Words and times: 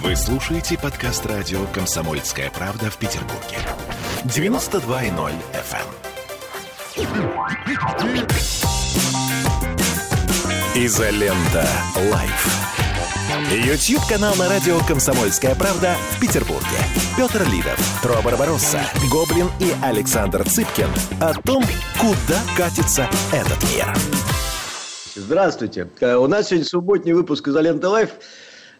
Вы 0.00 0.16
слушаете 0.16 0.78
подкаст 0.78 1.26
радио 1.26 1.66
«Комсомольская 1.74 2.50
правда» 2.50 2.90
в 2.90 2.96
Петербурге. 2.96 3.58
92.0 4.24 5.32
FM. 5.52 5.86
Изолента. 10.74 11.68
Live. 12.10 12.46
YouTube-канал 13.52 14.34
на 14.36 14.48
радио 14.48 14.78
«Комсомольская 14.80 15.54
правда» 15.54 15.94
в 16.12 16.20
Петербурге. 16.20 16.78
Петр 17.16 17.46
Лидов, 17.50 17.78
Тро 18.02 18.14
Барбаросса, 18.22 18.80
Гоблин 19.10 19.50
и 19.60 19.74
Александр 19.82 20.48
Цыпкин 20.48 20.88
о 21.20 21.34
том, 21.34 21.62
куда 22.00 22.40
катится 22.56 23.08
этот 23.30 23.62
мир. 23.74 23.92
Здравствуйте. 25.14 25.88
Э, 26.00 26.14
У 26.16 26.26
нас 26.26 26.48
сегодня 26.48 26.64
субботний 26.64 27.12
выпуск 27.12 27.46
«Изолента 27.46 27.90
Live». 27.90 28.10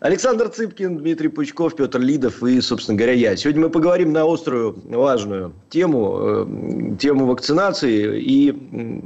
Александр 0.03 0.49
Цыпкин, 0.49 0.99
Дмитрий 0.99 1.29
Пучков, 1.29 1.77
Петр 1.77 2.01
Лидов 2.01 2.43
и, 2.43 2.61
собственно 2.61 2.99
говоря, 2.99 3.13
я. 3.13 3.37
Сегодня 3.37 3.63
мы 3.63 3.71
поговорим 3.71 4.13
на 4.13 4.25
острую, 4.25 4.77
важную 4.87 5.53
тему, 5.71 6.19
э, 6.21 6.97
тему 6.99 7.27
вакцинации 7.27 8.21
и 8.21 8.51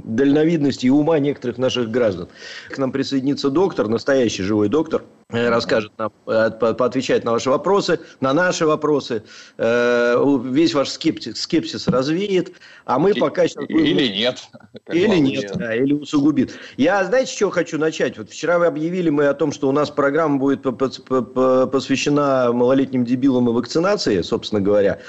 дальновидности 0.05 0.87
и 0.87 0.89
ума 0.89 1.19
некоторых 1.19 1.59
наших 1.59 1.91
граждан. 1.91 2.29
К 2.71 2.79
нам 2.79 2.93
присоединится 2.93 3.51
доктор, 3.51 3.89
настоящий 3.89 4.43
живой 4.43 4.71
доктор, 4.71 5.03
расскажет 5.31 5.93
нам, 5.99 6.13
э, 6.27 6.51
по- 6.53 6.75
поотвечает 6.75 7.25
на 7.25 7.33
ваши 7.33 7.51
вопросы, 7.51 7.99
на 8.21 8.33
наши 8.33 8.65
вопросы, 8.65 9.25
э, 9.59 10.39
весь 10.45 10.73
ваш 10.73 10.91
скептис, 10.91 11.41
скепсис 11.41 11.89
развеет, 11.89 12.53
а 12.85 12.99
мы 13.01 13.13
пока 13.15 13.49
сейчас 13.49 13.67
будем... 13.67 13.85
Или 13.85 14.07
нет. 14.09 14.49
Или 14.93 15.17
нет, 15.17 15.53
да, 15.57 15.75
или 15.75 15.93
усугубит. 15.95 16.53
Я, 16.77 17.05
знаете, 17.05 17.33
с 17.33 17.35
чего 17.35 17.51
хочу 17.51 17.77
начать? 17.77 18.19
Вот 18.19 18.31
вчера 18.31 18.59
вы 18.61 18.67
объявили 18.67 19.11
мы 19.11 19.27
о 19.27 19.35
том, 19.35 19.51
что 19.51 19.69
у 19.69 19.73
нас 19.73 19.91
программа 19.91 20.39
будет 20.39 20.63
по- 20.63 20.71
по- 20.73 21.23
по- 21.23 21.67
посвящена 21.67 22.53
малолетним 22.53 23.05
дебилам 23.05 23.49
и 23.49 23.53
вакцинации, 23.53 24.23
собственно 24.23 24.61
говоря. 24.61 25.01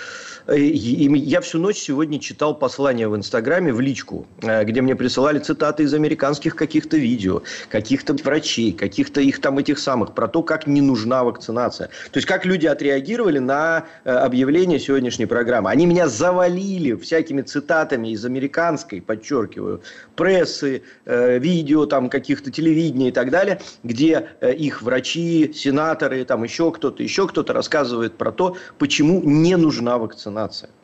И 0.56 1.10
я 1.26 1.42
всю 1.42 1.60
ночь 1.60 1.78
сегодня 1.78 2.20
читал 2.20 2.56
послание 2.56 3.10
в 3.10 3.16
Инстаграме 3.18 3.74
в 3.74 3.82
личку, 3.82 4.26
э, 4.42 4.64
где 4.64 4.82
мне 4.82 4.96
присылали 4.96 5.40
цитаты 5.40 5.84
из 5.84 5.94
американских 5.94 6.56
каких-то 6.56 6.96
видео, 6.96 7.42
каких-то 7.70 8.14
врачей, 8.14 8.72
каких-то 8.72 9.20
их 9.20 9.42
там 9.42 9.58
этих 9.58 9.78
самых, 9.78 10.14
про 10.14 10.30
то, 10.30 10.44
как 10.44 10.66
не 10.66 10.82
нужна 10.82 11.26
вакцинация. 11.26 11.88
То 12.12 12.18
есть, 12.18 12.28
как 12.28 12.46
люди 12.46 12.66
отреагировали 12.66 13.40
на 13.40 13.88
э, 14.06 14.12
объявление 14.12 14.80
сегодняшней 14.80 15.26
программы. 15.26 15.70
Они 15.70 15.86
меня 15.86 16.08
завалили 16.08 16.96
всякими 16.96 17.42
цитатами 17.42 18.10
из 18.10 18.24
американской, 18.24 19.02
подчеркиваю, 19.02 19.82
прессы, 20.16 20.82
э, 21.06 21.40
видео, 21.40 21.86
там, 21.86 22.10
каких-то 22.10 22.52
телевидения 22.52 23.10
и 23.10 23.12
так 23.12 23.32
далее, 23.32 23.60
где 23.84 24.30
э, 24.40 24.54
их 24.54 24.82
врачи, 24.82 25.52
сенаторы, 25.54 26.24
там 26.24 26.44
еще 26.44 26.72
кто-то, 26.72 27.04
еще 27.04 27.28
кто-то 27.28 27.52
рассказывает 27.52 28.18
про 28.18 28.32
то, 28.32 28.56
почему 28.78 29.22
не 29.22 29.58
нужна 29.58 29.98
вакцинация. 29.98 30.37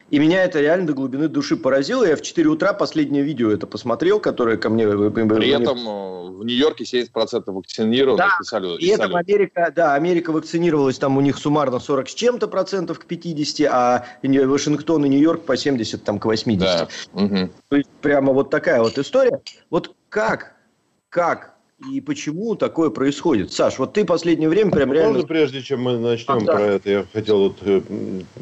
И 0.09 0.19
меня 0.19 0.43
это 0.43 0.61
реально 0.61 0.87
до 0.87 0.93
глубины 0.93 1.27
души 1.27 1.57
поразило. 1.57 2.03
Я 2.05 2.15
в 2.15 2.21
4 2.21 2.47
утра 2.47 2.73
последнее 2.73 3.23
видео 3.23 3.51
это 3.51 3.65
посмотрел, 3.65 4.19
которое 4.19 4.57
ко 4.57 4.69
мне... 4.69 4.87
При 4.87 5.49
этом 5.49 5.77
э, 5.79 6.29
в 6.37 6.43
Нью-Йорке 6.43 6.83
70% 6.83 7.43
вакцинированных 7.47 8.17
Да, 8.17 8.37
писали. 8.37 8.77
И 8.77 8.89
этом. 8.89 9.15
Америка, 9.15 9.73
да, 9.75 9.95
Америка 9.95 10.31
вакцинировалась, 10.31 10.99
там 10.99 11.17
у 11.17 11.21
них 11.21 11.37
суммарно 11.37 11.79
40 11.79 12.09
с 12.09 12.13
чем-то 12.13 12.47
процентов 12.47 12.99
к 12.99 13.05
50, 13.05 13.67
а 13.71 14.05
Вашингтон 14.21 15.05
и 15.05 15.09
Нью-Йорк 15.09 15.45
по 15.45 15.57
70 15.57 16.03
там, 16.03 16.19
к 16.19 16.25
80. 16.25 16.61
Да. 16.61 16.87
Мгм. 17.19 17.51
То 17.69 17.75
есть 17.75 17.89
прямо 18.01 18.33
вот 18.33 18.51
такая 18.51 18.81
вот 18.81 18.97
история. 18.99 19.41
Вот 19.71 19.95
как, 20.09 20.55
как 21.09 21.52
и 21.91 22.01
почему 22.01 22.55
такое 22.55 22.89
происходит? 22.89 23.51
Саш, 23.51 23.79
вот 23.79 23.93
ты 23.93 24.05
последнее 24.05 24.49
время 24.49 24.71
прям 24.71 24.89
Можно, 24.89 25.01
реально... 25.01 25.23
прежде 25.23 25.61
чем 25.61 25.81
мы 25.81 25.97
начнем 25.97 26.37
А, 26.37 26.39
да. 26.41 26.53
про 26.53 26.61
это, 26.63 26.89
я 26.89 27.05
хотел 27.11 27.39
вот, 27.39 27.57
э, 27.61 27.81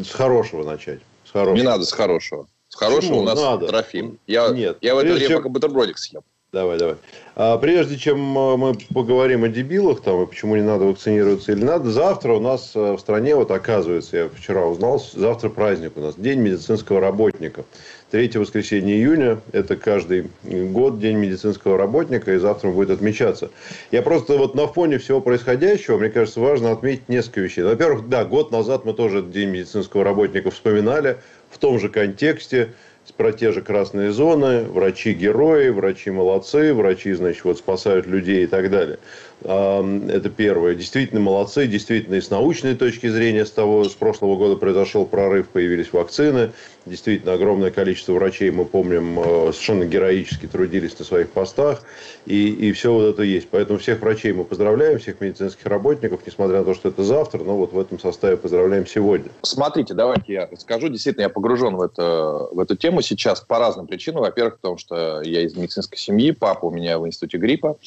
с 0.04 0.12
хорошего 0.12 0.64
начать. 0.64 1.00
С 1.26 1.32
хорошего. 1.32 1.56
Не 1.56 1.64
надо 1.64 1.86
с 1.86 1.92
хорошего. 1.92 2.48
С 2.70 2.76
хорошего 2.76 3.00
Почему? 3.00 3.20
у 3.20 3.24
нас 3.24 3.40
Надо. 3.40 3.68
Трофим. 3.68 4.18
Я, 4.28 4.50
Нет. 4.50 4.78
я 4.82 4.96
в 4.96 5.00
это 5.00 5.14
время 5.14 5.28
чем- 5.28 5.38
пока 5.38 5.50
бутербродик 5.50 5.98
съем. 5.98 6.22
Давай, 6.54 6.78
давай. 6.78 6.96
А 7.36 7.58
прежде 7.58 7.98
чем 7.98 8.38
э, 8.38 8.58
мы 8.58 8.74
поговорим 8.94 9.46
о 9.46 9.48
дебилах, 9.48 10.02
там, 10.02 10.22
и 10.22 10.26
почему 10.26 10.58
не 10.58 10.62
надо 10.62 10.84
вакцинироваться 10.84 11.54
или 11.54 11.64
надо, 11.64 11.90
завтра 11.92 12.34
у 12.34 12.42
нас 12.42 12.72
э, 12.76 12.94
в 12.94 13.00
стране, 13.00 13.36
вот 13.38 13.52
оказывается, 13.52 14.18
я 14.18 14.30
вчера 14.30 14.66
узнал, 14.66 15.02
завтра 15.14 15.50
праздник 15.50 15.94
у 15.96 16.02
нас, 16.02 16.16
День 16.16 16.40
медицинского 16.40 17.00
работника. 17.00 17.64
Третье 18.12 18.40
воскресенье 18.40 18.98
июня, 18.98 19.40
это 19.54 19.78
каждый 19.78 20.26
год 20.44 21.00
День 21.00 21.16
медицинского 21.16 21.78
работника, 21.78 22.34
и 22.34 22.38
завтра 22.40 22.68
он 22.68 22.74
будет 22.74 22.90
отмечаться. 22.90 23.52
Я 23.90 24.02
просто 24.02 24.38
вот 24.38 24.54
на 24.54 24.68
фоне 24.68 24.98
всего 24.98 25.22
происходящего, 25.22 25.98
мне 25.98 26.10
кажется, 26.10 26.42
важно 26.42 26.74
отметить 26.74 27.08
несколько 27.08 27.40
вещей. 27.40 27.64
Во-первых, 27.64 28.10
да, 28.10 28.26
год 28.26 28.52
назад 28.52 28.84
мы 28.84 28.92
тоже 28.94 29.22
День 29.22 29.52
медицинского 29.52 30.04
работника 30.04 30.52
вспоминали 30.52 31.20
в 31.50 31.58
том 31.58 31.80
же 31.80 31.88
контексте, 31.88 32.74
про 33.18 33.32
те 33.32 33.52
же 33.52 33.62
красные 33.62 34.12
зоны, 34.12 34.64
врачи-герои, 34.64 35.70
врачи-молодцы, 35.70 36.74
врачи, 36.74 37.14
значит, 37.14 37.44
вот 37.44 37.58
спасают 37.58 38.08
людей 38.08 38.44
и 38.44 38.48
так 38.48 38.70
далее. 38.70 39.00
Это 39.44 40.30
первое. 40.30 40.76
Действительно 40.76 41.20
молодцы, 41.20 41.66
действительно 41.66 42.16
и 42.16 42.22
с 42.22 42.30
научной 42.30 42.76
точки 42.76 43.08
зрения 43.08 43.46
с 43.46 43.52
того, 43.52 43.84
с 43.84 43.94
прошлого 43.94 44.36
года 44.36 44.56
произошел 44.56 45.06
прорыв, 45.06 45.50
появились 45.50 45.92
вакцины. 45.92 46.52
Действительно, 46.86 47.34
огромное 47.34 47.72
количество 47.72 48.14
врачей, 48.14 48.52
мы 48.52 48.66
помним, 48.66 49.20
э, 49.20 49.24
совершенно 49.52 49.86
героически 49.86 50.48
трудились 50.48 50.98
на 50.98 51.06
своих 51.06 51.30
постах. 51.30 51.84
И, 52.26 52.50
и 52.50 52.72
все 52.72 52.94
вот 52.94 53.06
это 53.06 53.24
есть. 53.24 53.50
Поэтому 53.50 53.80
всех 53.80 54.02
врачей 54.02 54.32
мы 54.34 54.46
поздравляем, 54.46 55.00
всех 55.00 55.22
медицинских 55.22 55.66
работников, 55.66 56.22
несмотря 56.26 56.60
на 56.60 56.66
то, 56.66 56.74
что 56.74 56.90
это 56.90 57.04
завтра, 57.04 57.44
но 57.44 57.56
вот 57.58 57.74
в 57.74 57.80
этом 57.80 58.00
составе 58.00 58.38
поздравляем 58.38 58.86
сегодня. 58.86 59.32
Смотрите, 59.42 59.94
давайте 59.94 60.34
я 60.34 60.48
расскажу. 60.52 60.90
Действительно, 60.90 61.24
я 61.24 61.30
погружен 61.30 61.76
в, 61.76 61.82
это, 61.82 62.48
в 62.52 62.60
эту 62.60 62.76
тему 62.76 63.02
сейчас 63.02 63.42
по 63.42 63.60
разным 63.60 63.88
причинам. 63.88 64.22
Во-первых, 64.22 64.58
потому 64.58 64.78
что 64.78 65.22
я 65.24 65.42
из 65.42 65.56
медицинской 65.56 65.98
семьи, 65.98 66.32
папа 66.32 66.66
у 66.66 66.72
меня 66.72 67.00
в 67.00 67.08
институте 67.08 67.38
гриппа 67.38 67.78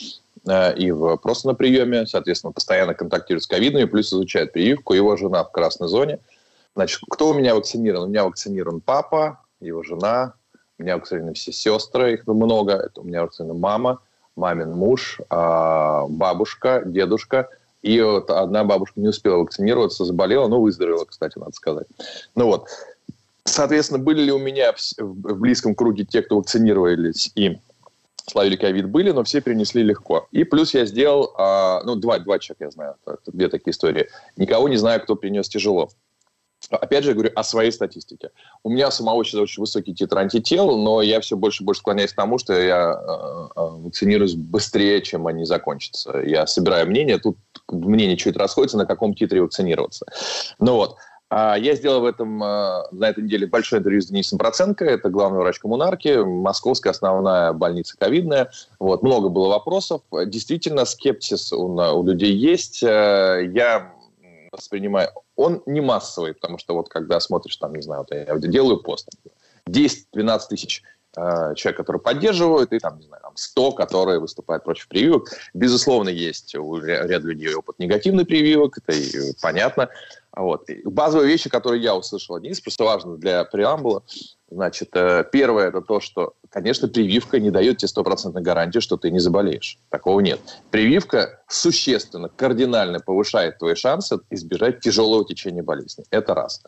и 0.47 0.91
в, 0.91 1.17
просто 1.17 1.49
на 1.49 1.55
приеме, 1.55 2.07
соответственно, 2.07 2.53
постоянно 2.53 2.95
контактирует 2.95 3.45
с 3.45 3.47
ковидными, 3.47 3.87
плюс 3.87 4.13
изучает 4.13 4.53
прививку, 4.53 4.93
его 4.93 5.17
жена 5.17 5.45
в 5.45 5.51
красной 5.51 5.89
зоне. 5.89 6.19
Значит, 6.75 7.01
кто 7.09 7.31
у 7.31 7.35
меня 7.35 7.55
вакцинирован? 7.55 8.05
У 8.05 8.09
меня 8.09 8.25
вакцинирован 8.25 8.81
папа, 8.81 9.41
его 9.61 9.83
жена, 9.83 10.35
у 10.79 10.83
меня 10.83 10.97
вакцинированы 10.97 11.35
все 11.35 11.53
сестры, 11.53 12.15
их 12.15 12.27
много. 12.27 12.75
Это 12.75 13.01
у 13.01 13.05
меня 13.05 13.23
вакцинирована 13.23 13.61
мама, 13.61 13.99
мамин 14.37 14.73
муж, 14.73 15.21
а, 15.31 16.07
бабушка, 16.09 16.83
дедушка. 16.85 17.49
И 17.83 18.01
вот 18.01 18.31
одна 18.31 18.65
бабушка 18.65 18.99
не 19.01 19.09
успела 19.09 19.39
вакцинироваться, 19.39 20.05
заболела, 20.05 20.49
но 20.49 20.61
выздоровела, 20.61 21.05
кстати, 21.05 21.39
надо 21.39 21.53
сказать. 21.53 21.87
Ну 22.35 22.47
вот. 22.47 22.69
Соответственно, 23.45 24.03
были 24.03 24.23
ли 24.23 24.33
у 24.33 24.39
меня 24.39 24.75
в 24.99 25.39
близком 25.39 25.75
круге 25.75 26.05
те, 26.05 26.23
кто 26.23 26.39
вакцинировались 26.39 27.31
и 27.35 27.59
славили 28.27 28.57
ковид, 28.57 28.89
были, 28.89 29.11
но 29.11 29.25
все 29.25 29.41
перенесли 29.41 29.83
легко. 29.83 30.29
И 30.33 30.45
плюс 30.45 30.75
я 30.75 30.87
сделал, 30.87 31.33
а, 31.37 31.83
ну, 31.85 31.97
два, 31.97 32.19
два 32.19 32.39
человека 32.39 32.65
я 32.65 32.71
знаю, 32.71 32.95
две 33.27 33.49
такие 33.49 33.73
истории. 33.73 34.09
Никого 34.37 34.69
не 34.69 34.77
знаю, 34.77 35.01
кто 35.03 35.17
принес 35.17 35.49
тяжело. 35.49 35.91
Опять 36.71 37.05
же, 37.05 37.11
я 37.11 37.15
говорю 37.15 37.31
о 37.35 37.43
своей 37.43 37.71
статистике. 37.71 38.31
У 38.63 38.71
меня 38.71 38.91
самого 38.91 39.23
сейчас 39.23 39.41
очень 39.41 39.61
высокий 39.61 39.95
титр 39.95 40.19
антител, 40.19 40.79
но 40.79 41.03
я 41.03 41.21
все 41.21 41.37
больше 41.37 41.63
и 41.63 41.67
больше 41.67 41.81
склоняюсь 41.81 42.13
к 42.13 42.17
тому, 42.17 42.39
что 42.39 42.59
я 42.59 42.93
э, 42.93 43.61
э, 43.61 43.69
вакцинируюсь 43.83 44.35
быстрее, 44.35 45.03
чем 45.03 45.27
они 45.27 45.45
закончатся. 45.45 46.23
Я 46.25 46.47
собираю 46.47 46.87
мнение, 46.87 47.19
тут 47.19 47.37
мнение 47.71 48.17
чуть 48.17 48.37
расходится, 48.37 48.79
на 48.79 48.87
каком 48.87 49.15
титре 49.15 49.43
вакцинироваться. 49.43 50.07
Ну 50.59 50.77
вот. 50.77 50.97
А 51.31 51.57
Я 51.59 51.75
сделал 51.75 52.01
в 52.03 52.05
этом, 52.05 52.43
э, 52.43 52.83
на 52.93 53.09
этой 53.09 53.25
неделе 53.25 53.47
большое 53.47 53.81
интервью 53.81 54.01
с 54.03 54.07
Денисом 54.07 54.39
Проценко, 54.39 54.85
это 54.85 55.09
главный 55.09 55.39
врач 55.39 55.59
коммунарки, 55.59 56.23
московская 56.23 56.91
основная 56.91 57.53
больница 57.53 57.97
ковидная. 57.97 58.51
Вот, 58.79 59.03
много 59.03 59.29
было 59.29 59.49
вопросов. 59.49 60.03
Действительно, 60.27 60.85
скепсис 60.85 61.53
у, 61.53 61.67
у 61.67 62.05
людей 62.05 62.33
есть. 62.35 62.83
Э, 62.83 63.51
Я 63.53 63.93
воспринимаю... 64.53 65.11
Он 65.37 65.63
не 65.67 65.81
массовый, 65.81 66.35
потому 66.35 66.59
что 66.59 66.75
вот 66.75 66.89
когда 66.89 67.19
смотришь, 67.19 67.57
там, 67.57 67.75
не 67.75 67.83
знаю, 67.83 68.07
вот 68.09 68.17
я 68.17 68.39
делаю 68.39 68.79
пост, 68.79 69.09
10-12 69.69 70.41
тысяч 70.51 70.83
э, 71.17 71.55
человек, 71.57 71.77
которые 71.79 72.01
поддерживают, 72.01 72.73
и 72.73 72.79
там, 72.79 72.99
не 72.99 73.07
знаю, 73.07 73.23
там 73.23 73.33
100, 73.35 73.73
которые 73.73 74.21
выступают 74.21 74.63
против 74.63 74.87
прививок. 74.89 75.31
Безусловно, 75.55 76.09
есть 76.09 76.55
у 76.55 76.77
ря- 76.79 77.07
ряда 77.07 77.27
людей 77.29 77.53
опыт 77.55 77.79
негативных 77.79 78.29
прививок, 78.29 78.79
это 78.79 78.97
и 78.97 79.33
понятно. 79.43 79.89
Вот. 80.37 80.69
Базовые 80.85 81.29
вещи, 81.29 81.49
которые 81.49 81.83
я 81.83 81.95
услышал 81.95 82.39
Дениса, 82.41 82.63
просто 82.63 82.85
важно 82.85 83.17
для 83.17 83.45
преамбула. 83.45 84.03
Значит, 84.51 84.91
э, 84.95 85.25
первое 85.33 85.69
это 85.69 85.81
то, 85.81 86.01
что, 86.01 86.35
конечно, 86.49 86.89
прививка 86.89 87.41
не 87.41 87.51
дает 87.51 87.79
тебе 87.79 87.89
стопроцентной 87.89 88.43
гарантии, 88.43 88.81
что 88.81 88.97
ты 88.97 89.11
не 89.11 89.19
заболеешь. 89.19 89.79
Такого 89.91 90.21
нет. 90.21 90.41
Прививка 90.71 91.43
существенно, 91.49 92.29
кардинально 92.29 93.01
повышает 93.01 93.59
твои 93.59 93.75
шансы 93.75 94.19
избежать 94.31 94.81
тяжелого 94.81 95.25
течения 95.25 95.63
болезни. 95.63 96.05
Это 96.11 96.35
раз. 96.35 96.63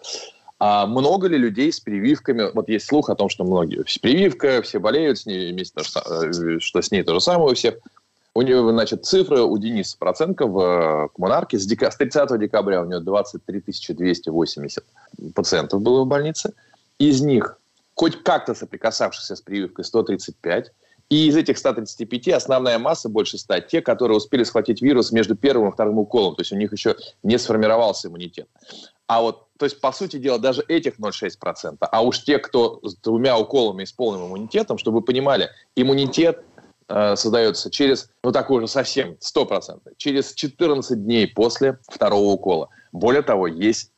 А 0.58 0.86
много 0.86 1.28
ли 1.28 1.36
людей 1.36 1.72
с 1.72 1.80
прививками? 1.80 2.50
Вот 2.54 2.68
есть 2.68 2.86
слух 2.86 3.10
о 3.10 3.14
том, 3.14 3.28
что 3.28 3.44
многие. 3.44 3.84
Прививка, 4.00 4.62
все 4.62 4.78
болеют 4.78 5.18
с 5.18 5.26
ней, 5.26 5.52
э, 5.54 6.60
что 6.60 6.82
с 6.82 6.90
ней 6.90 7.02
то 7.02 7.14
же 7.14 7.20
самое 7.20 7.50
у 7.50 7.54
всех. 7.54 7.74
У 8.36 8.42
него, 8.42 8.70
значит, 8.70 9.06
цифры 9.06 9.40
у 9.40 9.56
Дениса 9.56 9.96
Проценко 9.98 10.46
в 10.46 10.60
э, 10.60 11.08
коммунарке 11.14 11.58
с, 11.58 11.64
дека... 11.64 11.90
с 11.90 11.96
30 11.96 12.38
декабря 12.38 12.82
у 12.82 12.84
него 12.84 13.00
23 13.00 13.62
280 13.94 14.84
пациентов 15.34 15.80
было 15.80 16.04
в 16.04 16.06
больнице. 16.06 16.52
Из 16.98 17.22
них 17.22 17.58
хоть 17.94 18.22
как-то 18.22 18.52
соприкасавшихся 18.52 19.36
с 19.36 19.40
прививкой 19.40 19.86
135. 19.86 20.70
И 21.08 21.28
из 21.28 21.36
этих 21.38 21.56
135 21.56 22.28
основная 22.28 22.78
масса, 22.78 23.08
больше 23.08 23.38
100, 23.38 23.60
те, 23.60 23.80
которые 23.80 24.18
успели 24.18 24.44
схватить 24.44 24.82
вирус 24.82 25.12
между 25.12 25.34
первым 25.34 25.70
и 25.70 25.72
вторым 25.72 25.98
уколом. 25.98 26.34
То 26.34 26.42
есть 26.42 26.52
у 26.52 26.56
них 26.56 26.72
еще 26.72 26.94
не 27.22 27.38
сформировался 27.38 28.08
иммунитет. 28.08 28.48
А 29.06 29.22
вот, 29.22 29.46
то 29.56 29.64
есть, 29.64 29.80
по 29.80 29.92
сути 29.92 30.18
дела, 30.18 30.38
даже 30.38 30.62
этих 30.68 30.98
0,6%. 30.98 31.78
А 31.80 32.04
уж 32.04 32.22
те, 32.22 32.38
кто 32.38 32.80
с 32.82 32.96
двумя 32.96 33.38
уколами 33.38 33.84
и 33.84 33.86
с 33.86 33.92
полным 33.92 34.26
иммунитетом, 34.26 34.76
чтобы 34.76 34.98
вы 34.98 35.04
понимали, 35.04 35.48
иммунитет 35.74 36.42
Э, 36.88 37.16
создается 37.16 37.68
через, 37.68 38.10
ну 38.22 38.30
такой 38.30 38.58
уже 38.58 38.68
совсем, 38.68 39.16
стопроцентный, 39.18 39.94
через 39.96 40.32
14 40.34 41.02
дней 41.02 41.26
после 41.26 41.80
второго 41.88 42.26
укола. 42.26 42.68
Более 42.92 43.22
того, 43.22 43.48
есть 43.48 43.90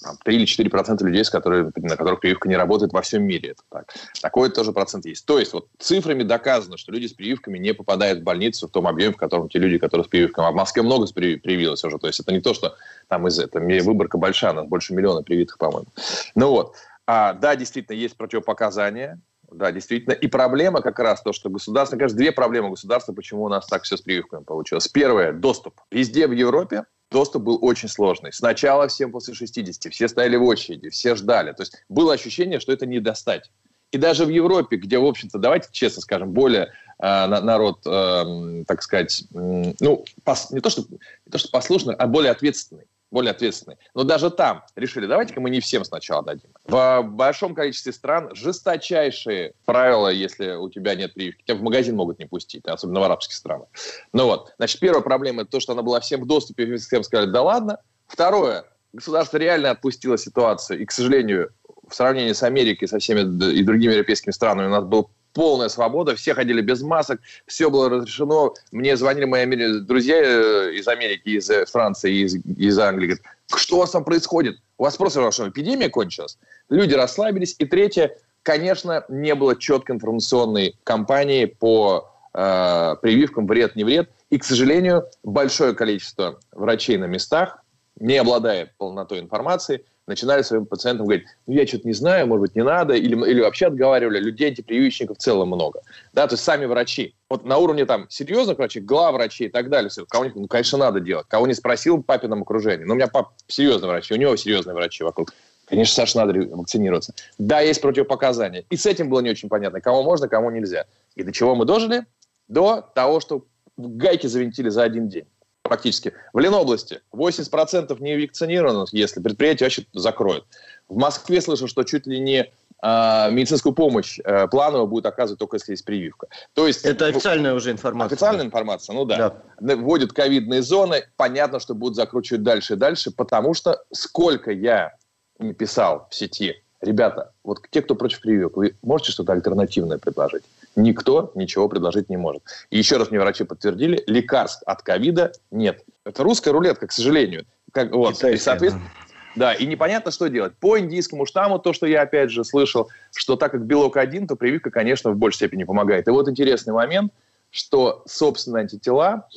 там, 0.00 0.16
3 0.24 0.36
или 0.36 0.44
4 0.44 0.70
процента 0.70 1.04
людей, 1.04 1.24
с 1.24 1.30
которыми, 1.30 1.72
на 1.74 1.96
которых 1.96 2.20
прививка 2.20 2.48
не 2.48 2.56
работает 2.56 2.92
во 2.92 3.02
всем 3.02 3.24
мире. 3.24 3.50
Это 3.50 3.62
так. 3.68 3.94
Такой 4.22 4.50
тоже 4.50 4.72
процент 4.72 5.06
есть. 5.06 5.26
То 5.26 5.40
есть 5.40 5.52
вот 5.52 5.66
цифрами 5.78 6.22
доказано, 6.22 6.76
что 6.76 6.92
люди 6.92 7.06
с 7.06 7.12
прививками 7.12 7.58
не 7.58 7.74
попадают 7.74 8.20
в 8.20 8.22
больницу 8.22 8.68
в 8.68 8.70
том 8.70 8.86
объеме, 8.86 9.12
в 9.12 9.16
котором 9.16 9.48
те 9.48 9.58
люди, 9.58 9.78
которые 9.78 10.04
с 10.04 10.08
прививками. 10.08 10.46
А 10.46 10.52
в 10.52 10.54
Москве 10.54 10.82
много 10.82 11.06
привилось 11.12 11.82
уже. 11.82 11.98
То 11.98 12.06
есть 12.06 12.20
это 12.20 12.32
не 12.32 12.40
то, 12.40 12.54
что 12.54 12.76
там 13.08 13.26
из 13.26 13.38
этого. 13.40 13.62
Выборка 13.82 14.18
большая, 14.18 14.52
у 14.52 14.54
нас 14.54 14.66
больше 14.66 14.94
миллиона 14.94 15.22
привитых, 15.22 15.58
по-моему. 15.58 15.88
Ну 16.36 16.50
вот. 16.50 16.76
А, 17.06 17.34
да, 17.34 17.56
действительно, 17.56 17.96
есть 17.96 18.16
противопоказания 18.16 19.20
да, 19.52 19.72
действительно. 19.72 20.12
И 20.12 20.26
проблема 20.26 20.82
как 20.82 20.98
раз 20.98 21.22
то, 21.22 21.32
что 21.32 21.50
государство, 21.50 21.96
кажется, 21.96 22.16
две 22.16 22.32
проблемы 22.32 22.70
государства, 22.70 23.12
почему 23.12 23.44
у 23.44 23.48
нас 23.48 23.66
так 23.66 23.82
все 23.84 23.96
с 23.96 24.02
прививками 24.02 24.44
получилось. 24.44 24.88
Первое– 24.88 25.32
доступ. 25.34 25.80
Везде 25.90 26.26
в 26.26 26.32
Европе 26.32 26.84
доступ 27.10 27.42
был 27.42 27.58
очень 27.62 27.88
сложный. 27.88 28.32
Сначала 28.32 28.88
всем 28.88 29.12
после 29.12 29.34
60, 29.34 29.92
все 29.92 30.08
стояли 30.08 30.36
в 30.36 30.44
очереди, 30.44 30.90
все 30.90 31.14
ждали. 31.14 31.52
То 31.52 31.62
есть 31.62 31.84
было 31.88 32.14
ощущение, 32.14 32.60
что 32.60 32.72
это 32.72 32.86
не 32.86 33.00
достать. 33.00 33.50
И 33.92 33.98
даже 33.98 34.24
в 34.24 34.28
Европе, 34.28 34.76
где, 34.76 34.98
в 34.98 35.04
общем-то, 35.04 35.38
давайте 35.38 35.68
честно 35.70 36.02
скажем, 36.02 36.32
более 36.32 36.72
э, 36.98 37.26
народ, 37.26 37.86
э, 37.86 38.64
так 38.66 38.82
сказать, 38.82 39.24
э, 39.32 39.72
ну, 39.80 40.04
пос, 40.24 40.50
не, 40.50 40.60
то, 40.60 40.70
что, 40.70 40.82
не 40.90 41.30
то, 41.30 41.38
что 41.38 41.48
послушный, 41.50 41.94
а 41.94 42.06
более 42.06 42.32
ответственный 42.32 42.86
более 43.10 43.30
ответственные. 43.30 43.78
Но 43.94 44.04
даже 44.04 44.30
там 44.30 44.64
решили, 44.74 45.06
давайте-ка 45.06 45.40
мы 45.40 45.50
не 45.50 45.60
всем 45.60 45.84
сначала 45.84 46.22
дадим. 46.22 46.50
В 46.64 47.02
большом 47.02 47.54
количестве 47.54 47.92
стран 47.92 48.34
жесточайшие 48.34 49.54
правила, 49.64 50.08
если 50.08 50.52
у 50.52 50.68
тебя 50.68 50.94
нет 50.94 51.14
прививки. 51.14 51.44
Тебя 51.44 51.56
в 51.56 51.62
магазин 51.62 51.96
могут 51.96 52.18
не 52.18 52.26
пустить, 52.26 52.64
особенно 52.66 53.00
в 53.00 53.04
арабских 53.04 53.34
странах. 53.34 53.68
Ну 54.12 54.26
вот, 54.26 54.52
значит, 54.58 54.80
первая 54.80 55.02
проблема– 55.02 55.42
это 55.42 55.52
то, 55.52 55.60
что 55.60 55.72
она 55.72 55.82
была 55.82 56.00
всем 56.00 56.22
в 56.22 56.26
доступе, 56.26 56.64
и 56.64 56.76
всем 56.76 57.02
сказали, 57.02 57.30
да 57.30 57.42
ладно. 57.42 57.78
Второе, 58.06 58.64
государство 58.92 59.36
реально 59.36 59.70
отпустило 59.70 60.18
ситуацию, 60.18 60.80
и, 60.80 60.84
к 60.84 60.92
сожалению, 60.92 61.50
в 61.88 61.94
сравнении 61.94 62.32
с 62.32 62.42
Америкой, 62.42 62.88
со 62.88 62.98
всеми 62.98 63.20
и 63.52 63.62
другими 63.62 63.92
европейскими 63.92 64.32
странами 64.32 64.66
у 64.66 64.70
нас 64.70 64.84
был 64.84 65.10
полная 65.36 65.68
свобода, 65.68 66.16
все 66.16 66.32
ходили 66.32 66.62
без 66.62 66.80
масок, 66.80 67.20
все 67.46 67.68
было 67.68 67.90
разрешено. 67.90 68.54
Мне 68.72 68.96
звонили 68.96 69.26
мои 69.26 69.44
друзья 69.80 70.16
э, 70.16 70.72
из 70.72 70.88
Америки, 70.88 71.28
из 71.28 71.50
э, 71.50 71.66
Франции, 71.66 72.24
из, 72.24 72.36
из 72.36 72.78
Англии, 72.78 73.08
говорят, 73.08 73.24
что 73.54 73.76
у 73.76 73.78
вас 73.80 73.90
там 73.90 74.02
происходит? 74.02 74.56
У 74.78 74.84
вас 74.84 74.96
просто 74.96 75.30
что, 75.30 75.46
эпидемия 75.50 75.90
кончилась? 75.90 76.38
Люди 76.70 76.94
расслабились. 76.94 77.54
И 77.58 77.66
третье, 77.66 78.16
конечно, 78.42 79.04
не 79.10 79.34
было 79.34 79.56
четкой 79.56 79.96
информационной 79.96 80.74
кампании 80.84 81.44
по 81.44 82.10
э, 82.32 82.96
прививкам 83.02 83.46
вред, 83.46 83.76
не 83.76 83.84
вред. 83.84 84.08
И, 84.30 84.38
к 84.38 84.44
сожалению, 84.44 85.04
большое 85.22 85.74
количество 85.74 86.40
врачей 86.52 86.96
на 86.96 87.04
местах, 87.04 87.62
не 88.00 88.16
обладая 88.16 88.72
полнотой 88.78 89.20
информации, 89.20 89.84
начинали 90.06 90.42
своим 90.42 90.66
пациентам 90.66 91.06
говорить, 91.06 91.26
ну, 91.46 91.54
я 91.54 91.66
что-то 91.66 91.86
не 91.86 91.92
знаю, 91.92 92.26
может 92.26 92.42
быть, 92.42 92.56
не 92.56 92.62
надо, 92.62 92.94
или, 92.94 93.14
или 93.28 93.40
вообще 93.40 93.66
отговаривали, 93.66 94.18
людей 94.18 94.48
антипрививочников 94.48 95.18
в 95.18 95.20
целом 95.20 95.48
много. 95.48 95.80
Да, 96.12 96.26
то 96.26 96.34
есть 96.34 96.44
сами 96.44 96.64
врачи. 96.64 97.14
Вот 97.28 97.44
на 97.44 97.58
уровне 97.58 97.86
там 97.86 98.06
серьезных 98.08 98.58
врачей, 98.58 98.82
главврачей 98.82 99.48
и 99.48 99.50
так 99.50 99.68
далее, 99.68 99.90
все, 99.90 100.06
кого 100.06 100.26
ну, 100.34 100.46
конечно, 100.46 100.78
надо 100.78 101.00
делать. 101.00 101.26
Кого 101.28 101.46
не 101.46 101.54
спросил 101.54 102.02
папином 102.02 102.42
окружении. 102.42 102.84
Но 102.84 102.94
у 102.94 102.96
меня 102.96 103.08
пап 103.08 103.32
серьезный 103.48 103.88
врач, 103.88 104.10
у 104.12 104.16
него 104.16 104.36
серьезные 104.36 104.74
врачи 104.74 105.02
вокруг. 105.02 105.32
Конечно, 105.66 105.94
Саша, 105.96 106.24
надо 106.24 106.38
вакцинироваться. 106.54 107.12
Да, 107.38 107.60
есть 107.60 107.80
противопоказания. 107.80 108.64
И 108.70 108.76
с 108.76 108.86
этим 108.86 109.08
было 109.08 109.18
не 109.20 109.30
очень 109.30 109.48
понятно, 109.48 109.80
кому 109.80 110.04
можно, 110.04 110.28
кому 110.28 110.50
нельзя. 110.50 110.84
И 111.16 111.24
до 111.24 111.32
чего 111.32 111.56
мы 111.56 111.64
дожили? 111.64 112.06
До 112.46 112.88
того, 112.94 113.18
что 113.18 113.44
гайки 113.76 114.28
завинтили 114.28 114.68
за 114.68 114.84
один 114.84 115.08
день 115.08 115.26
практически. 115.68 116.12
В 116.32 116.38
Ленобласти 116.38 117.00
80% 117.12 118.00
не 118.00 118.16
вакцинировано, 118.16 118.86
если 118.92 119.20
предприятие 119.20 119.66
вообще 119.66 119.86
закроют. 119.92 120.44
В 120.88 120.96
Москве 120.96 121.40
слышу, 121.40 121.68
что 121.68 121.82
чуть 121.84 122.06
ли 122.06 122.20
не 122.20 122.52
э, 122.82 123.30
медицинскую 123.30 123.74
помощь 123.74 124.18
э, 124.24 124.46
планово 124.48 124.86
будет 124.86 125.06
оказывать 125.06 125.38
только 125.38 125.56
если 125.56 125.72
есть 125.72 125.84
прививка. 125.84 126.28
То 126.54 126.66
есть, 126.66 126.84
Это 126.84 127.06
официальная 127.06 127.54
уже 127.54 127.70
информация. 127.70 128.14
Официальная 128.14 128.44
информация, 128.46 128.94
ну 128.94 129.04
да. 129.04 129.34
да. 129.60 129.76
Вводят 129.76 130.12
ковидные 130.12 130.62
зоны, 130.62 131.04
понятно, 131.16 131.60
что 131.60 131.74
будут 131.74 131.96
закручивать 131.96 132.42
дальше 132.42 132.74
и 132.74 132.76
дальше, 132.76 133.10
потому 133.10 133.54
что 133.54 133.82
сколько 133.92 134.50
я 134.50 134.94
не 135.38 135.52
писал 135.52 136.06
в 136.10 136.14
сети, 136.14 136.62
ребята, 136.80 137.32
вот 137.44 137.58
те, 137.70 137.82
кто 137.82 137.94
против 137.94 138.20
прививок, 138.20 138.56
вы 138.56 138.76
можете 138.82 139.12
что-то 139.12 139.32
альтернативное 139.32 139.98
предложить? 139.98 140.44
Никто 140.76 141.32
ничего 141.34 141.68
предложить 141.68 142.08
не 142.08 142.16
может. 142.16 142.42
И 142.70 142.78
еще 142.78 142.98
раз 142.98 143.10
мне 143.10 143.18
врачи 143.18 143.44
подтвердили, 143.44 144.04
лекарств 144.06 144.62
от 144.66 144.82
ковида 144.82 145.32
нет. 145.50 145.84
Это 146.04 146.22
русская 146.22 146.52
рулетка, 146.52 146.86
к 146.86 146.92
сожалению. 146.92 147.46
Как, 147.72 147.92
вот, 147.92 148.22
и, 148.22 148.36
соответственно, 148.36 148.90
да, 149.34 149.52
и 149.52 149.66
непонятно, 149.66 150.10
что 150.10 150.28
делать. 150.28 150.54
По 150.58 150.78
индийскому 150.78 151.26
штамму, 151.26 151.58
то, 151.58 151.72
что 151.72 151.86
я 151.86 152.02
опять 152.02 152.30
же 152.30 152.42
слышал, 152.42 152.88
что 153.14 153.36
так 153.36 153.52
как 153.52 153.66
белок 153.66 153.96
один, 153.96 154.26
то 154.26 154.36
прививка, 154.36 154.70
конечно, 154.70 155.10
в 155.10 155.16
большей 155.16 155.36
степени 155.36 155.64
помогает. 155.64 156.08
И 156.08 156.10
вот 156.10 156.28
интересный 156.28 156.72
момент, 156.72 157.12
что, 157.50 158.02
собственно, 158.06 158.60
антитела 158.60 159.28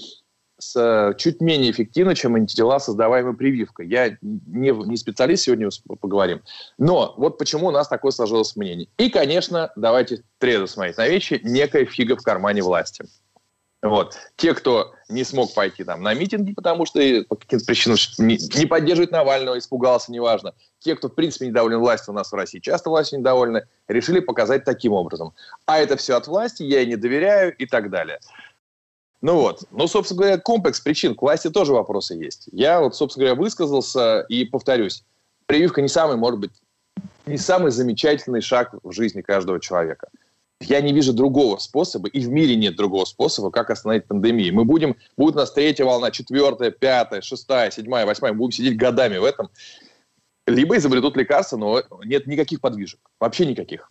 с, 0.60 0.76
э, 0.76 1.16
чуть 1.18 1.42
менее 1.42 1.72
эффективно, 1.72 2.16
чем 2.16 2.36
антитела, 2.36 2.80
создаваемые 2.80 3.36
прививкой. 3.36 3.88
Я 3.88 4.18
не, 4.22 4.72
не 4.72 4.98
специалист, 4.98 5.44
сегодня 5.44 5.70
поговорим. 6.00 6.42
Но 6.78 7.16
вот 7.18 7.38
почему 7.38 7.68
у 7.68 7.72
нас 7.72 7.88
такое 7.88 8.12
сложилось 8.12 8.56
мнение. 8.56 8.88
И, 8.98 9.10
конечно, 9.10 9.72
давайте 9.76 10.24
трезво 10.38 10.68
смотреть 10.68 10.98
на 10.98 11.08
вещи, 11.08 11.42
некая 11.44 11.86
фига 11.86 12.16
в 12.16 12.22
кармане 12.24 12.62
власти. 12.62 13.06
Вот. 13.82 14.18
Те, 14.36 14.54
кто 14.54 14.94
не 15.08 15.24
смог 15.24 15.54
пойти 15.54 15.86
там 15.86 16.04
на 16.04 16.14
митинги, 16.14 16.54
потому 16.54 16.86
что 16.86 17.00
по 17.30 17.36
каким-то 17.38 17.66
причинам 17.66 17.98
не, 18.18 18.38
не 18.58 18.66
поддерживает 18.66 19.12
Навального, 19.12 19.58
испугался, 19.58 20.12
неважно. 20.12 20.54
Те, 20.80 20.96
кто, 20.96 21.08
в 21.08 21.16
принципе, 21.16 21.48
недоволен 21.48 21.80
властью 21.80 22.14
у 22.14 22.16
нас 22.16 22.30
в 22.32 22.36
России, 22.36 22.60
часто 22.60 22.90
властью 22.90 23.20
недовольны, 23.20 23.64
решили 23.88 24.20
показать 24.20 24.66
таким 24.66 24.92
образом. 24.92 25.34
А 25.66 25.80
это 25.80 25.96
все 25.96 26.18
от 26.18 26.28
власти, 26.28 26.64
я 26.64 26.82
ей 26.82 26.88
не 26.88 26.98
доверяю 26.98 27.56
и 27.56 27.66
так 27.66 27.90
далее. 27.90 28.20
Ну 29.22 29.36
вот. 29.36 29.64
Ну, 29.72 29.88
собственно 29.88 30.20
говоря, 30.20 30.38
комплекс 30.38 30.80
причин. 30.80 31.16
К 31.16 31.22
власти 31.22 31.50
тоже 31.50 31.74
вопросы 31.74 32.14
есть. 32.16 32.48
Я 32.52 32.80
вот, 32.80 32.96
собственно 32.96 33.28
говоря, 33.28 33.42
высказался 33.42 34.22
и 34.30 34.46
повторюсь. 34.46 35.04
Прививка 35.46 35.82
не 35.82 35.90
самый, 35.90 36.16
может 36.16 36.40
быть, 36.40 36.52
не 37.26 37.38
самый 37.38 37.72
замечательный 37.72 38.42
шаг 38.42 38.76
в 38.84 38.92
жизни 38.92 39.22
каждого 39.22 39.60
человека. 39.60 40.08
Я 40.62 40.82
не 40.82 40.92
вижу 40.92 41.14
другого 41.14 41.58
способа, 41.58 42.10
и 42.10 42.20
в 42.20 42.30
мире 42.30 42.56
нет 42.56 42.76
другого 42.76 43.06
способа, 43.06 43.50
как 43.50 43.70
остановить 43.70 44.06
пандемию. 44.06 44.54
Мы 44.54 44.66
будем, 44.66 44.98
будет 45.16 45.36
у 45.36 45.38
нас 45.40 45.54
третья 45.54 45.86
волна, 45.86 46.12
четвертая, 46.12 46.72
пятая, 46.72 47.22
шестая, 47.22 47.72
седьмая, 47.72 48.06
восьмая, 48.06 48.34
мы 48.34 48.40
будем 48.40 48.52
сидеть 48.52 48.78
годами 48.78 49.18
в 49.18 49.24
этом. 49.24 49.50
Либо 50.46 50.76
изобретут 50.76 51.16
лекарства, 51.16 51.56
но 51.56 51.82
нет 52.04 52.28
никаких 52.28 52.60
подвижек, 52.60 53.00
вообще 53.20 53.46
никаких. 53.46 53.90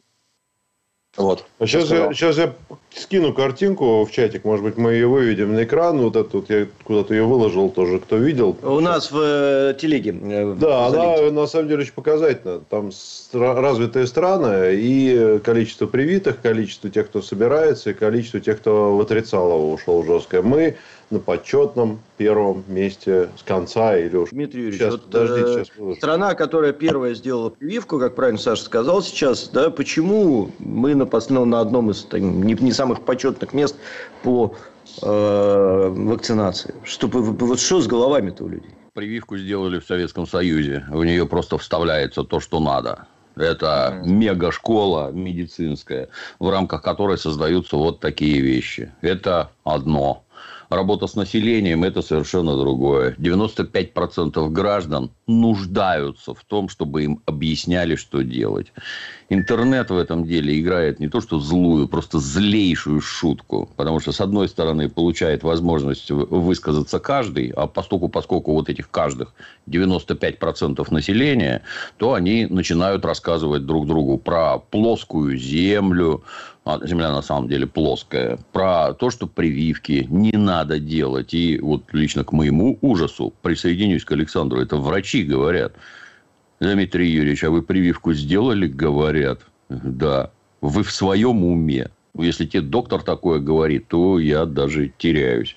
Вот. 1.16 1.44
А 1.58 1.66
сейчас, 1.66 1.90
я, 1.90 2.12
сейчас 2.12 2.38
я 2.38 2.54
скину 2.94 3.32
картинку 3.32 4.04
в 4.04 4.10
чатик, 4.12 4.44
может 4.44 4.64
быть, 4.64 4.76
мы 4.76 4.92
ее 4.92 5.08
выведем 5.08 5.54
на 5.54 5.64
экран. 5.64 5.98
Вот 5.98 6.14
эту 6.14 6.40
вот 6.40 6.50
я 6.50 6.66
куда-то 6.84 7.14
ее 7.14 7.24
выложил 7.24 7.70
тоже, 7.70 7.98
кто 7.98 8.16
видел. 8.16 8.56
У 8.62 8.78
нас 8.80 9.10
в 9.10 9.18
э, 9.20 9.74
телеге. 9.80 10.16
Э, 10.22 10.54
да, 10.58 10.86
она 10.86 11.30
на 11.30 11.46
самом 11.46 11.68
деле 11.68 11.82
очень 11.82 11.92
показательна. 11.92 12.60
Там 12.60 12.90
развитые 13.32 14.06
страны 14.06 14.74
и 14.74 15.40
количество 15.42 15.86
привитых, 15.86 16.40
количество 16.40 16.88
тех, 16.88 17.08
кто 17.08 17.20
собирается, 17.20 17.90
и 17.90 17.94
количество 17.94 18.38
тех, 18.38 18.58
кто 18.58 18.96
в 18.96 19.00
отрицалово 19.00 19.74
ушел 19.74 20.04
жесткое. 20.04 20.42
Мы 20.42 20.76
на 21.10 21.18
почетном 21.18 22.00
первом 22.16 22.64
месте 22.68 23.30
с 23.38 23.42
конца 23.42 23.96
или 23.96 24.16
уж... 24.16 24.30
Дмитрий 24.30 24.62
Юрьевич, 24.62 24.80
сейчас, 24.80 24.92
вот, 24.92 25.04
подождите, 25.04 25.60
э, 25.60 25.64
сейчас 25.64 25.96
страна, 25.96 26.34
которая 26.34 26.72
первая 26.72 27.14
сделала 27.14 27.50
прививку, 27.50 27.98
как 27.98 28.14
правильно 28.14 28.38
Саша 28.38 28.64
сказал 28.64 29.02
сейчас, 29.02 29.48
да, 29.48 29.70
почему 29.70 30.50
мы 30.58 30.94
на, 30.94 31.08
ну, 31.30 31.44
на 31.44 31.60
одном 31.60 31.90
из 31.90 32.04
там, 32.04 32.42
не, 32.42 32.54
не 32.54 32.72
самых 32.72 33.02
почетных 33.02 33.54
мест 33.54 33.76
по 34.22 34.54
э, 35.02 35.88
вакцинации? 35.90 36.74
Что, 36.84 37.06
вот 37.08 37.60
что 37.60 37.80
с 37.80 37.86
головами-то 37.86 38.44
у 38.44 38.48
людей? 38.48 38.70
Прививку 38.92 39.38
сделали 39.38 39.78
в 39.78 39.86
Советском 39.86 40.26
Союзе. 40.26 40.84
В 40.90 41.04
нее 41.04 41.26
просто 41.26 41.56
вставляется 41.56 42.24
то, 42.24 42.40
что 42.40 42.60
надо. 42.60 43.06
Это 43.36 44.02
мега-школа 44.04 45.12
медицинская, 45.12 46.08
в 46.40 46.50
рамках 46.50 46.82
которой 46.82 47.16
создаются 47.16 47.76
вот 47.76 48.00
такие 48.00 48.40
вещи. 48.40 48.92
Это 49.00 49.52
одно. 49.62 50.24
Работа 50.70 51.06
с 51.06 51.14
населением– 51.14 51.82
это 51.84 52.02
совершенно 52.02 52.56
другое. 52.56 53.14
95% 53.18 54.50
граждан 54.50 55.10
нуждаются 55.26 56.34
в 56.34 56.44
том, 56.44 56.68
чтобы 56.68 57.04
им 57.04 57.22
объясняли, 57.24 57.96
что 57.96 58.22
делать. 58.22 58.72
Интернет 59.30 59.90
в 59.90 59.98
этом 59.98 60.24
деле 60.24 60.58
играет 60.58 61.00
не 61.00 61.08
то 61.08 61.20
что 61.20 61.38
злую, 61.38 61.86
просто 61.86 62.18
злейшую 62.18 63.02
шутку. 63.02 63.68
Потому 63.76 64.00
что, 64.00 64.10
с 64.12 64.22
одной 64.22 64.48
стороны, 64.48 64.88
получает 64.88 65.42
возможность 65.42 66.10
высказаться 66.10 66.98
каждый, 66.98 67.50
а 67.50 67.66
поскольку, 67.66 68.08
поскольку 68.08 68.52
вот 68.54 68.70
этих 68.70 68.90
каждых 68.90 69.34
95% 69.68 70.86
населения, 70.90 71.62
то 71.98 72.14
они 72.14 72.46
начинают 72.46 73.04
рассказывать 73.04 73.66
друг 73.66 73.86
другу 73.86 74.16
про 74.16 74.58
плоскую 74.58 75.36
землю, 75.36 76.22
а 76.64 76.78
Земля 76.86 77.10
на 77.12 77.22
самом 77.22 77.48
деле 77.48 77.66
плоская, 77.66 78.38
про 78.52 78.94
то, 78.94 79.10
что 79.10 79.26
прививки 79.26 80.06
не 80.08 80.32
надо 80.32 80.78
делать. 80.78 81.34
И 81.34 81.58
вот 81.58 81.82
лично 81.92 82.24
к 82.24 82.32
моему 82.32 82.78
ужасу 82.80 83.34
присоединюсь 83.42 84.04
к 84.04 84.12
Александру. 84.12 84.60
Это 84.60 84.76
врачи 84.76 85.22
говорят. 85.22 85.74
Дмитрий 86.60 87.10
Юрьевич, 87.10 87.44
а 87.44 87.50
вы 87.50 87.62
прививку 87.62 88.12
сделали, 88.12 88.66
говорят? 88.66 89.40
Да. 89.68 90.30
Вы 90.60 90.82
в 90.82 90.90
своем 90.90 91.44
уме. 91.44 91.90
Если 92.16 92.46
тебе 92.46 92.62
доктор 92.62 93.02
такое 93.02 93.38
говорит, 93.38 93.88
то 93.88 94.18
я 94.18 94.44
даже 94.44 94.92
теряюсь. 94.98 95.54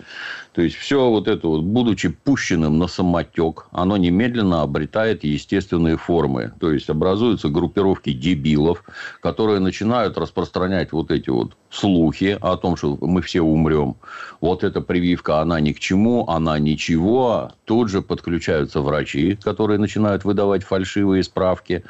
То 0.53 0.61
есть, 0.61 0.75
все 0.75 1.09
вот 1.09 1.27
это 1.27 1.47
вот, 1.47 1.63
будучи 1.63 2.09
пущенным 2.09 2.77
на 2.77 2.87
самотек, 2.87 3.67
оно 3.71 3.95
немедленно 3.97 4.61
обретает 4.61 5.23
естественные 5.23 5.97
формы. 5.97 6.51
То 6.59 6.71
есть, 6.71 6.89
образуются 6.89 7.47
группировки 7.47 8.11
дебилов, 8.11 8.83
которые 9.21 9.59
начинают 9.59 10.17
распространять 10.17 10.91
вот 10.91 11.09
эти 11.09 11.29
вот 11.29 11.55
слухи 11.69 12.37
о 12.41 12.57
том, 12.57 12.75
что 12.75 12.97
мы 12.99 13.21
все 13.21 13.41
умрем. 13.41 13.95
Вот 14.41 14.63
эта 14.63 14.81
прививка, 14.81 15.39
она 15.39 15.59
ни 15.61 15.71
к 15.71 15.79
чему, 15.79 16.27
она 16.27 16.59
ничего. 16.59 17.53
Тут 17.65 17.89
же 17.89 18.01
подключаются 18.01 18.81
врачи, 18.81 19.37
которые 19.41 19.79
начинают 19.79 20.25
выдавать 20.25 20.63
фальшивые 20.63 21.23
справки. 21.23 21.83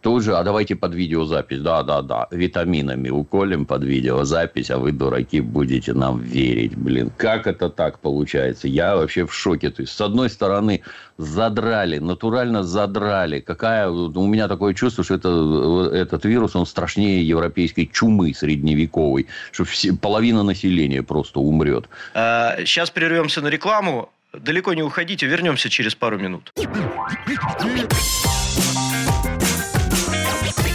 Тут 0.00 0.22
же, 0.22 0.36
а 0.36 0.44
давайте 0.44 0.76
под 0.76 0.94
видеозапись. 0.94 1.60
Да, 1.60 1.82
да, 1.82 2.02
да. 2.02 2.28
Витаминами 2.30 3.08
уколем 3.08 3.66
под 3.66 3.82
видеозапись, 3.82 4.70
а 4.70 4.78
вы, 4.78 4.92
дураки, 4.92 5.40
будете 5.40 5.92
нам 5.92 6.20
верить. 6.20 6.76
Блин, 6.76 7.10
как 7.16 7.48
это 7.48 7.68
так 7.68 7.98
получается? 7.98 8.68
Я 8.68 8.94
вообще 8.94 9.26
в 9.26 9.34
шоке. 9.34 9.70
То 9.70 9.82
есть, 9.82 9.92
с 9.92 10.00
одной 10.00 10.30
стороны, 10.30 10.82
задрали, 11.16 11.98
натурально 11.98 12.62
задрали. 12.62 13.40
Какая... 13.40 13.88
У 13.90 14.26
меня 14.26 14.46
такое 14.46 14.72
чувство, 14.72 15.02
что 15.02 15.14
это, 15.14 15.90
этот 15.92 16.24
вирус, 16.24 16.54
он 16.54 16.64
страшнее 16.64 17.26
европейской 17.26 17.86
чумы 17.86 18.32
средневековой. 18.34 19.26
Что 19.50 19.64
все, 19.64 19.92
половина 19.94 20.44
населения 20.44 21.02
просто 21.02 21.40
умрет. 21.40 21.88
А, 22.14 22.56
сейчас 22.64 22.90
прервемся 22.90 23.40
на 23.40 23.48
рекламу. 23.48 24.10
Далеко 24.32 24.74
не 24.74 24.82
уходите, 24.82 25.26
вернемся 25.26 25.68
через 25.70 25.94
пару 25.96 26.18
минут. 26.18 26.52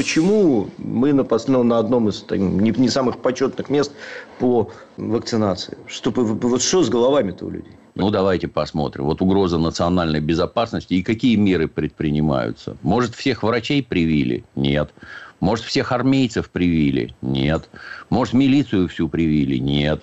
Почему 0.00 0.70
мы 0.78 1.12
на, 1.12 1.26
ну, 1.48 1.62
на 1.62 1.78
одном 1.78 2.08
из 2.08 2.24
не, 2.30 2.70
не 2.70 2.88
самых 2.88 3.18
почетных 3.18 3.68
мест 3.68 3.92
по 4.38 4.70
вакцинации? 4.96 5.76
Что, 5.86 6.10
вот 6.10 6.62
что 6.62 6.82
с 6.82 6.88
головами-то 6.88 7.44
у 7.44 7.50
людей? 7.50 7.72
Ну, 7.96 8.08
давайте 8.08 8.48
посмотрим. 8.48 9.04
Вот 9.04 9.20
угроза 9.20 9.58
национальной 9.58 10.20
безопасности. 10.20 10.94
И 10.94 11.02
какие 11.02 11.36
меры 11.36 11.68
предпринимаются? 11.68 12.78
Может, 12.80 13.14
всех 13.14 13.42
врачей 13.42 13.82
привили? 13.82 14.42
Нет. 14.56 14.90
Может, 15.40 15.66
всех 15.66 15.92
армейцев 15.92 16.48
привили? 16.48 17.14
Нет. 17.20 17.68
Может, 18.08 18.32
милицию 18.32 18.88
всю 18.88 19.06
привили? 19.06 19.58
Нет. 19.58 20.02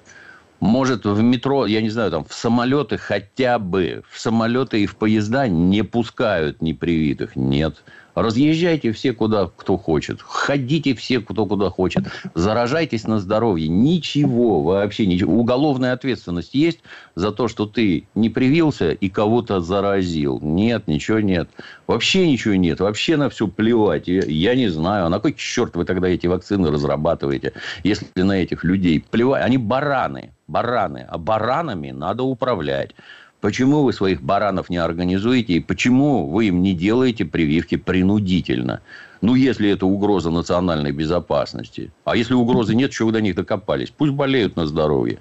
Может, 0.59 1.05
в 1.05 1.21
метро, 1.23 1.65
я 1.65 1.81
не 1.81 1.89
знаю, 1.89 2.11
там, 2.11 2.25
в 2.25 2.35
самолеты 2.35 2.97
хотя 2.97 3.57
бы, 3.57 4.03
в 4.11 4.19
самолеты 4.19 4.83
и 4.83 4.85
в 4.85 4.95
поезда 4.95 5.47
не 5.47 5.81
пускают 5.81 6.61
непривитых? 6.61 7.35
Нет. 7.35 7.83
Разъезжайте 8.17 8.93
все, 8.93 9.13
куда 9.13 9.45
кто 9.55 9.77
хочет. 9.77 10.23
Ходите 10.23 10.95
все, 10.95 11.19
кто 11.19 11.45
куда 11.45 11.69
хочет. 11.69 12.05
Заражайтесь 12.33 13.05
на 13.05 13.19
здоровье. 13.19 13.67
Ничего, 13.67 14.63
вообще 14.63 15.05
ничего. 15.05 15.35
Уголовная 15.35 15.93
ответственность 15.93 16.55
есть 16.55 16.79
за 17.13 17.31
то, 17.31 17.47
что 17.47 17.67
ты 17.67 18.07
не 18.15 18.29
привился 18.29 18.89
и 18.89 19.07
кого-то 19.09 19.59
заразил. 19.59 20.39
Нет, 20.41 20.87
ничего 20.87 21.19
нет. 21.19 21.47
Вообще 21.85 22.27
ничего 22.27 22.55
нет. 22.55 22.79
Вообще 22.79 23.17
на 23.17 23.29
все 23.29 23.47
плевать. 23.47 24.07
Я 24.07 24.55
не 24.55 24.69
знаю. 24.69 25.05
А 25.05 25.09
на 25.09 25.17
какой 25.17 25.35
черт 25.35 25.75
вы 25.75 25.85
тогда 25.85 26.07
эти 26.07 26.25
вакцины 26.25 26.71
разрабатываете, 26.71 27.53
если 27.83 28.23
на 28.23 28.41
этих 28.41 28.63
людей 28.63 28.99
плевать? 28.99 29.45
Они 29.45 29.57
бараны. 29.57 30.31
Бараны. 30.47 31.05
А 31.07 31.19
баранами 31.19 31.91
надо 31.91 32.23
управлять. 32.23 32.95
Почему 33.41 33.83
вы 33.83 33.93
своих 33.93 34.21
баранов 34.21 34.69
не 34.69 34.77
организуете 34.77 35.53
и 35.53 35.59
почему 35.59 36.27
вы 36.27 36.47
им 36.47 36.63
не 36.63 36.73
делаете 36.73 37.23
прививки 37.23 37.75
принудительно? 37.75 38.81
Ну, 39.21 39.35
если 39.35 39.69
это 39.69 39.85
угроза 39.85 40.31
национальной 40.31 40.91
безопасности. 40.91 41.91
А 42.03 42.15
если 42.15 42.33
угрозы 42.33 42.73
нет, 42.73 42.91
чего 42.91 43.07
вы 43.07 43.13
до 43.13 43.21
них 43.21 43.35
докопались? 43.35 43.91
Пусть 43.95 44.13
болеют 44.13 44.55
на 44.55 44.65
здоровье. 44.65 45.19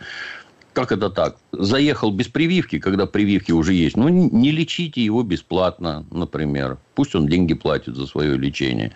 Как 0.73 0.93
это 0.93 1.09
так? 1.11 1.37
Заехал 1.53 2.11
без 2.11 2.29
прививки, 2.29 2.79
когда 2.79 3.07
прививки 3.07 3.53
уже 3.53 3.73
есть. 3.73 3.97
Ну, 3.97 4.09
не 4.09 4.51
лечите 4.51 5.03
его 5.03 5.23
бесплатно, 5.23 6.05
например. 6.11 6.79
Пусть 6.95 7.15
он 7.15 7.27
деньги 7.27 7.55
платит 7.55 7.97
за 7.97 8.07
свое 8.07 8.37
лечение. 8.37 8.93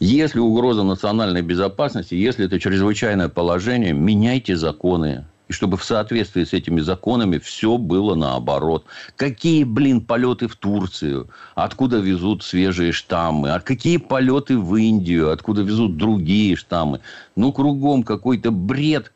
Если 0.00 0.38
угроза 0.38 0.84
национальной 0.84 1.42
безопасности, 1.42 2.14
если 2.14 2.46
это 2.46 2.60
чрезвычайное 2.60 3.28
положение, 3.28 3.92
меняйте 3.92 4.56
законы 4.56 5.26
и 5.48 5.52
чтобы 5.52 5.76
в 5.76 5.84
соответствии 5.84 6.44
с 6.44 6.52
этими 6.52 6.80
законами 6.80 7.38
все 7.38 7.78
было 7.78 8.14
наоборот. 8.14 8.84
Какие, 9.16 9.64
блин, 9.64 10.02
полеты 10.02 10.46
в 10.46 10.56
Турцию? 10.56 11.28
Откуда 11.54 11.98
везут 11.98 12.44
свежие 12.44 12.92
штаммы? 12.92 13.50
А 13.50 13.60
какие 13.60 13.96
полеты 13.96 14.58
в 14.58 14.76
Индию? 14.76 15.32
Откуда 15.32 15.62
везут 15.62 15.96
другие 15.96 16.54
штаммы? 16.56 17.00
Ну, 17.34 17.52
кругом 17.52 18.02
какой-то 18.02 18.50
бред. 18.50 19.12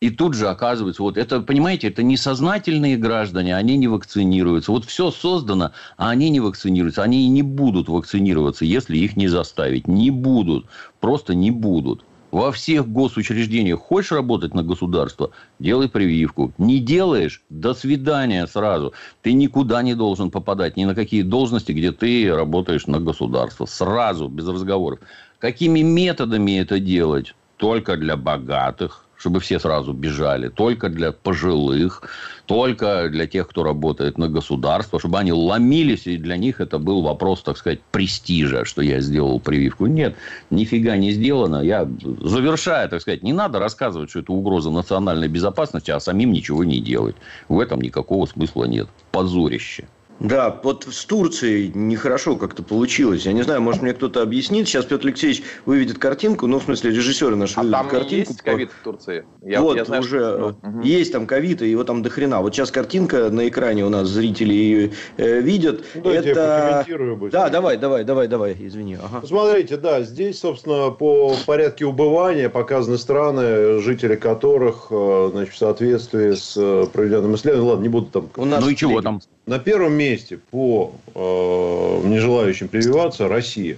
И 0.00 0.10
тут 0.10 0.34
же 0.34 0.48
оказывается, 0.48 1.02
вот 1.02 1.16
это, 1.16 1.40
понимаете, 1.40 1.88
это 1.88 2.02
несознательные 2.02 2.98
граждане, 2.98 3.56
они 3.56 3.78
не 3.78 3.88
вакцинируются. 3.88 4.70
Вот 4.70 4.84
все 4.84 5.10
создано, 5.10 5.72
а 5.96 6.10
они 6.10 6.28
не 6.28 6.38
вакцинируются. 6.38 7.02
Они 7.02 7.24
и 7.24 7.28
не 7.28 7.42
будут 7.42 7.88
вакцинироваться, 7.88 8.66
если 8.66 8.98
их 8.98 9.16
не 9.16 9.26
заставить. 9.26 9.88
Не 9.88 10.10
будут. 10.10 10.66
Просто 11.00 11.34
не 11.34 11.50
будут. 11.50 12.04
Во 12.36 12.52
всех 12.52 12.86
госучреждениях 12.86 13.80
хочешь 13.80 14.12
работать 14.12 14.52
на 14.52 14.62
государство, 14.62 15.30
делай 15.58 15.88
прививку. 15.88 16.52
Не 16.58 16.80
делаешь, 16.80 17.40
до 17.48 17.72
свидания 17.72 18.46
сразу. 18.46 18.92
Ты 19.22 19.32
никуда 19.32 19.80
не 19.82 19.94
должен 19.94 20.30
попадать, 20.30 20.76
ни 20.76 20.84
на 20.84 20.94
какие 20.94 21.22
должности, 21.22 21.72
где 21.72 21.92
ты 21.92 22.30
работаешь 22.30 22.86
на 22.86 23.00
государство. 23.00 23.64
Сразу, 23.64 24.28
без 24.28 24.46
разговоров. 24.46 24.98
Какими 25.38 25.80
методами 25.80 26.58
это 26.58 26.78
делать? 26.78 27.34
Только 27.56 27.96
для 27.96 28.18
богатых, 28.18 29.05
чтобы 29.26 29.40
все 29.40 29.58
сразу 29.58 29.92
бежали, 29.92 30.48
только 30.48 30.88
для 30.88 31.10
пожилых, 31.10 32.02
только 32.46 33.08
для 33.08 33.26
тех, 33.26 33.48
кто 33.48 33.64
работает 33.64 34.18
на 34.18 34.28
государство, 34.28 35.00
чтобы 35.00 35.18
они 35.18 35.32
ломились, 35.32 36.06
и 36.06 36.16
для 36.16 36.36
них 36.36 36.60
это 36.60 36.78
был 36.78 37.02
вопрос, 37.02 37.42
так 37.42 37.56
сказать, 37.58 37.80
престижа, 37.90 38.64
что 38.64 38.82
я 38.82 39.00
сделал 39.00 39.40
прививку. 39.40 39.86
Нет, 39.86 40.14
нифига 40.50 40.96
не 40.96 41.10
сделано. 41.10 41.60
Я 41.60 41.88
завершаю, 42.22 42.88
так 42.88 43.00
сказать, 43.00 43.24
не 43.24 43.32
надо 43.32 43.58
рассказывать, 43.58 44.10
что 44.10 44.20
это 44.20 44.32
угроза 44.32 44.70
национальной 44.70 45.26
безопасности, 45.26 45.90
а 45.90 45.98
самим 45.98 46.30
ничего 46.30 46.62
не 46.62 46.78
делать. 46.78 47.16
В 47.48 47.58
этом 47.58 47.80
никакого 47.80 48.26
смысла 48.26 48.66
нет. 48.66 48.86
Позорище. 49.10 49.88
Да, 50.20 50.60
вот 50.62 50.86
с 50.90 51.04
Турцией 51.04 51.72
нехорошо 51.74 52.36
как-то 52.36 52.62
получилось. 52.62 53.26
Я 53.26 53.32
не 53.32 53.42
знаю, 53.42 53.60
может, 53.60 53.82
мне 53.82 53.92
кто-то 53.92 54.22
объяснит. 54.22 54.66
Сейчас 54.66 54.86
Петр 54.86 55.06
Алексеевич 55.06 55.42
выведет 55.66 55.98
картинку, 55.98 56.46
ну, 56.46 56.58
в 56.58 56.64
смысле, 56.64 56.90
режиссеры 56.90 57.36
наши 57.36 57.54
а 57.56 57.62
выведут 57.62 57.78
там 57.78 57.88
картинку. 57.88 58.30
есть 58.30 58.42
ковид 58.42 58.70
в 58.70 58.82
Турции? 58.82 59.24
Я, 59.42 59.60
вот, 59.60 59.76
я 59.76 59.84
знаю, 59.84 60.02
уже 60.02 60.18
что... 60.18 60.56
есть 60.82 61.12
там 61.12 61.26
ковид, 61.26 61.62
и 61.62 61.70
его 61.70 61.84
там 61.84 62.02
дохрена. 62.02 62.40
Вот 62.40 62.54
сейчас 62.54 62.70
картинка 62.70 63.30
на 63.30 63.46
экране 63.48 63.84
у 63.84 63.90
нас 63.90 64.08
зрители 64.08 64.54
ее 64.54 64.92
э, 65.18 65.40
видят. 65.40 65.84
Ну, 65.94 66.10
Это... 66.10 66.28
я 66.28 66.34
прокомментирую 66.34 67.16
быстро. 67.16 67.40
Да, 67.40 67.48
давай, 67.50 67.76
давай, 67.76 68.04
давай, 68.04 68.28
давай, 68.28 68.56
извини. 68.58 68.94
Ага. 68.94 69.26
Смотрите, 69.26 69.76
да, 69.76 70.02
здесь, 70.02 70.38
собственно, 70.38 70.90
по 70.90 71.34
порядке 71.46 71.84
убывания 71.84 72.48
показаны 72.48 72.96
страны, 72.96 73.80
жители 73.80 74.16
которых, 74.16 74.86
э, 74.90 75.28
значит, 75.32 75.54
в 75.54 75.58
соответствии 75.58 76.32
с 76.32 76.54
э, 76.56 76.86
проведенным 76.90 77.34
исследованием, 77.34 77.68
ладно, 77.68 77.82
не 77.82 77.88
буду 77.90 78.06
там... 78.06 78.30
У 78.36 78.44
нас 78.46 78.64
ну 78.64 78.70
и 78.70 78.76
чего 78.76 79.02
там? 79.02 79.20
На 79.46 79.60
первом 79.60 79.92
месте 79.92 80.40
по 80.50 80.96
э, 81.14 81.18
нежелающим 81.18 82.66
прививаться 82.66 83.28
Россия. 83.28 83.76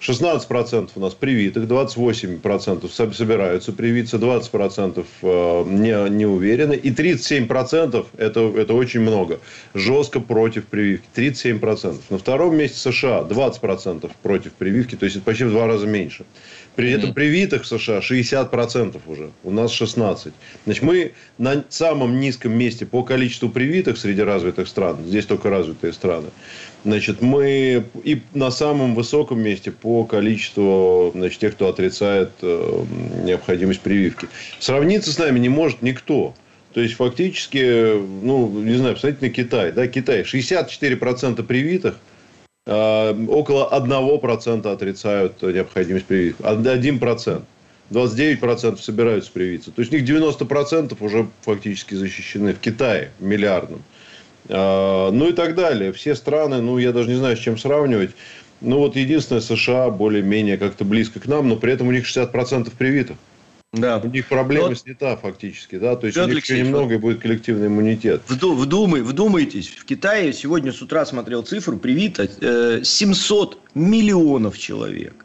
16% 0.00 0.90
у 0.94 1.00
нас 1.00 1.12
привитых, 1.12 1.64
28% 1.64 3.14
собираются 3.14 3.72
привиться, 3.72 4.16
20% 4.16 5.04
э, 5.22 5.64
не, 5.68 6.10
не 6.10 6.24
уверены, 6.24 6.72
и 6.72 6.90
37% 6.90 8.06
это, 8.16 8.40
это 8.40 8.74
очень 8.74 9.00
много, 9.00 9.38
жестко 9.74 10.18
против 10.18 10.64
прививки, 10.64 11.06
37%. 11.14 12.00
На 12.08 12.18
втором 12.18 12.56
месте 12.56 12.78
США 12.78 13.20
20% 13.28 14.10
против 14.22 14.52
прививки, 14.54 14.96
то 14.96 15.04
есть 15.04 15.16
это 15.16 15.24
почти 15.26 15.44
в 15.44 15.50
два 15.50 15.66
раза 15.66 15.86
меньше. 15.86 16.24
При 16.74 16.90
этом 16.90 17.12
привитых 17.12 17.64
в 17.64 17.66
США 17.66 17.98
60% 17.98 19.00
уже, 19.06 19.30
у 19.44 19.50
нас 19.50 19.78
16%. 19.78 20.32
Значит, 20.64 20.82
мы 20.82 21.12
на 21.36 21.64
самом 21.68 22.18
низком 22.18 22.52
месте 22.56 22.86
по 22.86 23.02
количеству 23.02 23.50
привитых 23.50 23.98
среди 23.98 24.22
развитых 24.22 24.68
стран, 24.68 24.98
здесь 25.06 25.26
только 25.26 25.50
развитые 25.50 25.92
страны. 25.92 26.28
Значит, 26.84 27.20
мы 27.20 27.84
и 28.04 28.22
на 28.32 28.50
самом 28.50 28.94
высоком 28.94 29.40
месте 29.42 29.70
по 29.70 30.04
количеству 30.04 31.12
значит, 31.14 31.40
тех, 31.40 31.54
кто 31.54 31.68
отрицает 31.68 32.30
э, 32.40 32.84
необходимость 33.22 33.80
прививки. 33.80 34.28
Сравниться 34.58 35.12
с 35.12 35.18
нами 35.18 35.38
не 35.38 35.50
может 35.50 35.82
никто. 35.82 36.34
То 36.72 36.80
есть, 36.80 36.94
фактически, 36.94 38.00
ну, 38.24 38.48
не 38.48 38.74
знаю, 38.74 38.94
посмотрите 38.94 39.26
на 39.26 39.30
Китай. 39.30 39.72
Да, 39.72 39.86
Китай 39.86 40.22
64% 40.22 41.42
привитых– 41.42 41.96
около 42.64 43.68
1% 43.72 44.72
отрицают 44.72 45.42
необходимость 45.42 46.06
прививки. 46.06 46.42
1%. 46.42 47.42
29% 47.90 48.78
собираются 48.78 49.30
привиться. 49.32 49.70
То 49.70 49.82
есть, 49.82 49.92
у 49.92 49.96
них 49.96 50.08
90% 50.08 50.96
уже 51.00 51.28
фактически 51.42 51.94
защищены 51.94 52.54
в 52.54 52.58
Китае, 52.58 53.10
миллиардном. 53.20 53.82
Э, 54.48 55.10
ну 55.12 55.28
и 55.28 55.32
так 55.32 55.54
далее. 55.54 55.92
Все 55.92 56.14
страны, 56.14 56.60
ну, 56.60 56.78
я 56.78 56.92
даже 56.92 57.08
не 57.08 57.16
знаю, 57.16 57.36
с 57.36 57.40
чем 57.40 57.58
сравнивать. 57.58 58.10
Ну, 58.60 58.78
вот 58.78 58.96
единственное, 58.96 59.40
США 59.40 59.90
более-менее 59.90 60.56
как-то 60.56 60.84
близко 60.84 61.20
к 61.20 61.26
нам, 61.26 61.48
но 61.48 61.56
при 61.56 61.72
этом 61.72 61.88
у 61.88 61.92
них 61.92 62.06
60% 62.06 62.72
привитых. 62.76 63.16
Да. 63.72 63.98
У 64.04 64.08
них 64.08 64.28
проблема 64.28 64.68
вот, 64.68 64.78
снята 64.78 65.16
фактически, 65.16 65.78
да, 65.78 65.96
то 65.96 66.06
есть 66.06 66.16
Петр 66.16 66.30
у 66.30 66.34
них 66.34 66.44
еще 66.44 66.62
немного 66.62 66.94
и 66.94 66.98
будет 66.98 67.20
коллективный 67.20 67.68
иммунитет. 67.68 68.20
Вдумай, 68.28 69.00
вдумайтесь, 69.00 69.68
в 69.68 69.86
Китае 69.86 70.34
сегодня 70.34 70.72
с 70.72 70.82
утра 70.82 71.06
смотрел 71.06 71.42
цифру, 71.42 71.78
привито 71.78 72.28
э, 72.40 72.84
700 72.84 73.58
миллионов 73.74 74.58
человек. 74.58 75.21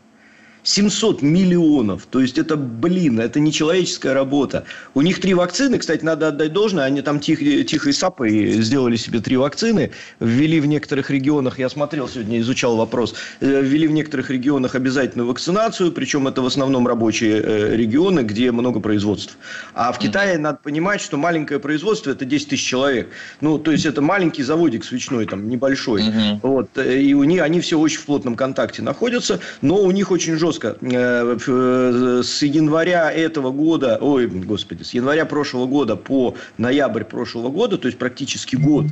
700 0.67 1.21
миллионов. 1.21 2.07
То 2.09 2.19
есть, 2.19 2.37
это, 2.37 2.57
блин, 2.57 3.21
это 3.21 3.39
нечеловеческая 3.39 4.13
работа. 4.13 4.65
У 4.93 5.01
них 5.01 5.21
три 5.21 5.33
вакцины. 5.33 5.77
Кстати, 5.77 6.03
надо 6.03 6.27
отдать 6.27 6.51
должное. 6.51 6.83
Они 6.83 7.01
там 7.01 7.21
тих, 7.21 7.39
тихой 7.65 7.93
сапой 7.93 8.51
сделали 8.61 8.97
себе 8.97 9.21
три 9.21 9.37
вакцины. 9.37 9.91
Ввели 10.19 10.59
в 10.59 10.65
некоторых 10.65 11.09
регионах, 11.09 11.57
я 11.57 11.69
смотрел 11.69 12.09
сегодня, 12.09 12.39
изучал 12.41 12.75
вопрос, 12.75 13.15
э, 13.39 13.61
ввели 13.61 13.87
в 13.87 13.91
некоторых 13.91 14.29
регионах 14.29 14.75
обязательную 14.75 15.29
вакцинацию. 15.29 15.93
Причем, 15.93 16.27
это 16.27 16.41
в 16.41 16.45
основном 16.45 16.85
рабочие 16.85 17.41
э, 17.41 17.75
регионы, 17.77 18.19
где 18.19 18.51
много 18.51 18.81
производств. 18.81 19.37
А 19.73 19.93
в 19.93 19.99
Китае 19.99 20.37
надо 20.37 20.59
понимать, 20.61 20.99
что 20.99 21.15
маленькое 21.15 21.61
производство– 21.61 22.11
это 22.11 22.25
10 22.25 22.49
тысяч 22.49 22.65
человек. 22.65 23.07
Ну, 23.39 23.57
то 23.57 23.71
есть, 23.71 23.85
это 23.85 24.01
маленький 24.01 24.43
заводик 24.43 24.83
свечной, 24.83 25.27
там, 25.27 25.47
небольшой. 25.47 26.01
Mm-hmm. 26.01 26.39
Вот. 26.43 26.77
И 26.77 27.13
у 27.13 27.23
них, 27.23 27.41
они 27.41 27.61
все 27.61 27.79
очень 27.79 27.99
в 27.99 28.05
плотном 28.05 28.35
контакте 28.35 28.81
находятся. 28.81 29.39
Но 29.61 29.77
у 29.77 29.91
них 29.91 30.11
очень 30.11 30.37
жестко 30.37 30.56
жестко. 30.57 30.77
Э, 30.81 31.37
э, 31.47 32.21
с 32.23 32.41
января 32.41 33.11
этого 33.11 33.51
года, 33.51 33.97
ой, 34.01 34.27
господи, 34.27 34.83
с 34.83 34.93
января 34.93 35.25
прошлого 35.25 35.65
года 35.67 35.95
по 35.95 36.35
ноябрь 36.57 37.03
прошлого 37.03 37.49
года, 37.49 37.77
то 37.77 37.87
есть 37.87 37.97
практически 37.97 38.55
год, 38.55 38.85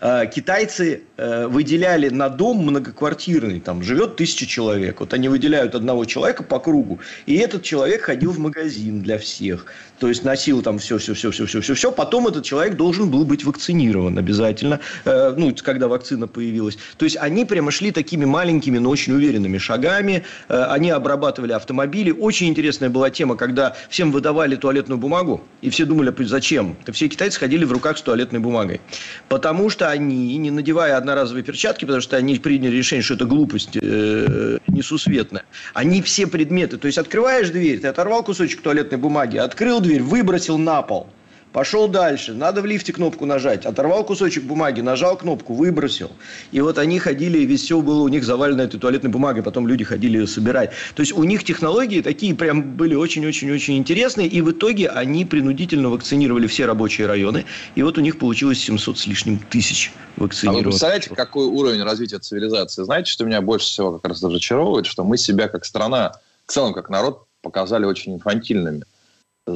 китайцы 0.00 1.02
э, 1.16 1.48
выделяли 1.48 2.08
на 2.08 2.28
дом 2.28 2.58
многоквартирный, 2.58 3.58
там 3.58 3.82
живет 3.82 4.14
тысяча 4.14 4.46
человек. 4.46 5.00
Вот 5.00 5.12
они 5.12 5.28
выделяют 5.28 5.74
одного 5.74 6.04
человека 6.04 6.44
по 6.44 6.60
кругу, 6.60 7.00
и 7.26 7.36
этот 7.36 7.64
человек 7.64 8.02
ходил 8.02 8.30
в 8.30 8.38
магазин 8.38 9.02
для 9.02 9.18
всех. 9.18 9.66
То 9.98 10.08
есть 10.08 10.22
носил 10.22 10.62
там 10.62 10.78
все, 10.78 10.98
все, 10.98 11.14
все, 11.14 11.32
все, 11.32 11.46
все, 11.46 11.60
все, 11.60 11.74
все. 11.74 11.90
Потом 11.90 12.28
этот 12.28 12.44
человек 12.44 12.76
должен 12.76 13.10
был 13.10 13.24
быть 13.24 13.44
вакцинирован 13.44 14.16
обязательно, 14.16 14.78
э, 15.04 15.34
ну, 15.36 15.52
когда 15.62 15.88
вакцина 15.88 16.28
появилась. 16.28 16.78
То 16.96 17.04
есть 17.04 17.16
они 17.16 17.44
прямо 17.44 17.72
шли 17.72 17.90
такими 17.90 18.24
маленькими, 18.24 18.78
но 18.78 18.90
очень 18.90 19.14
уверенными 19.14 19.58
шагами. 19.58 20.24
Они 20.46 20.90
обрабатывали 20.90 21.52
автомобили. 21.52 22.12
Очень 22.12 22.48
интересная 22.48 22.90
была 22.90 23.10
тема, 23.10 23.34
когда 23.36 23.74
всем 23.88 24.12
выдавали 24.12 24.54
туалетную 24.54 24.98
бумагу, 24.98 25.42
и 25.62 25.70
все 25.70 25.84
думали, 25.84 26.14
зачем? 26.24 26.76
Все 26.92 27.08
китайцы 27.08 27.40
ходили 27.40 27.64
в 27.64 27.72
руках 27.72 27.98
с 27.98 28.02
туалетной 28.02 28.38
бумагой. 28.38 28.80
Потому 29.28 29.70
что 29.70 29.87
они, 29.90 30.36
не 30.36 30.50
надевая 30.50 30.96
одноразовые 30.96 31.44
перчатки, 31.44 31.84
потому 31.84 32.00
что 32.00 32.16
они 32.16 32.36
приняли 32.36 32.76
решение, 32.76 33.02
что 33.02 33.14
это 33.14 33.24
глупость 33.24 33.76
э, 33.80 34.58
несусветная, 34.66 35.44
они 35.74 36.02
все 36.02 36.26
предметы, 36.26 36.78
то 36.78 36.86
есть 36.86 36.98
открываешь 36.98 37.50
дверь, 37.50 37.80
ты 37.80 37.88
оторвал 37.88 38.22
кусочек 38.22 38.60
туалетной 38.60 38.98
бумаги, 38.98 39.36
открыл 39.38 39.80
дверь, 39.80 40.02
выбросил 40.02 40.58
на 40.58 40.82
пол– 40.82 41.08
Пошел 41.52 41.88
дальше. 41.88 42.34
Надо 42.34 42.60
в 42.60 42.66
лифте 42.66 42.92
кнопку 42.92 43.24
нажать. 43.24 43.64
Оторвал 43.64 44.04
кусочек 44.04 44.44
бумаги, 44.44 44.80
нажал 44.80 45.16
кнопку, 45.16 45.54
выбросил. 45.54 46.10
И 46.52 46.60
вот 46.60 46.78
они 46.78 46.98
ходили, 46.98 47.38
весь 47.38 47.62
все 47.62 47.80
было 47.80 48.02
у 48.02 48.08
них 48.08 48.24
завалено 48.24 48.62
этой 48.62 48.78
туалетной 48.78 49.10
бумагой. 49.10 49.42
Потом 49.42 49.66
люди 49.66 49.82
ходили 49.82 50.18
ее 50.18 50.26
собирать. 50.26 50.72
То 50.94 51.00
есть 51.00 51.12
у 51.12 51.24
них 51.24 51.44
технологии 51.44 52.02
такие 52.02 52.34
прям 52.34 52.76
были 52.76 52.94
очень-очень-очень 52.94 53.78
интересные. 53.78 54.28
И 54.28 54.42
в 54.42 54.50
итоге 54.50 54.88
они 54.88 55.24
принудительно 55.24 55.88
вакцинировали 55.88 56.46
все 56.46 56.66
рабочие 56.66 57.06
районы. 57.06 57.46
И 57.74 57.82
вот 57.82 57.96
у 57.96 58.02
них 58.02 58.18
получилось 58.18 58.58
700 58.58 58.98
с 58.98 59.06
лишним 59.06 59.38
тысяч 59.38 59.92
вакцинированных. 60.16 60.66
А 60.66 60.66
вы 60.66 60.70
представляете, 60.70 61.14
какой 61.14 61.46
уровень 61.46 61.82
развития 61.82 62.18
цивилизации? 62.18 62.82
Знаете, 62.82 63.10
что 63.10 63.24
меня 63.24 63.40
больше 63.40 63.66
всего 63.66 63.92
как 63.92 64.06
раз 64.06 64.22
разочаровывает? 64.22 64.84
Что 64.84 65.02
мы 65.02 65.16
себя 65.16 65.48
как 65.48 65.64
страна, 65.64 66.12
в 66.46 66.52
целом 66.52 66.74
как 66.74 66.90
народ, 66.90 67.24
показали 67.40 67.86
очень 67.86 68.14
инфантильными 68.14 68.84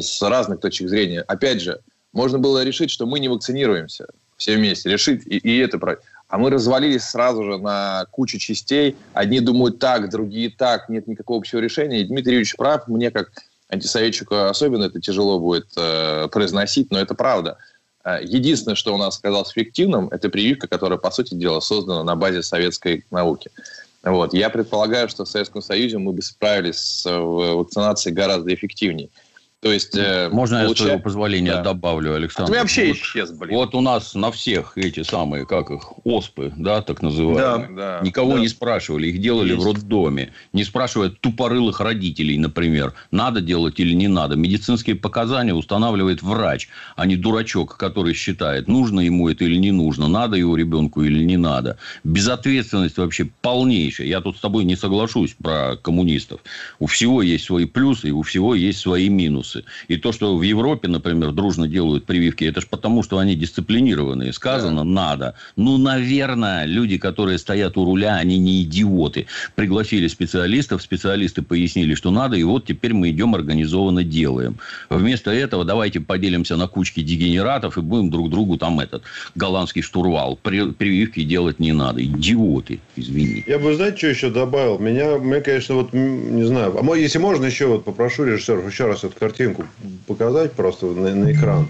с 0.01 0.23
разных 0.23 0.61
точек 0.61 0.89
зрения. 0.89 1.23
Опять 1.23 1.61
же, 1.61 1.81
можно 2.13 2.39
было 2.39 2.63
решить, 2.63 2.91
что 2.91 3.07
мы 3.07 3.21
не 3.21 3.29
вакцинируемся 3.29 4.07
все 4.37 4.57
вместе, 4.57 4.91
решить 4.91 5.23
и, 5.27 5.39
и 5.39 5.59
это 5.59 5.79
брать. 5.79 5.99
А 6.29 6.39
мы 6.39 6.51
развалились 6.51 7.05
сразу 7.05 7.45
же 7.45 7.59
на 7.59 8.07
кучу 8.11 8.39
частей. 8.39 8.97
Одни 9.13 9.41
думают 9.41 9.79
так, 9.79 10.11
другие 10.11 10.51
так, 10.51 10.89
нет 10.89 11.07
никакого 11.07 11.39
общего 11.39 11.61
решения. 11.61 12.01
И 12.01 12.05
Дмитрий 12.05 12.33
Юрьевич 12.33 12.57
прав, 12.57 12.89
мне 12.89 13.11
как 13.11 13.31
антисоветчику 13.69 14.35
особенно 14.35 14.85
это 14.85 15.01
тяжело 15.01 15.39
будет 15.39 15.67
э, 15.77 16.29
произносить, 16.33 16.91
но 16.91 16.99
это 16.99 17.15
правда. 17.15 17.59
Э, 18.05 18.19
единственное, 18.23 18.77
что 18.77 18.95
у 18.95 18.99
нас 18.99 19.19
оказалось 19.19 19.53
эффективным, 19.53 20.09
это 20.09 20.29
прививка, 20.29 20.69
которая, 20.69 20.99
по 20.99 21.11
сути 21.11 21.35
дела, 21.35 21.61
создана 21.61 22.03
на 22.03 22.17
базе 22.17 22.43
советской 22.43 23.05
науки. 23.11 23.51
Вот. 24.03 24.35
Я 24.35 24.51
предполагаю, 24.51 25.09
что 25.09 25.25
в 25.25 25.29
Советском 25.29 25.63
Союзе 25.63 25.99
мы 25.99 26.13
бы 26.13 26.23
справились 26.23 26.79
с 26.79 27.07
э, 27.07 27.17
вакцинацией 27.17 28.15
гораздо 28.15 28.53
эффективнее. 28.53 29.11
То 29.63 29.73
есть, 29.73 29.97
э, 29.97 30.29
Можно 30.33 30.65
получая... 30.65 30.69
я, 30.69 30.75
с 30.75 30.79
твоего 30.79 30.99
позволения, 30.99 31.53
да. 31.53 31.63
добавлю, 31.63 32.17
Александр? 32.17 32.51
А 32.51 32.53
ты 32.53 32.61
вообще 32.63 32.89
вот, 32.89 32.97
исчез, 32.97 33.31
блин. 33.31 33.55
Вот 33.55 33.77
у 33.77 33.81
нас 33.81 34.17
на 34.17 34.33
всех 34.33 34.73
эти 34.77 35.05
самые, 35.05 35.47
как 35.47 35.71
их, 35.71 36.05
оспы, 36.05 36.53
да, 36.57 36.83
так 36.83 37.01
называемые. 37.01 37.69
Да, 37.77 38.01
да, 38.01 38.05
Никого 38.05 38.35
да. 38.35 38.41
не 38.41 38.49
спрашивали, 38.49 39.07
их 39.07 39.21
делали 39.21 39.53
Есть. 39.53 39.63
в 39.63 39.67
роддоме. 39.69 40.33
Не 40.53 40.65
спрашивая 40.65 41.11
тупорылых 41.11 41.79
родителей, 41.79 42.39
например, 42.39 42.95
надо 43.13 43.41
делать 43.41 43.79
или 43.79 43.95
не 43.95 44.09
надо. 44.09 44.35
Медицинские 44.35 44.97
показания 44.97 45.55
устанавливает 45.55 46.23
врач, 46.23 46.69
а 46.97 47.07
не 47.07 47.15
дурачок, 47.15 47.77
который 47.77 48.15
считает, 48.15 48.67
нужно 48.67 48.99
ему 48.99 49.29
это 49.29 49.45
или 49.45 49.59
не 49.59 49.71
нужно, 49.71 50.09
надо 50.09 50.37
его 50.37 50.57
ребенку 50.57 51.05
или 51.05 51.23
не 51.23 51.37
надо. 51.37 51.79
Безответственность 52.03 52.99
вообще 52.99 53.29
полнейшая. 53.43 54.09
Я 54.09 54.23
тут 54.23 54.39
с 54.39 54.41
тобой 54.41 54.65
не 54.65 54.75
соглашусь 54.75 55.37
про 55.41 55.77
коммунистов. 55.77 56.41
У 56.81 56.87
всего 56.87 57.23
есть 57.23 57.45
свои 57.45 57.67
плюсы, 57.67 58.09
и 58.09 58.11
у 58.11 58.23
всего 58.23 58.57
есть 58.57 58.81
свои 58.81 59.09
минусы 59.09 59.52
вирусы. 59.53 59.65
И 59.89 59.97
то, 59.97 60.13
что 60.13 60.37
в 60.37 60.43
Европе, 60.43 60.89
например, 60.89 61.33
дружно 61.33 61.69
делают 61.69 62.05
прививки, 62.05 62.45
это 62.45 62.61
же 62.61 62.67
потому, 62.71 63.03
что 63.03 63.19
они 63.19 63.35
дисциплинированные. 63.35 64.33
Сказано, 64.33 64.85
да. 64.85 64.85
надо. 64.85 65.35
Ну, 65.57 65.79
наверное, 65.79 66.65
люди, 66.67 66.99
которые 66.99 67.39
стоят 67.39 67.77
у 67.77 67.85
руля, 67.85 68.17
они 68.17 68.39
не 68.39 68.63
идиоты. 68.63 69.27
Пригласили 69.55 70.09
специалистов, 70.09 70.83
специалисты 70.83 71.43
пояснили, 71.43 71.95
что 71.95 72.11
надо, 72.11 72.37
и 72.37 72.43
вот 72.43 72.67
теперь 72.67 72.95
мы 72.95 73.11
идем 73.11 73.35
организованно 73.35 74.05
делаем. 74.05 74.59
Вместо 74.91 75.31
этого 75.31 75.65
давайте 75.65 76.01
поделимся 76.01 76.57
на 76.57 76.67
кучки 76.67 77.03
дегенератов 77.03 77.79
и 77.79 77.81
будем 77.81 78.11
друг 78.11 78.31
другу 78.31 78.57
там 78.57 78.81
этот 78.81 79.03
голландский 79.35 79.83
штурвал. 79.83 80.39
Прививки 80.43 81.23
делать 81.25 81.61
не 81.61 81.73
надо. 81.73 82.03
Идиоты, 82.03 82.81
извини. 82.97 83.45
Я 83.47 83.59
бы, 83.59 83.75
знаете, 83.75 83.99
что 83.99 84.07
еще 84.09 84.31
добавил? 84.31 84.79
Меня, 84.79 85.19
мне, 85.19 85.41
конечно, 85.41 85.75
вот, 85.75 85.93
не 85.93 86.45
знаю, 86.45 86.77
а 86.79 86.97
если 86.97 87.19
можно 87.19 87.47
еще 87.47 87.67
вот 87.67 87.85
попрошу 87.85 88.25
режиссеров 88.25 88.71
еще 88.71 88.87
раз 88.87 89.05
эту 89.05 89.17
картинку 89.43 89.65
показать 90.07 90.53
просто 90.53 90.87
на, 90.87 91.15
на 91.15 91.33
экран. 91.33 91.69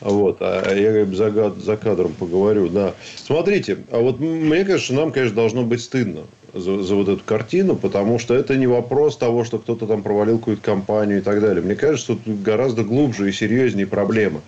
Вот, 0.00 0.38
а 0.40 0.74
я 0.74 1.04
за, 1.06 1.50
за 1.50 1.76
кадром 1.76 2.14
поговорю, 2.18 2.68
да. 2.68 2.94
Смотрите, 3.16 3.78
а 3.90 3.98
вот 4.00 4.18
мне 4.18 4.64
кажется, 4.64 4.94
нам, 4.94 5.12
конечно, 5.12 5.36
должно 5.36 5.62
быть 5.62 5.82
стыдно 5.82 6.22
за, 6.54 6.82
за 6.82 6.94
вот 6.94 7.08
эту 7.08 7.22
картину, 7.22 7.76
потому 7.76 8.18
что 8.18 8.34
это 8.34 8.56
не 8.56 8.66
вопрос 8.66 9.18
того, 9.18 9.44
что 9.44 9.58
кто-то 9.58 9.86
там 9.86 10.02
провалил 10.02 10.38
какую-то 10.38 10.62
компанию 10.62 11.18
и 11.18 11.20
так 11.20 11.42
далее. 11.42 11.62
Мне 11.62 11.74
кажется, 11.74 12.14
тут 12.14 12.42
гораздо 12.42 12.82
глубже 12.82 13.28
и 13.28 13.32
серьезнее 13.32 13.86
проблема. 13.86 14.40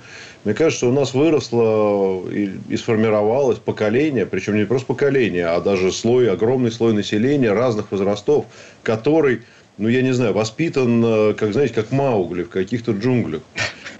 Мне 0.44 0.54
кажется, 0.54 0.88
у 0.88 0.92
нас 0.92 1.14
выросло 1.14 2.26
и, 2.28 2.50
и 2.68 2.76
сформировалось 2.76 3.58
поколение, 3.58 4.26
причем 4.26 4.56
не 4.56 4.64
просто 4.64 4.86
поколение, 4.86 5.46
а 5.46 5.60
даже 5.60 5.92
слой, 5.92 6.30
огромный 6.30 6.72
слой 6.72 6.94
населения 6.94 7.52
разных 7.52 7.92
возрастов, 7.92 8.46
который, 8.82 9.42
ну, 9.78 9.88
я 9.88 10.02
не 10.02 10.12
знаю, 10.12 10.32
воспитан, 10.32 11.02
э, 11.04 11.34
как, 11.34 11.52
знаете, 11.52 11.74
как 11.74 11.92
Маугли 11.92 12.42
в 12.42 12.50
каких-то 12.50 12.92
джунглях. 12.92 13.42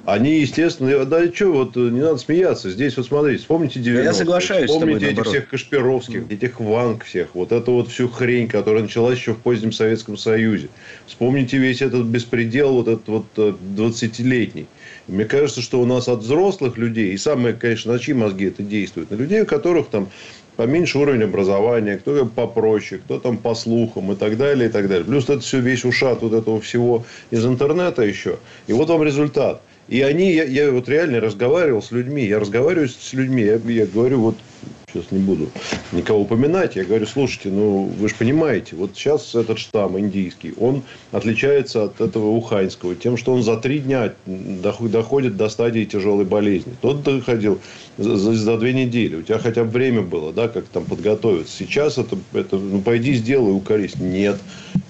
Они, 0.04 0.40
естественно, 0.40 1.04
да 1.04 1.32
что, 1.32 1.52
вот 1.52 1.76
не 1.76 2.00
надо 2.00 2.16
смеяться. 2.16 2.70
Здесь 2.70 2.96
вот 2.96 3.06
смотрите, 3.06 3.38
вспомните 3.38 3.78
90 3.78 4.04
Я 4.04 4.12
соглашаюсь 4.12 4.68
Вспомните 4.68 5.10
этих 5.10 5.24
всех 5.24 5.48
Кашпировских, 5.48 6.28
этих 6.28 6.58
Ванг 6.58 7.04
всех. 7.04 7.28
Вот 7.34 7.52
эту 7.52 7.72
вот 7.72 7.88
всю 7.88 8.08
хрень, 8.08 8.48
которая 8.48 8.82
началась 8.82 9.16
еще 9.16 9.34
в 9.34 9.38
позднем 9.38 9.70
Советском 9.70 10.16
Союзе. 10.16 10.70
Вспомните 11.06 11.56
весь 11.58 11.82
этот 11.82 12.06
беспредел, 12.06 12.72
вот 12.72 12.88
этот 12.88 13.08
вот 13.08 13.26
20-летний. 13.36 14.62
Э, 14.62 15.12
Мне 15.12 15.24
кажется, 15.24 15.62
что 15.62 15.80
у 15.80 15.86
нас 15.86 16.08
от 16.08 16.20
взрослых 16.20 16.76
людей, 16.78 17.12
и 17.12 17.16
самое, 17.16 17.54
конечно, 17.54 17.92
на 17.92 18.00
чьи 18.00 18.12
мозги 18.12 18.46
это 18.46 18.64
действует, 18.64 19.10
на 19.12 19.14
людей, 19.14 19.42
у 19.42 19.46
которых 19.46 19.86
там 19.86 20.08
поменьше 20.56 20.98
уровень 20.98 21.24
образования, 21.24 21.96
кто 21.96 22.26
попроще, 22.26 23.00
кто 23.04 23.18
там 23.18 23.38
по 23.38 23.54
слухам 23.54 24.12
и 24.12 24.16
так 24.16 24.36
далее, 24.36 24.68
и 24.68 24.72
так 24.72 24.88
далее. 24.88 25.04
Плюс 25.04 25.24
это 25.24 25.40
все 25.40 25.60
весь 25.60 25.84
ушат 25.84 26.22
вот 26.22 26.32
этого 26.32 26.60
всего 26.60 27.04
из 27.30 27.44
интернета 27.46 28.02
еще. 28.02 28.38
И 28.66 28.72
вот 28.72 28.88
вам 28.88 29.02
результат– 29.02 29.60
и 29.88 30.00
они, 30.00 30.32
я, 30.32 30.44
я 30.44 30.70
вот 30.70 30.88
реально 30.88 31.20
разговаривал 31.20 31.82
с 31.82 31.90
людьми, 31.90 32.24
я 32.24 32.38
разговариваю 32.38 32.88
с 32.88 33.12
людьми, 33.12 33.42
я, 33.42 33.60
я 33.66 33.86
говорю, 33.86 34.20
вот 34.20 34.36
сейчас 34.86 35.10
не 35.10 35.18
буду 35.18 35.48
никого 35.92 36.20
упоминать, 36.20 36.76
я 36.76 36.84
говорю, 36.84 37.06
слушайте, 37.06 37.48
ну 37.48 37.84
вы 37.84 38.08
же 38.08 38.14
понимаете, 38.14 38.76
вот 38.76 38.90
сейчас 38.94 39.34
этот 39.34 39.58
штамм 39.58 39.98
индийский, 39.98 40.54
он 40.58 40.82
отличается 41.10 41.84
от 41.84 42.00
этого 42.00 42.28
уханьского 42.28 42.94
тем, 42.94 43.16
что 43.16 43.32
он 43.32 43.42
за 43.42 43.56
три 43.56 43.78
дня 43.80 44.12
доходит 44.26 45.36
до 45.36 45.48
стадии 45.48 45.84
тяжелой 45.84 46.24
болезни. 46.24 46.74
Тот 46.80 47.02
доходил 47.02 47.60
за, 47.98 48.16
за 48.16 48.58
две 48.58 48.72
недели, 48.72 49.16
у 49.16 49.22
тебя 49.22 49.38
хотя 49.38 49.64
бы 49.64 49.70
время 49.70 50.02
было, 50.02 50.32
да, 50.32 50.48
как 50.48 50.64
там 50.66 50.84
подготовиться. 50.84 51.56
Сейчас 51.56 51.98
это, 51.98 52.16
это 52.32 52.56
ну 52.56 52.80
пойди 52.80 53.14
сделай 53.14 53.52
укорись. 53.52 53.96
Нет, 53.96 54.38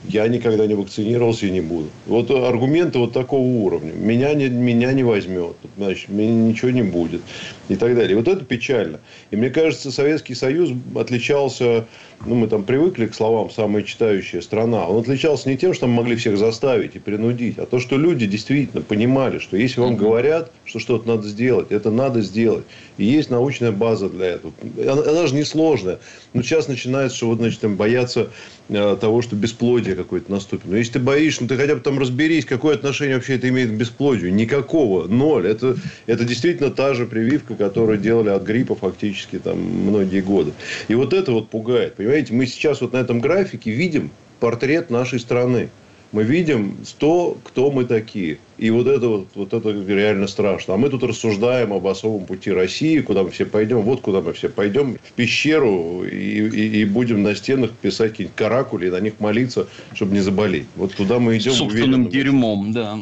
я 0.08 0.26
никогда 0.28 0.66
не 0.66 0.74
вакцинировался 0.74 1.46
и 1.46 1.50
не 1.50 1.60
буду. 1.60 1.88
Вот 2.06 2.30
аргументы 2.30 2.98
вот 2.98 3.12
такого 3.12 3.42
уровня. 3.42 3.92
Меня 3.92 4.34
не, 4.34 4.48
меня 4.48 4.92
не 4.92 5.02
возьмет, 5.02 5.56
значит, 5.76 6.08
меня 6.08 6.32
ничего 6.32 6.70
не 6.70 6.82
будет 6.82 7.22
и 7.68 7.76
так 7.76 7.94
далее. 7.94 8.16
Вот 8.16 8.28
это 8.28 8.44
печально. 8.44 9.00
И 9.30 9.36
мне 9.36 9.50
кажется, 9.62 9.92
Советский 9.92 10.34
Союз 10.34 10.70
отличался, 10.96 11.86
ну, 12.26 12.34
мы 12.34 12.48
там 12.48 12.64
привыкли 12.64 13.06
к 13.06 13.14
словам 13.14 13.50
«самая 13.50 13.82
читающая 13.82 14.40
страна», 14.40 14.86
он 14.86 15.00
отличался 15.00 15.48
не 15.48 15.56
тем, 15.56 15.74
что 15.74 15.86
мы 15.86 15.94
могли 15.94 16.16
всех 16.16 16.38
заставить 16.38 16.96
и 16.96 16.98
принудить, 16.98 17.58
а 17.58 17.66
то, 17.66 17.78
что 17.78 17.96
люди 17.96 18.26
действительно 18.26 18.82
понимали, 18.82 19.38
что 19.38 19.56
если 19.56 19.80
вам 19.80 19.96
говорят, 19.96 20.50
что 20.64 20.78
что-то 20.78 21.08
надо 21.08 21.28
сделать, 21.28 21.70
это 21.70 21.90
надо 21.90 22.22
сделать. 22.22 22.64
И 22.98 23.04
есть 23.04 23.30
научная 23.30 23.72
база 23.72 24.08
для 24.08 24.26
этого. 24.26 24.52
Она, 24.78 25.02
она 25.02 25.26
же 25.26 25.34
несложная. 25.34 25.98
Но 26.34 26.42
сейчас 26.42 26.68
начинается, 26.68 27.16
что 27.16 27.28
вот, 27.28 27.38
значит, 27.38 27.60
там 27.60 27.76
боятся 27.76 28.28
э, 28.68 28.96
того, 29.00 29.22
что 29.22 29.34
бесплодие 29.34 29.96
какое-то 29.96 30.30
наступит. 30.30 30.66
Но 30.66 30.76
если 30.76 30.94
ты 30.94 30.98
боишься, 30.98 31.42
ну, 31.42 31.48
ты 31.48 31.56
хотя 31.56 31.74
бы 31.74 31.80
там 31.80 31.98
разберись, 31.98 32.44
какое 32.44 32.74
отношение 32.74 33.16
вообще 33.16 33.36
это 33.36 33.48
имеет 33.48 33.70
к 33.70 33.74
бесплодию. 33.74 34.32
Никакого. 34.32 35.08
Ноль. 35.08 35.46
Это, 35.46 35.76
это 36.06 36.24
действительно 36.24 36.70
та 36.70 36.94
же 36.94 37.06
прививка, 37.06 37.54
которую 37.54 37.98
делали 37.98 38.28
от 38.28 38.42
гриппа 38.44 38.74
фактически 38.74 39.38
там 39.38 39.58
многие 39.58 40.20
годы. 40.20 40.52
И 40.88 40.94
вот 40.94 41.12
это 41.12 41.32
вот 41.32 41.48
пугает. 41.48 41.94
Понимаете, 41.94 42.11
мы 42.30 42.46
сейчас 42.46 42.80
вот 42.80 42.92
на 42.92 42.98
этом 42.98 43.20
графике 43.20 43.70
видим 43.70 44.10
портрет 44.38 44.90
нашей 44.90 45.18
страны. 45.18 45.70
Мы 46.12 46.24
видим 46.24 46.76
то, 46.98 47.38
кто 47.42 47.70
мы 47.70 47.84
такие. 47.86 48.38
И 48.58 48.70
вот 48.70 48.86
это 48.86 49.08
вот, 49.08 49.26
вот 49.34 49.52
это 49.52 49.70
реально 49.70 50.26
страшно. 50.26 50.74
А 50.74 50.76
мы 50.76 50.88
тут 50.88 51.02
рассуждаем 51.02 51.72
об 51.72 51.86
особом 51.86 52.26
пути 52.26 52.50
России, 52.50 53.00
куда 53.00 53.22
мы 53.22 53.30
все 53.30 53.46
пойдем. 53.46 53.82
Вот 53.82 54.00
куда 54.00 54.20
мы 54.20 54.32
все 54.32 54.48
пойдем. 54.48 54.98
В 55.02 55.12
пещеру 55.12 56.04
и, 56.04 56.48
и, 56.48 56.80
и 56.80 56.84
будем 56.84 57.22
на 57.22 57.34
стенах 57.34 57.70
писать 57.70 58.12
какие-нибудь 58.12 58.36
каракули 58.36 58.86
и 58.86 58.90
на 58.90 59.00
них 59.00 59.14
молиться, 59.20 59.66
чтобы 59.94 60.14
не 60.14 60.20
заболеть. 60.20 60.66
Вот 60.76 60.94
туда 60.94 61.18
мы 61.18 61.36
идем. 61.36 61.52
Собственным 61.52 62.08
дерьмом, 62.08 62.72
да. 62.72 62.98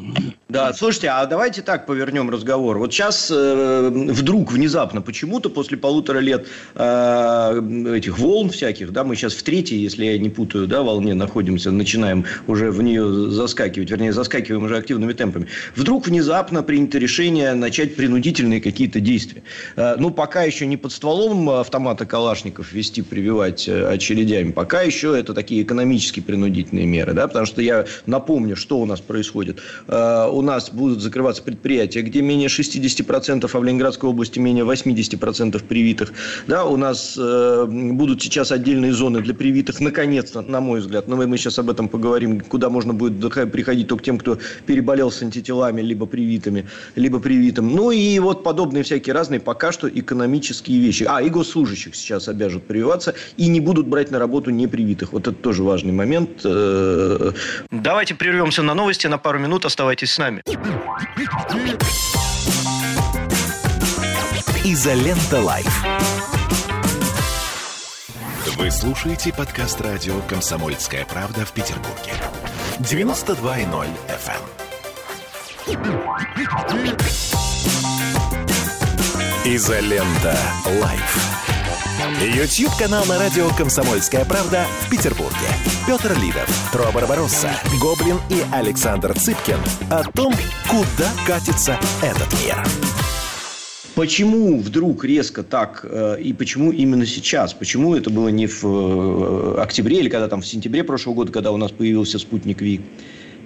Да, 0.49 0.73
слушайте, 0.73 1.09
а 1.09 1.27
давайте 1.27 1.63
так 1.63 1.87
повернем 1.87 2.31
разговор. 2.31 2.79
Вот 2.79 2.93
сейчас 2.93 3.31
э, 3.31 3.91
вдруг, 3.91 4.53
внезапно, 4.53 5.01
почему-то 5.01 5.49
после 5.49 5.79
полутора 5.79 6.19
лет 6.19 6.47
э, 6.75 7.95
этих 7.97 8.19
волн 8.19 8.51
всяких, 8.51 8.93
да, 8.93 9.05
мы 9.05 9.15
сейчас 9.15 9.35
в 9.35 9.43
третьей, 9.43 9.79
если 9.79 10.07
я 10.07 10.19
не 10.19 10.29
путаю, 10.29 10.67
да, 10.67 10.83
волне 10.83 11.15
находимся, 11.15 11.71
начинаем 11.71 12.25
уже 12.47 12.71
в 12.71 12.83
нее 12.83 13.31
заскакивать, 13.31 13.91
вернее, 13.91 14.13
заскакиваем 14.13 14.65
уже 14.65 14.77
активными 14.77 15.13
темпами 15.13 15.40
вдруг 15.75 16.07
внезапно 16.07 16.63
принято 16.63 16.99
решение 16.99 17.55
начать 17.55 17.97
принудительные 17.97 18.61
какие-то 18.61 19.01
действия. 19.01 19.43
Э, 19.77 19.97
ну, 19.99 20.11
пока 20.11 20.43
еще 20.43 20.67
не 20.67 20.77
под 20.77 20.93
стволом 20.93 21.49
автомата 21.51 22.07
Калашников 22.07 22.73
вести, 22.73 23.03
прививать 23.03 23.69
э, 23.69 23.87
очередями, 23.87 24.53
пока 24.53 24.83
еще 24.83 25.19
это 25.19 25.35
такие 25.35 25.63
экономические 25.63 26.25
принудительные 26.25 26.87
меры, 26.87 27.13
да, 27.13 27.29
потому 27.29 27.47
что 27.47 27.63
я 27.63 27.87
напомню, 28.07 28.57
что 28.57 28.79
у 28.79 28.87
нас 28.87 29.01
происходит. 29.01 29.61
Э, 29.89 30.29
у 30.31 30.43
нас 30.43 30.71
будут 30.71 31.01
закрываться 31.01 31.43
предприятия, 31.43 32.03
где 32.03 32.23
менее 32.23 32.49
60%, 32.49 33.51
а 33.53 33.59
в 33.59 33.65
Ленинградской 33.65 34.09
области 34.09 34.39
менее 34.39 34.65
80% 34.65 35.63
привитых, 35.65 36.13
да, 36.47 36.65
у 36.65 36.77
нас 36.77 37.17
будут 37.17 38.23
сейчас 38.23 38.53
отдельные 38.53 38.93
зоны 38.93 39.21
для 39.21 39.35
привитых, 39.35 39.81
наконец-то, 39.81 40.43
на 40.43 40.61
мой 40.61 40.81
взгляд, 40.81 41.09
но 41.09 41.17
мы 41.17 41.39
сейчас 41.39 41.59
об 41.59 41.71
этом 41.71 41.89
поговорим, 41.89 42.41
куда 42.41 42.71
можно 42.71 42.93
будет 42.93 43.21
приходить 43.53 43.89
только 43.89 44.05
тем, 44.05 44.19
кто 44.19 44.39
переболел 44.67 45.11
антителами, 45.31 45.81
либо 45.81 46.07
привитыми, 46.07 46.67
либо 46.97 47.21
привитым. 47.21 47.75
Ну 47.75 47.93
и 47.93 48.19
вот 48.19 48.43
подобные 48.43 48.83
всякие 48.83 49.15
разные 49.15 49.41
пока 49.41 49.73
что 49.73 49.89
экономические 49.89 50.81
вещи. 50.81 51.07
А, 51.09 51.23
и 51.23 51.31
госслужащих 51.31 51.95
сейчас 51.95 52.29
обяжут 52.29 52.67
прививаться 52.67 53.15
и 53.37 53.49
не 53.49 53.61
будут 53.61 53.87
брать 53.87 54.11
на 54.11 54.19
работу 54.19 54.51
непривитых. 54.51 55.13
Вот 55.13 55.29
это 55.29 55.37
тоже 55.37 55.63
важный 55.63 55.93
момент. 55.93 56.41
Э, 56.45 57.33
давайте 57.71 58.15
прервемся 58.15 58.63
на 58.63 58.75
новости 58.75 59.07
на 59.07 59.19
пару 59.19 59.39
минут. 59.39 59.65
Оставайтесь 59.65 60.13
с 60.13 60.19
нами. 60.19 60.43
Изолента 64.65 65.41
Live. 65.41 65.85
Вы 68.61 68.71
слушаете 68.71 69.33
подкаст 69.33 69.81
радио 69.81 70.21
«Комсомольская 70.29 71.07
правда» 71.07 71.47
в 71.47 71.53
Петербурге. 71.53 72.13
92.0 72.79 73.89
FM. 74.07 74.70
Изолента. 79.45 80.37
Live. 80.81 81.41
YouTube 82.21 82.71
канал 82.77 83.05
на 83.07 83.19
радио 83.19 83.49
«Комсомольская 83.51 84.25
правда» 84.25 84.67
в 84.81 84.91
Петербурге. 84.91 85.37
Петр 85.87 86.17
Лидов, 86.21 86.71
Тро 86.73 86.91
Барбаросса, 86.93 87.51
Гоблин 87.81 88.17
и 88.31 88.43
Александр 88.53 89.15
Цыпкин 89.17 89.59
о 89.91 90.03
том, 90.11 90.35
куда 90.69 91.11
катится 91.27 91.79
этот 92.03 92.33
мир. 92.45 92.57
Почему 93.95 94.59
вдруг 94.59 95.05
резко 95.05 95.43
так 95.45 95.85
э, 95.89 96.21
и 96.21 96.33
почему 96.33 96.73
именно 96.73 97.07
сейчас? 97.07 97.55
Почему 97.55 97.95
это 97.95 98.11
было 98.11 98.29
не 98.29 98.47
в 98.47 98.65
э, 98.65 99.61
октябре 99.61 100.01
или 100.01 100.09
когда 100.09 100.27
там 100.27 100.41
в 100.41 100.47
сентябре 100.47 100.83
прошлого 100.83 101.15
года, 101.15 101.33
когда 101.33 101.53
у 101.53 101.57
нас 101.57 101.71
появился 101.71 102.19
спутник 102.19 102.61
Ви? 102.61 102.81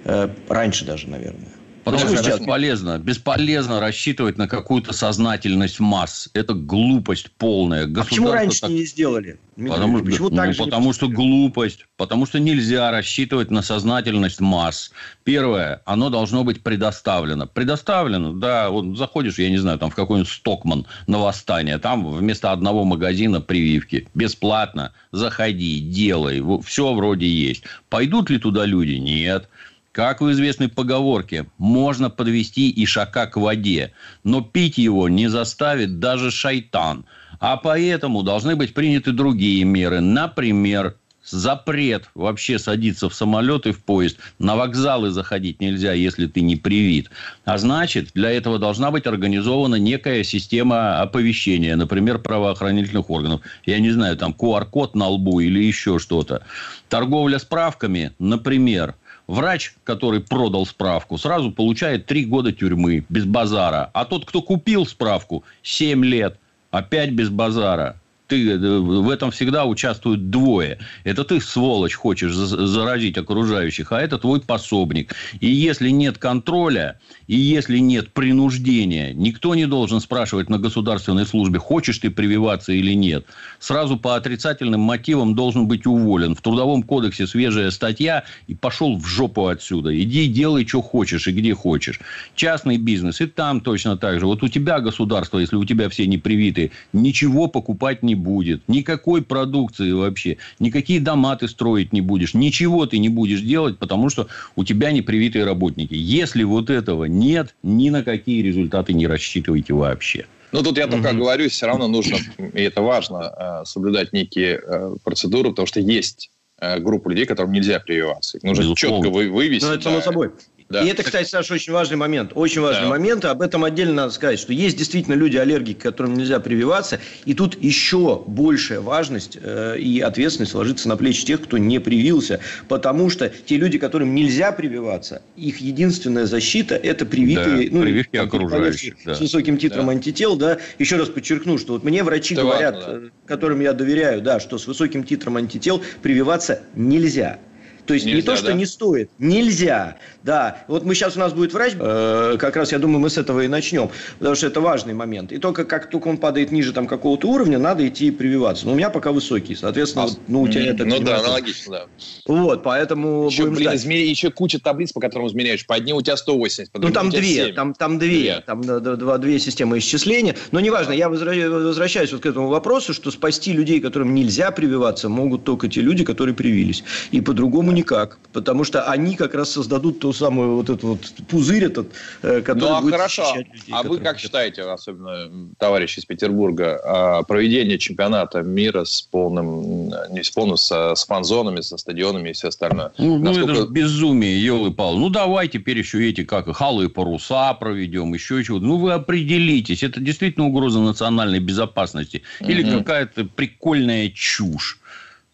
Э, 0.05 0.29
раньше 0.49 0.85
даже, 0.85 1.07
наверное. 1.07 1.51
Потому 1.85 2.17
что 2.17 2.37
бесполезно, 2.37 2.97
бесполезно 2.97 3.79
рассчитывать 3.79 4.37
на 4.37 4.47
какую-то 4.47 4.91
сознательность 4.91 5.79
масс. 5.79 6.29
Это 6.33 6.55
глупость 6.55 7.29
полная. 7.37 7.85
А 7.85 8.03
почему 8.03 8.31
раньше 8.31 8.61
так... 8.61 8.71
не 8.71 8.85
сделали? 8.85 9.37
Потому, 9.55 10.03
почему 10.03 10.29
ну, 10.31 10.35
так 10.35 10.57
потому 10.57 10.93
что 10.93 11.07
глупость. 11.07 11.85
Потому 11.95 12.25
что 12.25 12.39
нельзя 12.39 12.89
рассчитывать 12.89 13.51
на 13.51 13.61
сознательность 13.61 14.41
масс. 14.41 14.91
Первое, 15.23 15.81
оно 15.85 16.09
должно 16.09 16.43
быть 16.43 16.63
предоставлено. 16.63 17.45
Предоставлено, 17.45 18.33
да, 18.33 18.69
вот 18.69 18.97
заходишь, 18.97 19.37
я 19.37 19.49
не 19.51 19.59
знаю, 19.59 19.77
там 19.77 19.91
в 19.91 19.95
какой-нибудь 19.95 20.31
Стокман 20.31 20.87
на 21.05 21.19
восстание, 21.19 21.77
там 21.77 22.05
вместо 22.11 22.51
одного 22.51 22.83
магазина 22.83 23.41
прививки. 23.41 24.09
Бесплатно. 24.15 24.91
Заходи, 25.11 25.79
делай. 25.79 26.43
Все 26.63 26.93
вроде 26.93 27.27
есть. 27.27 27.63
Пойдут 27.89 28.31
ли 28.31 28.39
туда 28.39 28.65
люди? 28.65 28.93
Нет. 28.93 29.47
Как 29.95 30.19
в 30.19 30.29
известной 30.29 30.67
поговорке, 30.67 31.45
можно 31.57 32.09
подвести 32.09 32.69
ишака 32.83 33.27
к 33.27 33.37
воде, 33.37 33.93
но 34.25 34.41
пить 34.41 34.77
его 34.77 35.07
не 35.07 35.29
заставит 35.29 35.99
даже 35.99 36.31
шайтан. 36.31 37.05
А 37.39 37.55
поэтому 37.55 38.21
должны 38.21 38.57
быть 38.57 38.73
приняты 38.73 39.13
другие 39.13 39.63
меры. 39.63 40.01
Например, 40.01 40.97
запрет 41.23 42.09
вообще 42.13 42.59
садиться 42.59 43.07
в 43.07 43.15
самолет 43.15 43.67
и 43.67 43.71
в 43.71 43.85
поезд. 43.85 44.17
На 44.37 44.57
вокзалы 44.57 45.11
заходить 45.11 45.61
нельзя, 45.61 45.93
если 45.93 46.27
ты 46.27 46.41
не 46.41 46.57
привит. 46.57 47.09
А 47.45 47.57
значит, 47.57 48.09
для 48.13 48.31
этого 48.31 48.59
должна 48.59 48.91
быть 48.91 49.07
организована 49.07 49.75
некая 49.75 50.25
система 50.25 50.99
оповещения, 50.99 51.77
например, 51.77 52.19
правоохранительных 52.19 53.09
органов. 53.09 53.39
Я 53.65 53.79
не 53.79 53.91
знаю, 53.91 54.17
там 54.17 54.35
QR-код 54.37 54.93
на 54.93 55.07
лбу 55.07 55.39
или 55.39 55.63
еще 55.63 55.99
что-то. 55.99 56.45
Торговля 56.89 57.39
справками, 57.39 58.11
например– 58.19 58.95
Врач, 59.27 59.73
который 59.83 60.19
продал 60.19 60.65
справку, 60.65 61.17
сразу 61.17 61.51
получает 61.51 62.05
три 62.05 62.25
года 62.25 62.51
тюрьмы 62.51 63.05
без 63.09 63.25
базара. 63.25 63.89
А 63.93 64.05
тот, 64.05 64.25
кто 64.25 64.41
купил 64.41 64.85
справку, 64.85 65.43
7 65.63 66.05
лет, 66.05 66.37
опять 66.71 67.11
без 67.11 67.29
базара 67.29 67.99
ты, 68.27 68.51
э, 68.51 68.57
в 68.57 69.09
этом 69.09 69.31
всегда 69.31 69.65
участвуют 69.65 70.29
двое. 70.29 70.79
Это 71.03 71.23
ты, 71.23 71.39
сволочь, 71.39 71.93
хочешь 71.93 72.33
заразить 72.33 73.17
окружающих, 73.17 73.91
а 73.91 74.01
это 74.01 74.17
твой 74.17 74.41
пособник. 74.41 75.13
И 75.39 75.47
если 75.47 75.89
нет 75.89 76.17
контроля, 76.17 76.99
и 77.27 77.35
если 77.35 77.77
нет 77.77 78.13
принуждения, 78.13 79.13
никто 79.13 79.55
не 79.55 79.67
должен 79.67 79.99
спрашивать 79.99 80.49
на 80.49 80.57
государственной 80.57 81.25
службе, 81.25 81.59
хочешь 81.59 81.99
ты 81.99 82.09
прививаться 82.09 82.71
или 82.73 82.93
нет. 82.93 83.25
Сразу 83.59 83.97
по 83.97 84.15
отрицательным 84.15 84.81
мотивам 84.81 85.35
должен 85.35 85.67
быть 85.67 85.85
уволен. 85.85 86.35
В 86.35 86.41
Трудовом 86.41 86.83
кодексе 86.83 87.27
свежая 87.27 87.71
статья, 87.71 88.23
и 88.47 88.55
пошел 88.55 88.97
в 88.97 89.05
жопу 89.05 89.47
отсюда. 89.47 89.97
Иди 89.99 90.27
делай, 90.27 90.65
что 90.67 90.81
хочешь 90.81 91.27
и 91.27 91.31
где 91.31 91.53
хочешь. 91.53 91.99
Частный 92.35 92.77
бизнес, 92.77 93.21
и 93.21 93.27
там 93.27 93.61
точно 93.61 93.97
так 93.97 94.19
же. 94.19 94.25
Вот 94.25 94.43
у 94.43 94.47
тебя 94.47 94.79
государство, 94.79 95.39
если 95.39 95.55
у 95.55 95.65
тебя 95.65 95.89
все 95.89 96.07
не 96.07 96.17
привиты, 96.17 96.71
ничего 96.93 97.47
покупать 97.47 98.03
не 98.03 98.14
будет. 98.15 98.61
Никакой 98.67 99.21
продукции 99.21 99.91
вообще. 99.91 100.37
Никакие 100.59 100.99
дома 100.99 101.35
ты 101.35 101.47
строить 101.47 101.93
не 101.93 102.01
будешь. 102.01 102.33
Ничего 102.33 102.85
ты 102.85 102.97
не 102.97 103.09
будешь 103.09 103.41
делать, 103.41 103.77
потому 103.77 104.09
что 104.09 104.27
у 104.55 104.63
тебя 104.63 104.91
непривитые 104.91 105.45
работники. 105.45 105.93
Если 105.93 106.43
вот 106.43 106.69
этого 106.69 107.05
нет, 107.05 107.55
ни 107.63 107.89
на 107.89 108.03
какие 108.03 108.41
результаты 108.41 108.93
не 108.93 109.07
рассчитывайте 109.07 109.73
вообще. 109.73 110.25
Ну, 110.51 110.63
тут 110.63 110.77
я 110.77 110.87
только 110.87 111.09
угу. 111.09 111.17
говорю, 111.17 111.49
все 111.49 111.65
равно 111.65 111.87
нужно, 111.87 112.17
и 112.53 112.61
это 112.61 112.81
важно, 112.81 113.33
э, 113.37 113.65
соблюдать 113.65 114.13
некие 114.13 114.61
э, 114.63 114.95
процедуры, 115.03 115.49
потому 115.49 115.65
что 115.65 115.81
есть 115.81 116.31
э, 116.61 116.79
группа 116.79 117.09
людей, 117.09 117.25
которым 117.25 117.51
нельзя 117.51 117.79
прививаться. 117.79 118.39
нужно 118.41 118.61
Безусловно. 118.61 119.03
четко 119.03 119.13
вывести. 119.13 119.65
Ну, 119.65 119.73
это 119.73 119.83
само 119.83 120.01
собой. 120.01 120.31
Да. 120.67 120.81
И 120.81 120.87
это, 120.87 121.03
кстати, 121.03 121.27
Саша, 121.29 121.53
очень 121.53 121.73
важный 121.73 121.95
момент. 121.95 122.31
Очень 122.33 122.61
важный 122.61 122.83
да. 122.83 122.89
момент. 122.89 123.23
Об 123.25 123.43
этом 123.43 123.63
отдельно 123.63 123.93
надо 123.93 124.11
сказать, 124.11 124.39
что 124.39 124.51
есть 124.51 124.75
действительно 124.75 125.13
люди 125.13 125.37
аллергики, 125.37 125.79
которым 125.79 126.15
нельзя 126.15 126.39
прививаться. 126.39 126.99
И 127.25 127.35
тут 127.35 127.61
еще 127.63 128.23
большая 128.25 128.81
важность 128.81 129.37
э, 129.39 129.77
и 129.77 129.99
ответственность 129.99 130.55
ложится 130.55 130.89
на 130.89 130.97
плечи 130.97 131.23
тех, 131.23 131.43
кто 131.43 131.59
не 131.59 131.79
привился. 131.79 132.39
Потому 132.67 133.11
что 133.11 133.29
те 133.29 133.57
люди, 133.57 133.77
которым 133.77 134.15
нельзя 134.15 134.51
прививаться, 134.51 135.21
их 135.35 135.59
единственная 135.59 136.25
защита– 136.25 136.75
это 136.83 137.05
привитые, 137.05 137.69
да, 137.69 137.75
ну, 137.75 137.83
прививки 137.83 138.15
окружающих. 138.17 138.95
Да. 139.05 139.13
С 139.13 139.19
высоким 139.19 139.59
титром 139.59 139.85
да. 139.85 139.91
антител. 139.91 140.35
Да. 140.35 140.57
Еще 140.79 140.95
раз 140.95 141.09
подчеркну, 141.09 141.59
что 141.59 141.73
вот 141.73 141.83
мне 141.83 142.03
врачи 142.03 142.33
это 142.33 142.41
говорят, 142.41 142.75
важно, 142.75 142.99
да. 143.01 143.07
Которым 143.27 143.59
я 143.59 143.73
доверяю, 143.73 144.19
да, 144.21 144.39
что 144.39 144.57
с 144.57 144.65
высоким 144.65 145.03
титром 145.03 145.37
антител 145.37 145.83
прививаться 146.01 146.63
нельзя. 146.73 147.37
То 147.85 147.93
есть 147.93 148.05
Нельзя, 148.05 148.17
не 148.17 148.21
то, 148.23 148.35
что 148.35 148.47
да? 148.47 148.53
не 148.53 148.65
стоит, 148.65 149.09
нельзя. 149.19 149.97
Да, 150.23 150.63
вот 150.67 150.83
мы 150.83 150.95
сейчас 150.95 151.15
у 151.15 151.19
нас 151.19 151.33
будет 151.33 151.53
врач, 151.53 151.73
э, 151.79 152.37
как 152.39 152.55
раз 152.55 152.71
я 152.71 152.79
думаю, 152.79 152.99
мы 152.99 153.09
с 153.09 153.17
этого 153.17 153.41
и 153.41 153.47
начнем, 153.47 153.89
потому 154.17 154.35
что 154.35 154.47
это 154.47 154.59
важный 154.61 154.93
момент. 154.93 155.31
И 155.31 155.37
только 155.37 155.65
как 155.65 155.89
только 155.89 156.07
он 156.07 156.17
падает 156.17 156.51
ниже 156.51 156.73
там 156.73 156.87
какого-то 156.87 157.27
уровня, 157.27 157.59
надо 157.59 157.87
идти 157.87 158.09
прививаться. 158.11 158.65
Но 158.65 158.73
у 158.73 158.75
меня 158.75 158.89
пока 158.89 159.11
высокий, 159.11 159.55
соответственно, 159.55 160.05
а, 160.05 160.09
ну 160.27 160.41
у 160.41 160.47
тебя 160.47 160.65
это. 160.65 160.85
Ну 160.85 160.99
да, 160.99 161.19
аналогично, 161.19 161.71
да. 161.71 161.85
Вот, 162.25 162.63
поэтому 162.63 163.27
еще, 163.27 163.43
будем 163.43 163.55
блин, 163.55 163.69
ждать. 163.77 163.85
Еще 163.85 164.31
куча 164.31 164.59
таблиц, 164.59 164.91
по 164.91 164.99
которым 164.99 165.27
измеряешь. 165.27 165.65
По 165.65 165.75
одним 165.75 165.97
у 165.97 166.01
тебя 166.01 166.17
180, 166.17 166.71
по 166.71 166.79
Ну 166.79 166.89
там 166.91 167.09
две, 167.09 167.53
там 167.53 167.73
там 167.73 167.99
две, 167.99 168.07
две. 168.07 168.43
там 168.45 168.61
два, 168.61 169.17
две 169.17 169.39
системы 169.39 169.77
исчисления. 169.77 170.35
Но 170.51 170.59
неважно, 170.59 170.91
я 170.91 171.09
возвращаюсь 171.09 172.11
вот 172.11 172.21
к 172.21 172.25
этому 172.25 172.47
вопросу, 172.47 172.93
что 172.93 173.11
спасти 173.11 173.53
людей, 173.53 173.79
которым 173.79 174.15
нельзя 174.15 174.51
прививаться, 174.51 175.09
могут 175.09 175.43
только 175.43 175.67
те 175.67 175.81
люди, 175.81 176.03
которые 176.03 176.35
привились, 176.35 176.83
и 177.11 177.21
по-другому 177.21 177.74
никак, 177.75 178.17
потому 178.33 178.63
что 178.63 178.89
они 178.89 179.15
как 179.15 179.35
раз 179.35 179.51
создадут 179.51 179.99
ту 179.99 180.13
самую 180.13 180.55
вот 180.55 180.69
этот 180.69 180.83
вот 180.83 180.99
пузырь 181.27 181.65
этот, 181.65 181.87
э, 182.21 182.41
который 182.41 182.69
ну, 182.69 182.75
а 182.75 182.81
будет 182.81 182.93
хорошо. 182.93 183.35
людей. 183.35 183.51
А 183.71 183.83
вы 183.83 183.99
как 183.99 184.19
считаете, 184.19 184.63
особенно 184.63 185.49
товарищи 185.57 185.99
из 185.99 186.05
Петербурга, 186.05 186.79
а, 186.83 187.23
проведение 187.23 187.77
чемпионата 187.77 188.41
мира 188.41 188.85
с 188.85 189.01
полным, 189.01 189.89
не 190.09 190.23
с 190.23 190.31
полным, 190.31 190.57
с, 190.57 190.71
с 190.71 191.05
фан-зонами, 191.05 191.61
со 191.61 191.77
стадионами 191.77 192.29
и 192.29 192.33
все 192.33 192.47
остальное? 192.47 192.91
Ну, 192.97 193.19
Насколько... 193.19 193.47
ну 193.47 193.53
это 193.53 193.61
же 193.61 193.67
безумие, 193.67 194.43
елы 194.43 194.71
пал. 194.71 194.97
Ну, 194.97 195.09
давай 195.09 195.47
теперь 195.47 195.77
еще 195.77 196.09
эти, 196.09 196.23
как 196.23 196.51
халы 196.55 196.85
и 196.85 196.87
паруса 196.87 197.53
проведем, 197.53 198.13
еще 198.13 198.43
чего-то. 198.43 198.65
Ну, 198.65 198.77
вы 198.77 198.93
определитесь, 198.93 199.83
это 199.83 199.99
действительно 199.99 200.47
угроза 200.47 200.79
национальной 200.79 201.39
безопасности 201.39 202.23
или 202.39 202.63
угу. 202.63 202.79
какая-то 202.79 203.25
прикольная 203.25 204.09
чушь. 204.09 204.79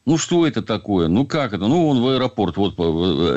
Ну, 0.06 0.18
что 0.18 0.48
это 0.48 0.64
такое? 0.64 1.08
Ну, 1.08 1.26
как 1.26 1.54
это? 1.54 1.68
Ну, 1.68 1.88
он 1.88 2.02
в 2.02 2.08
аэропорт. 2.08 2.58
Вот, 2.58 2.76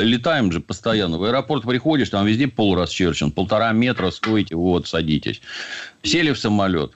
летаем 0.01 0.51
же 0.51 0.61
постоянно. 0.61 1.19
В 1.19 1.25
аэропорт 1.25 1.65
приходишь, 1.65 2.09
там 2.09 2.27
везде 2.27 2.49
пол 2.49 2.75
расчерчен. 2.75 3.31
Полтора 3.31 3.73
метра 3.73 4.11
стоите, 4.11 4.57
вот, 4.57 4.89
садитесь. 4.89 5.43
Сели 6.03 6.33
в 6.33 6.39
самолет 6.39 6.93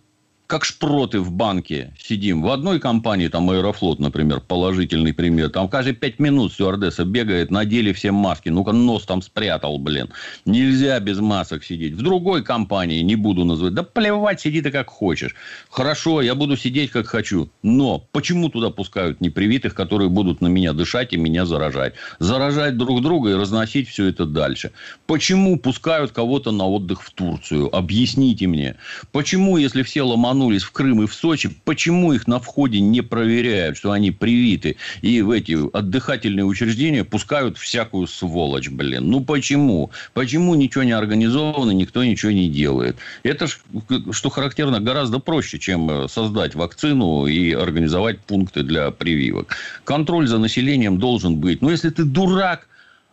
как 0.49 0.65
шпроты 0.65 1.21
в 1.21 1.31
банке 1.31 1.93
сидим. 2.03 2.41
В 2.41 2.49
одной 2.49 2.81
компании, 2.81 3.29
там 3.29 3.51
Аэрофлот, 3.51 3.99
например, 3.99 4.41
положительный 4.41 5.13
пример. 5.13 5.51
Там 5.51 5.69
каждые 5.69 5.95
пять 5.95 6.19
минут 6.19 6.55
стюардесса 6.55 7.05
бегает, 7.05 7.51
надели 7.51 7.93
все 7.93 8.13
маски. 8.13 8.49
Ну-ка, 8.49 8.73
нос 8.73 9.05
там 9.05 9.21
спрятал, 9.21 9.77
блин. 9.77 10.09
Нельзя 10.47 10.99
без 11.01 11.19
масок 11.19 11.65
сидеть. 11.65 11.93
В 11.93 12.01
другой 12.01 12.43
компании, 12.43 13.03
не 13.03 13.15
буду 13.15 13.45
называть, 13.45 13.75
да 13.75 13.83
плевать, 13.83 14.41
сиди 14.41 14.63
ты 14.63 14.71
как 14.71 14.89
хочешь. 14.89 15.37
Хорошо, 15.69 16.23
я 16.23 16.35
буду 16.35 16.57
сидеть 16.57 16.93
как 16.93 17.09
хочу. 17.09 17.51
Но 17.63 17.99
почему 18.13 18.49
туда 18.49 18.71
пускают 18.71 19.21
непривитых, 19.21 19.75
которые 19.75 20.09
будут 20.09 20.41
на 20.41 20.47
меня 20.47 20.73
дышать 20.73 21.13
и 21.13 21.19
меня 21.19 21.45
заражать? 21.45 21.93
Заражать 22.21 22.79
друг 22.79 23.03
друга 23.03 23.31
и 23.33 23.35
разносить 23.35 23.91
все 23.91 24.07
это 24.07 24.25
дальше. 24.25 24.73
Почему 25.07 25.59
пускают 25.59 26.13
кого-то 26.13 26.53
на 26.53 26.67
отдых 26.67 27.03
в 27.03 27.11
Турцию? 27.11 27.69
Объясните 27.77 28.47
мне. 28.47 28.77
Почему, 29.13 29.59
если 29.59 29.83
все 29.83 30.01
ломанули 30.01 30.38
ломанулись 30.39 30.63
в 30.63 30.73
Крым 30.73 31.03
и 31.03 31.07
в 31.07 31.15
Сочи, 31.15 31.51
почему 31.65 32.13
их 32.13 32.27
на 32.27 32.39
входе 32.39 32.81
не 32.81 33.01
проверяют, 33.01 33.77
что 33.77 33.93
они 33.93 34.11
привиты, 34.11 34.77
и 35.03 35.23
в 35.23 35.31
эти 35.31 35.57
отдыхательные 35.77 36.45
учреждения 36.45 37.05
пускают 37.05 37.59
всякую 37.59 38.07
сволочь, 38.07 38.69
блин. 38.69 39.11
Ну, 39.11 39.21
почему? 39.21 39.91
Почему 40.15 40.55
ничего 40.55 40.85
не 40.85 40.93
организовано, 40.93 41.73
никто 41.73 42.05
ничего 42.05 42.33
не 42.33 42.49
делает? 42.49 42.97
Это, 43.23 43.47
что 43.47 44.31
характерно, 44.31 44.81
гораздо 44.81 45.19
проще, 45.19 45.59
чем 45.59 45.91
э, 45.91 46.09
создать 46.09 46.55
вакцину 46.55 47.27
и 47.27 47.53
организовать 47.53 48.21
пункты 48.21 48.63
для 48.63 48.91
прививок. 48.91 49.57
Контроль 49.85 50.29
за 50.29 50.39
населением 50.39 50.99
должен 50.99 51.37
быть. 51.37 51.63
Но 51.63 51.71
если 51.71 51.91
ты 51.91 52.05
дурак, 52.05 52.69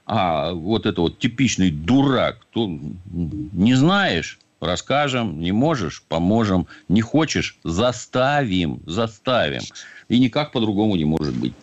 а 0.05 0.53
вот 0.53 0.85
это 0.85 1.01
вот 1.01 1.17
типичный 1.17 1.71
дурак, 1.71 2.38
то 2.53 2.69
не 3.53 3.73
знаешь, 3.73 4.38
Расскажем, 4.65 5.39
не 5.39 5.51
можешь, 5.51 6.04
поможем. 6.08 6.67
Не 6.89 7.01
хочешь, 7.01 7.60
заставим, 7.63 8.82
заставим. 8.86 9.62
И 10.10 10.19
никак 10.19 10.51
по-другому 10.51 10.95
не 10.95 11.06
может 11.06 11.36
быть. 11.36 11.54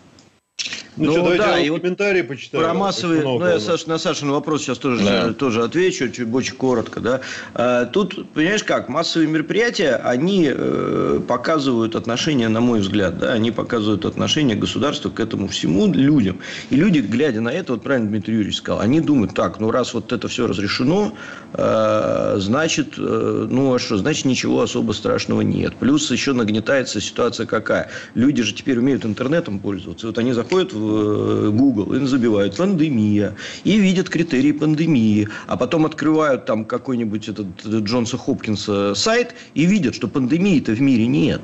Ну, 0.97 1.07
ну 1.07 1.13
что, 1.13 1.37
да, 1.39 1.59
и 1.59 1.71
вот 1.71 1.81
комментарии. 1.81 2.23
Про 2.51 2.75
массовые, 2.75 3.23
ну, 3.23 3.45
я 3.47 3.59
Саш, 3.61 3.87
на 3.87 3.99
Сашин 3.99 4.31
вопрос 4.31 4.63
сейчас 4.63 4.79
тоже, 4.79 5.03
да. 5.03 5.33
тоже 5.33 5.63
отвечу, 5.63 6.11
чуть 6.11 6.33
очень 6.33 6.55
коротко. 6.55 7.01
Да. 7.01 7.21
А, 7.55 7.87
тут, 7.87 8.29
понимаешь 8.33 8.63
как, 8.63 8.91
массовые 8.91 9.29
мероприятия, 9.29 9.97
они 9.97 10.51
э, 10.53 11.21
показывают 11.27 11.97
отношение, 11.97 12.49
на 12.49 12.61
мой 12.61 12.81
взгляд, 12.81 13.19
да, 13.19 13.33
они 13.33 13.51
показывают 13.51 14.05
отношение 14.05 14.55
государства 14.55 15.09
к 15.09 15.19
этому 15.19 15.49
всему 15.49 15.91
людям. 15.93 16.41
И 16.69 16.77
люди, 16.77 16.99
глядя 16.99 17.41
на 17.41 17.51
это, 17.51 17.73
вот 17.73 17.83
правильно 17.83 18.09
Дмитрий 18.09 18.35
Юрьевич 18.35 18.59
сказал, 18.59 18.81
они 18.81 19.01
думают, 19.01 19.35
так, 19.35 19.61
ну 19.61 19.71
раз 19.71 19.95
вот 19.95 20.13
это 20.13 20.29
все 20.29 20.47
разрешено, 20.47 21.15
э, 21.55 22.37
значит, 22.39 22.95
э, 22.99 23.47
ну 23.51 23.75
а 23.75 23.79
что, 23.79 23.97
значит 23.97 24.27
ничего 24.27 24.61
особо 24.61 24.93
страшного 24.93 25.41
нет. 25.41 25.75
Плюс 25.77 26.11
еще 26.11 26.35
нагнетается 26.35 27.01
ситуация 27.01 27.47
какая? 27.47 27.89
Люди 28.15 28.43
же 28.43 28.53
теперь 28.53 28.79
умеют 28.79 29.07
интернетом 29.07 29.59
пользоваться. 29.59 30.07
Вот 30.07 30.19
они 30.19 30.33
заходят 30.33 30.73
в 30.73 30.82
Э, 30.83 31.51
Google 31.53 31.95
и 31.95 32.05
забивают 32.07 32.57
пандемия 32.57 33.35
и 33.65 33.77
видят 33.79 34.09
критерии 34.09 34.53
пандемии, 34.53 35.29
а 35.47 35.57
потом 35.57 35.87
открывают 35.87 36.45
там 36.45 36.65
какой-нибудь 36.65 37.29
этот 37.29 37.47
Джонса 37.65 38.19
Хопкинса 38.19 38.95
сайт 38.95 39.35
и 39.55 39.67
видят, 39.67 39.95
что 39.95 40.09
пандемии-то 40.09 40.73
в 40.73 40.81
мире 40.81 41.07
нет. 41.07 41.41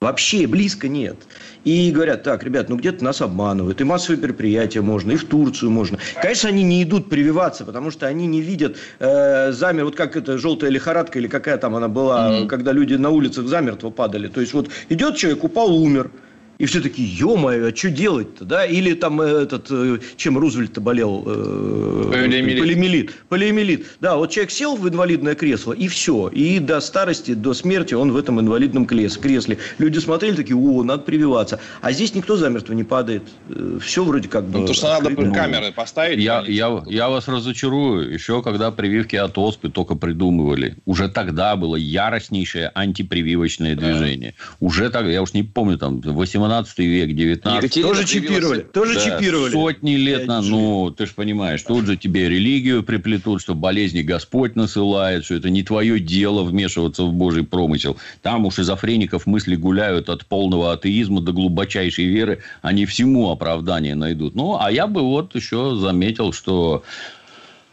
Вообще 0.00 0.46
близко 0.46 0.86
нет. 0.86 1.16
И 1.64 1.90
говорят, 1.90 2.22
так, 2.22 2.44
ребят, 2.44 2.68
ну 2.68 2.76
где-то 2.76 3.02
нас 3.04 3.20
обманывают. 3.20 3.80
И 3.80 3.84
массовые 3.84 4.22
мероприятия 4.22 4.80
можно, 4.80 5.10
и 5.10 5.16
в 5.16 5.24
Турцию 5.24 5.72
можно. 5.72 5.98
Конечно, 6.22 6.48
они 6.48 6.62
не 6.62 6.84
идут 6.84 7.10
прививаться, 7.10 7.64
потому 7.64 7.90
что 7.90 8.06
они 8.06 8.28
не 8.28 8.40
видят 8.40 8.76
э, 9.00 9.50
замер, 9.50 9.86
вот 9.86 9.96
как 9.96 10.16
это 10.16 10.38
желтая 10.38 10.70
лихорадка 10.70 11.18
или 11.18 11.26
какая 11.26 11.58
там 11.58 11.74
она 11.74 11.88
была, 11.88 12.30
mm-hmm. 12.30 12.46
когда 12.46 12.70
люди 12.70 12.94
на 12.94 13.10
улицах 13.10 13.48
замертво 13.48 13.90
падали. 13.90 14.28
То 14.28 14.40
есть 14.40 14.54
вот 14.54 14.68
идет 14.88 15.16
человек, 15.16 15.42
упал, 15.42 15.74
умер. 15.74 16.12
И 16.58 16.66
все 16.66 16.80
таки 16.80 17.02
ё-моё, 17.02 17.68
а 17.68 17.76
что 17.76 17.88
делать-то, 17.88 18.44
да? 18.44 18.64
Или 18.66 18.94
там 18.94 19.20
э, 19.20 19.42
этот, 19.42 19.68
э, 19.70 19.98
чем 20.16 20.36
Рузвельт-то 20.36 20.80
болел? 20.80 21.22
Э, 21.24 22.10
полиомиелит. 22.12 22.60
полиомиелит. 22.60 23.14
Полиомиелит. 23.28 23.86
Да, 24.00 24.16
вот 24.16 24.32
человек 24.32 24.50
сел 24.50 24.74
в 24.74 24.88
инвалидное 24.88 25.36
кресло, 25.36 25.72
и 25.72 25.86
все. 25.86 26.28
И 26.28 26.58
до 26.58 26.80
старости, 26.80 27.34
до 27.34 27.54
смерти 27.54 27.94
он 27.94 28.10
в 28.10 28.16
этом 28.16 28.40
инвалидном 28.40 28.86
кресле. 28.86 29.58
Люди 29.78 29.98
смотрели 30.00 30.34
такие, 30.34 30.56
о, 30.56 30.82
надо 30.82 31.04
прививаться. 31.04 31.60
А 31.80 31.92
здесь 31.92 32.14
никто 32.16 32.36
замертво 32.36 32.72
не 32.72 32.82
падает. 32.82 33.22
Все 33.80 34.02
вроде 34.02 34.28
как 34.28 34.44
бы... 34.48 34.58
Ну, 34.58 34.66
то, 34.66 34.74
что 34.74 34.88
надо 34.88 35.14
камеры 35.14 35.70
поставить. 35.70 36.18
Я, 36.18 36.42
я, 36.48 36.82
я 36.86 37.08
вас 37.08 37.28
разочарую. 37.28 38.12
Еще 38.12 38.42
когда 38.42 38.72
прививки 38.72 39.14
от 39.14 39.38
оспы 39.38 39.68
только 39.68 39.94
придумывали, 39.94 40.76
уже 40.86 41.08
тогда 41.08 41.54
было 41.54 41.76
яростнейшее 41.76 42.72
антипрививочное 42.74 43.76
движение. 43.76 44.34
Уже 44.58 44.90
тогда, 44.90 45.12
я 45.12 45.22
уж 45.22 45.34
не 45.34 45.44
помню, 45.44 45.78
там, 45.78 46.00
18 46.00 46.47
18 46.48 46.78
век, 46.78 47.14
19 47.14 47.82
Тоже 47.82 48.04
чипировали. 48.04 48.60
Тоже 48.62 48.94
да, 48.94 49.00
чипировали. 49.04 49.52
Сотни 49.52 49.96
лет 49.96 50.26
на, 50.26 50.40
ну, 50.40 50.90
ты 50.90 51.06
же 51.06 51.12
понимаешь, 51.14 51.62
тут 51.62 51.86
же 51.86 51.96
тебе 51.96 52.28
религию 52.28 52.82
приплетут, 52.82 53.40
что 53.40 53.54
болезни 53.54 54.02
Господь 54.02 54.56
насылает, 54.56 55.24
что 55.24 55.34
это 55.34 55.50
не 55.50 55.62
твое 55.62 56.00
дело 56.00 56.42
вмешиваться 56.42 57.04
в 57.04 57.12
Божий 57.12 57.44
промысел. 57.44 57.96
Там 58.22 58.46
у 58.46 58.50
шизофреников 58.50 59.26
мысли 59.26 59.56
гуляют 59.56 60.08
от 60.08 60.26
полного 60.26 60.72
атеизма 60.72 61.20
до 61.20 61.32
глубочайшей 61.32 62.06
веры. 62.06 62.42
Они 62.62 62.86
всему 62.86 63.30
оправдание 63.30 63.94
найдут. 63.94 64.34
Ну, 64.34 64.58
а 64.60 64.70
я 64.70 64.86
бы 64.86 65.02
вот 65.02 65.34
еще 65.34 65.76
заметил, 65.76 66.32
что 66.32 66.82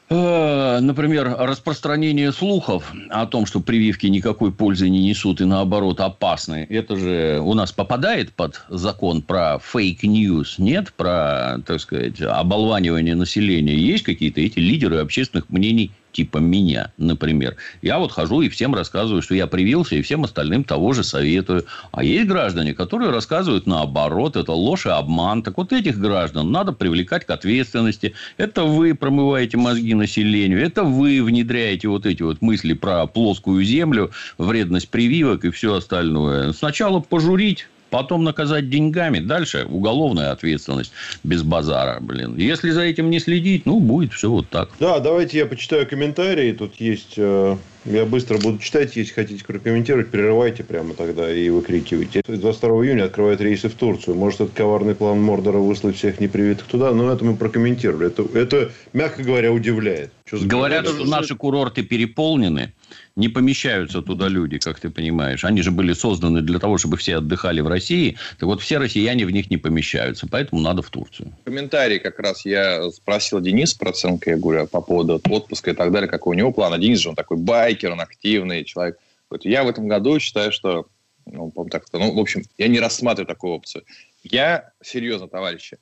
например, 0.09 1.35
распространение 1.39 2.31
слухов 2.31 2.93
о 3.09 3.25
том, 3.25 3.45
что 3.45 3.59
прививки 3.59 4.07
никакой 4.07 4.51
пользы 4.51 4.89
не 4.89 5.03
несут 5.03 5.41
и 5.41 5.45
наоборот 5.45 5.99
опасны, 5.99 6.67
это 6.69 6.95
же 6.95 7.39
у 7.43 7.53
нас 7.53 7.71
попадает 7.71 8.31
под 8.33 8.61
закон 8.69 9.21
про 9.21 9.59
fake 9.59 10.04
news, 10.04 10.59
нет? 10.59 10.93
Про, 10.93 11.59
так 11.65 11.79
сказать, 11.79 12.21
оболванивание 12.21 13.15
населения. 13.15 13.75
Есть 13.75 14.03
какие-то 14.03 14.41
эти 14.41 14.59
лидеры 14.59 14.97
общественных 14.97 15.49
мнений 15.49 15.91
типа 16.15 16.37
меня, 16.37 16.93
например. 16.97 17.57
Я 17.81 17.99
вот 17.99 18.13
хожу 18.13 18.41
и 18.41 18.47
всем 18.47 18.73
рассказываю, 18.73 19.21
что 19.21 19.35
я 19.35 19.47
привился, 19.47 19.95
и 19.95 20.01
всем 20.01 20.23
остальным 20.23 20.63
того 20.63 20.93
же 20.93 21.03
советую. 21.03 21.65
А 21.91 22.05
есть 22.05 22.27
граждане, 22.27 22.73
которые 22.73 23.11
рассказывают 23.11 23.67
наоборот, 23.67 24.37
это 24.37 24.53
ложь 24.53 24.85
и 24.85 24.89
обман. 24.89 25.43
Так 25.43 25.57
вот 25.57 25.73
этих 25.73 25.99
граждан 25.99 26.51
надо 26.51 26.71
привлекать 26.71 27.25
к 27.25 27.31
ответственности. 27.31 28.13
Это 28.37 28.63
вы 28.63 28.95
промываете 28.95 29.57
мозги 29.57 29.93
населению, 29.93 30.63
это 30.63 30.83
вы 30.83 31.21
внедряете 31.21 31.89
вот 31.89 32.05
эти 32.05 32.23
вот 32.23 32.41
мысли 32.41 32.71
про 32.71 33.05
плоскую 33.07 33.61
землю, 33.65 34.11
вредность 34.37 34.87
прививок 34.89 35.43
и 35.43 35.49
все 35.49 35.75
остальное. 35.75 36.53
Сначала 36.53 37.01
пожурить, 37.01 37.67
потом 37.95 38.25
наказать 38.25 38.69
деньгами, 38.69 39.19
дальше 39.19 39.65
уголовная 39.69 40.31
ответственность 40.31 40.91
без 41.23 41.43
базара, 41.43 42.01
блин. 42.01 42.35
Если 42.35 42.71
за 42.71 42.81
этим 42.81 43.09
не 43.09 43.21
следить, 43.21 43.65
ну, 43.65 43.79
будет 43.79 44.11
все 44.11 44.29
вот 44.29 44.49
так. 44.49 44.69
Да, 44.81 44.99
давайте 44.99 45.37
я 45.37 45.45
почитаю 45.45 45.87
комментарии. 45.87 46.51
Тут 46.51 46.75
есть... 46.81 47.13
Э, 47.15 47.55
я 47.85 48.05
быстро 48.05 48.37
буду 48.37 48.57
читать. 48.57 48.97
Если 48.97 49.13
хотите 49.13 49.45
прокомментировать, 49.45 50.09
перерывайте 50.09 50.63
прямо 50.63 50.93
тогда 50.93 51.31
и 51.31 51.47
выкрикивайте. 51.49 52.21
22 52.27 52.69
июня 52.85 53.05
открывают 53.05 53.39
рейсы 53.39 53.69
в 53.69 53.75
Турцию. 53.75 54.15
Может, 54.15 54.41
это 54.41 54.51
коварный 54.53 54.95
план 54.95 55.21
Мордора 55.21 55.59
выслать 55.59 55.95
всех 55.95 56.19
непривитых 56.19 56.65
туда? 56.65 56.91
Но 56.91 57.09
это 57.09 57.23
мы 57.23 57.37
прокомментировали. 57.37 58.07
Это, 58.07 58.25
это 58.37 58.71
мягко 58.91 59.23
говоря, 59.23 59.53
удивляет. 59.53 60.11
Говорят, 60.31 60.87
что 60.87 61.05
наши 61.05 61.35
курорты 61.35 61.83
переполнены 61.83 62.73
не 63.15 63.29
помещаются 63.29 64.01
туда 64.01 64.27
люди, 64.27 64.57
как 64.57 64.79
ты 64.79 64.89
понимаешь. 64.89 65.45
Они 65.45 65.61
же 65.61 65.71
были 65.71 65.93
созданы 65.93 66.41
для 66.41 66.59
того, 66.59 66.77
чтобы 66.77 66.97
все 66.97 67.17
отдыхали 67.17 67.61
в 67.61 67.67
России. 67.67 68.17
Так 68.39 68.43
вот, 68.43 68.61
все 68.61 68.77
россияне 68.77 69.25
в 69.25 69.31
них 69.31 69.49
не 69.49 69.57
помещаются. 69.57 70.27
Поэтому 70.29 70.61
надо 70.61 70.81
в 70.81 70.89
Турцию. 70.89 71.31
Комментарий 71.45 71.99
как 71.99 72.19
раз 72.19 72.45
я 72.45 72.89
спросил 72.91 73.39
Денис 73.39 73.73
про 73.73 73.89
оценку, 73.89 74.29
я 74.29 74.37
говорю, 74.37 74.67
по 74.67 74.81
поводу 74.81 75.21
отпуска 75.29 75.71
и 75.71 75.73
так 75.73 75.91
далее, 75.91 76.09
какой 76.09 76.35
у 76.35 76.39
него 76.39 76.51
план. 76.51 76.73
А 76.73 76.77
Денис 76.77 76.99
же 76.99 77.09
он 77.09 77.15
такой 77.15 77.37
байкер, 77.37 77.91
он 77.91 78.01
активный 78.01 78.63
человек. 78.63 78.97
Вот 79.29 79.45
я 79.45 79.63
в 79.63 79.69
этом 79.69 79.87
году 79.87 80.19
считаю, 80.19 80.51
что 80.51 80.87
ну, 81.25 81.51
так, 81.71 81.85
ну, 81.93 82.13
в 82.13 82.19
общем, 82.19 82.43
я 82.57 82.67
не 82.67 82.79
рассматриваю 82.79 83.27
такую 83.27 83.53
опцию. 83.53 83.83
Я, 84.23 84.71
серьезно, 84.83 85.27
товарищи, 85.27 85.77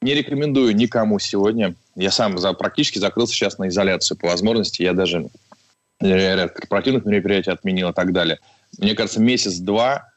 не 0.00 0.14
рекомендую 0.14 0.74
никому 0.76 1.18
сегодня. 1.18 1.74
Я 1.96 2.10
сам 2.10 2.36
практически 2.58 2.98
закрылся 2.98 3.34
сейчас 3.34 3.58
на 3.58 3.68
изоляцию 3.68 4.18
по 4.18 4.28
возможности. 4.28 4.82
Я 4.82 4.92
даже 4.92 5.28
ряд 6.00 6.52
корпоративных 6.52 7.04
мероприятий 7.04 7.50
отменил 7.50 7.90
и 7.90 7.92
так 7.92 8.12
далее. 8.12 8.38
Мне 8.78 8.94
кажется, 8.94 9.20
месяц-два 9.20 10.10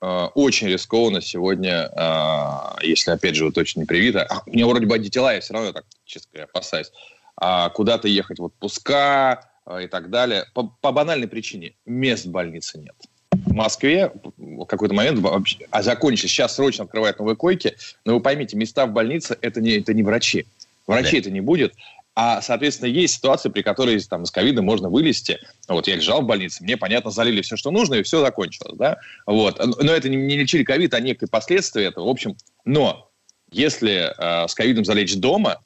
э, 0.00 0.28
очень 0.34 0.68
рискованно 0.68 1.20
сегодня, 1.20 1.90
э, 1.94 2.86
если, 2.86 3.10
опять 3.10 3.34
же, 3.34 3.46
вот 3.46 3.54
точно 3.54 3.80
не 3.80 3.86
привито. 3.86 4.22
А, 4.24 4.42
у 4.46 4.50
меня 4.50 4.66
вроде 4.66 4.86
бы 4.86 4.94
антитела, 4.94 5.34
я 5.34 5.40
все 5.40 5.54
равно 5.54 5.72
так, 5.72 5.84
честно 6.04 6.28
говоря, 6.32 6.48
опасаюсь. 6.52 6.92
А 7.36 7.68
куда-то 7.70 8.06
ехать 8.06 8.38
в 8.38 8.44
отпуска 8.44 9.48
э, 9.66 9.84
и 9.84 9.86
так 9.88 10.10
далее. 10.10 10.44
По, 10.54 10.72
по 10.80 10.92
банальной 10.92 11.28
причине. 11.28 11.74
Мест 11.84 12.26
в 12.26 12.30
больнице 12.30 12.78
нет. 12.78 12.94
В 13.32 13.52
Москве 13.52 14.12
в 14.36 14.64
какой-то 14.64 14.94
момент 14.94 15.18
вообще, 15.18 15.66
а 15.70 15.82
закончились, 15.82 16.30
сейчас 16.30 16.54
срочно 16.54 16.84
открывают 16.84 17.18
новые 17.18 17.36
койки, 17.36 17.76
но 18.04 18.14
вы 18.14 18.20
поймите, 18.20 18.56
места 18.56 18.86
в 18.86 18.92
больнице 18.92 19.36
это 19.40 19.60
не, 19.60 19.78
это 19.78 19.92
не 19.92 20.02
врачи. 20.02 20.46
Врачей 20.86 21.20
это 21.20 21.30
не 21.30 21.40
будет. 21.40 21.74
А, 22.16 22.40
соответственно, 22.40 22.88
есть 22.88 23.14
ситуации, 23.14 23.48
при 23.48 23.62
которой 23.62 24.00
там, 24.00 24.24
с 24.24 24.30
ковида 24.30 24.62
можно 24.62 24.88
вылезти. 24.88 25.40
Вот 25.68 25.88
я 25.88 25.96
лежал 25.96 26.22
в 26.22 26.26
больнице, 26.26 26.62
мне, 26.62 26.76
понятно, 26.76 27.10
залили 27.10 27.42
все, 27.42 27.56
что 27.56 27.70
нужно, 27.70 27.94
и 27.94 28.02
все 28.02 28.20
закончилось. 28.20 28.76
Да? 28.76 28.98
Вот. 29.26 29.60
Но 29.82 29.92
это 29.92 30.08
не 30.08 30.36
лечили 30.36 30.62
ковид, 30.62 30.94
а 30.94 31.00
некие 31.00 31.28
последствия 31.28 31.86
этого. 31.86 32.06
В 32.06 32.10
общем, 32.10 32.36
но 32.64 33.10
если 33.50 34.12
э, 34.16 34.48
с 34.48 34.54
ковидом 34.54 34.84
залечь 34.84 35.16
дома, 35.16 35.60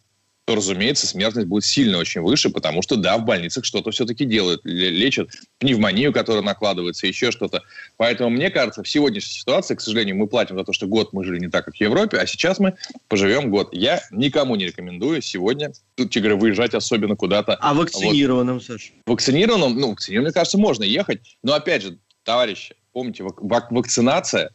то, 0.48 0.54
разумеется, 0.54 1.06
смертность 1.06 1.46
будет 1.46 1.66
сильно 1.66 1.98
очень 1.98 2.22
выше, 2.22 2.48
потому 2.48 2.80
что, 2.80 2.96
да, 2.96 3.18
в 3.18 3.24
больницах 3.26 3.66
что-то 3.66 3.90
все-таки 3.90 4.24
делают, 4.24 4.62
лечат 4.64 5.28
пневмонию, 5.58 6.10
которая 6.10 6.42
накладывается, 6.42 7.06
еще 7.06 7.30
что-то. 7.30 7.64
Поэтому, 7.98 8.30
мне 8.30 8.48
кажется, 8.48 8.82
в 8.82 8.88
сегодняшней 8.88 9.40
ситуации, 9.40 9.74
к 9.74 9.82
сожалению, 9.82 10.16
мы 10.16 10.26
платим 10.26 10.56
за 10.56 10.64
то, 10.64 10.72
что 10.72 10.86
год 10.86 11.12
мы 11.12 11.22
жили 11.22 11.38
не 11.38 11.48
так, 11.48 11.66
как 11.66 11.74
в 11.74 11.80
Европе, 11.82 12.16
а 12.16 12.26
сейчас 12.26 12.60
мы 12.60 12.76
поживем 13.08 13.50
год. 13.50 13.68
Я 13.72 14.00
никому 14.10 14.56
не 14.56 14.64
рекомендую 14.64 15.20
сегодня, 15.20 15.70
тут, 15.96 16.16
говорю, 16.16 16.38
выезжать 16.38 16.72
особенно 16.72 17.14
куда-то. 17.14 17.54
А 17.56 17.74
вакцинированным, 17.74 18.54
вот. 18.54 18.64
Саша? 18.64 18.92
Вакцинированным, 19.04 19.78
ну, 19.78 19.90
вакцинированным, 19.90 20.30
мне 20.30 20.32
кажется, 20.32 20.56
можно 20.56 20.84
ехать. 20.84 21.20
Но, 21.42 21.52
опять 21.52 21.82
же, 21.82 21.98
товарищи, 22.24 22.74
помните, 22.94 23.22
вакцинация 23.22 24.52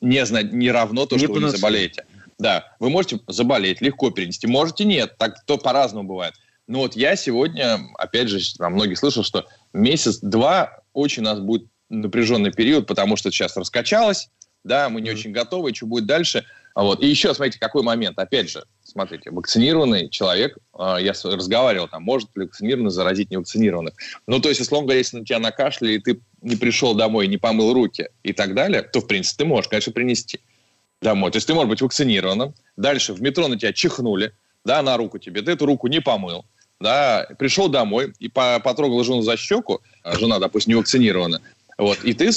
не, 0.00 0.22
не 0.54 0.70
равно 0.70 1.06
то, 1.06 1.16
не 1.16 1.24
что 1.24 1.32
вы 1.32 1.40
не 1.40 1.48
заболеете. 1.48 2.04
Да, 2.42 2.74
вы 2.80 2.90
можете 2.90 3.20
заболеть, 3.28 3.80
легко 3.80 4.10
перенести, 4.10 4.48
можете 4.48 4.84
нет, 4.84 5.16
так 5.16 5.44
то 5.46 5.58
по-разному 5.58 6.08
бывает. 6.08 6.34
Но 6.66 6.80
вот 6.80 6.96
я 6.96 7.14
сегодня, 7.14 7.78
опять 7.98 8.28
же, 8.28 8.40
там 8.58 8.72
многие 8.72 8.94
слышал, 8.94 9.22
что 9.22 9.46
месяц-два 9.72 10.80
очень 10.92 11.22
у 11.22 11.26
нас 11.26 11.38
будет 11.38 11.68
напряженный 11.88 12.50
период, 12.50 12.88
потому 12.88 13.16
что 13.16 13.30
сейчас 13.30 13.56
раскачалось, 13.56 14.28
да, 14.64 14.88
мы 14.88 15.00
не 15.00 15.10
mm-hmm. 15.10 15.14
очень 15.14 15.32
готовы, 15.32 15.70
и 15.70 15.74
что 15.74 15.86
будет 15.86 16.06
дальше. 16.06 16.44
Вот. 16.74 17.02
И 17.02 17.06
еще, 17.06 17.34
смотрите, 17.34 17.58
какой 17.60 17.82
момент. 17.82 18.18
Опять 18.18 18.50
же, 18.50 18.64
смотрите, 18.82 19.30
вакцинированный 19.30 20.08
человек, 20.08 20.56
э, 20.78 20.96
я 21.00 21.12
разговаривал, 21.24 21.88
там, 21.88 22.02
может 22.02 22.30
ли 22.34 22.44
вакцинированный 22.44 22.90
заразить 22.90 23.30
невакцинированных. 23.30 23.94
Ну, 24.26 24.40
то 24.40 24.48
есть, 24.48 24.60
условно 24.60 24.86
говоря, 24.86 24.98
если 24.98 25.18
на 25.18 25.24
тебя 25.24 25.38
накашляли, 25.38 25.94
и 25.94 25.98
ты 25.98 26.20
не 26.40 26.56
пришел 26.56 26.94
домой, 26.94 27.28
не 27.28 27.38
помыл 27.38 27.72
руки 27.74 28.08
и 28.22 28.32
так 28.32 28.54
далее, 28.54 28.82
то, 28.82 29.00
в 29.00 29.06
принципе, 29.06 29.44
ты 29.44 29.48
можешь, 29.48 29.68
конечно, 29.68 29.92
принести. 29.92 30.40
Домой. 31.02 31.30
То 31.30 31.36
есть 31.36 31.46
ты 31.46 31.54
можешь 31.54 31.68
быть 31.68 31.82
вакцинированным, 31.82 32.54
дальше 32.76 33.12
в 33.12 33.20
метро 33.20 33.48
на 33.48 33.58
тебя 33.58 33.72
чихнули, 33.72 34.32
да, 34.64 34.82
на 34.82 34.96
руку 34.96 35.18
тебе, 35.18 35.42
ты 35.42 35.52
эту 35.52 35.66
руку 35.66 35.88
не 35.88 36.00
помыл, 36.00 36.44
да, 36.80 37.26
пришел 37.38 37.68
домой 37.68 38.14
и 38.18 38.28
потрогал 38.28 39.04
жену 39.04 39.22
за 39.22 39.36
щеку, 39.36 39.80
а 40.02 40.16
жена, 40.16 40.38
допустим, 40.38 40.70
не 40.70 40.76
вакцинирована, 40.76 41.40
вот, 41.78 42.04
и 42.04 42.12
ты, 42.12 42.30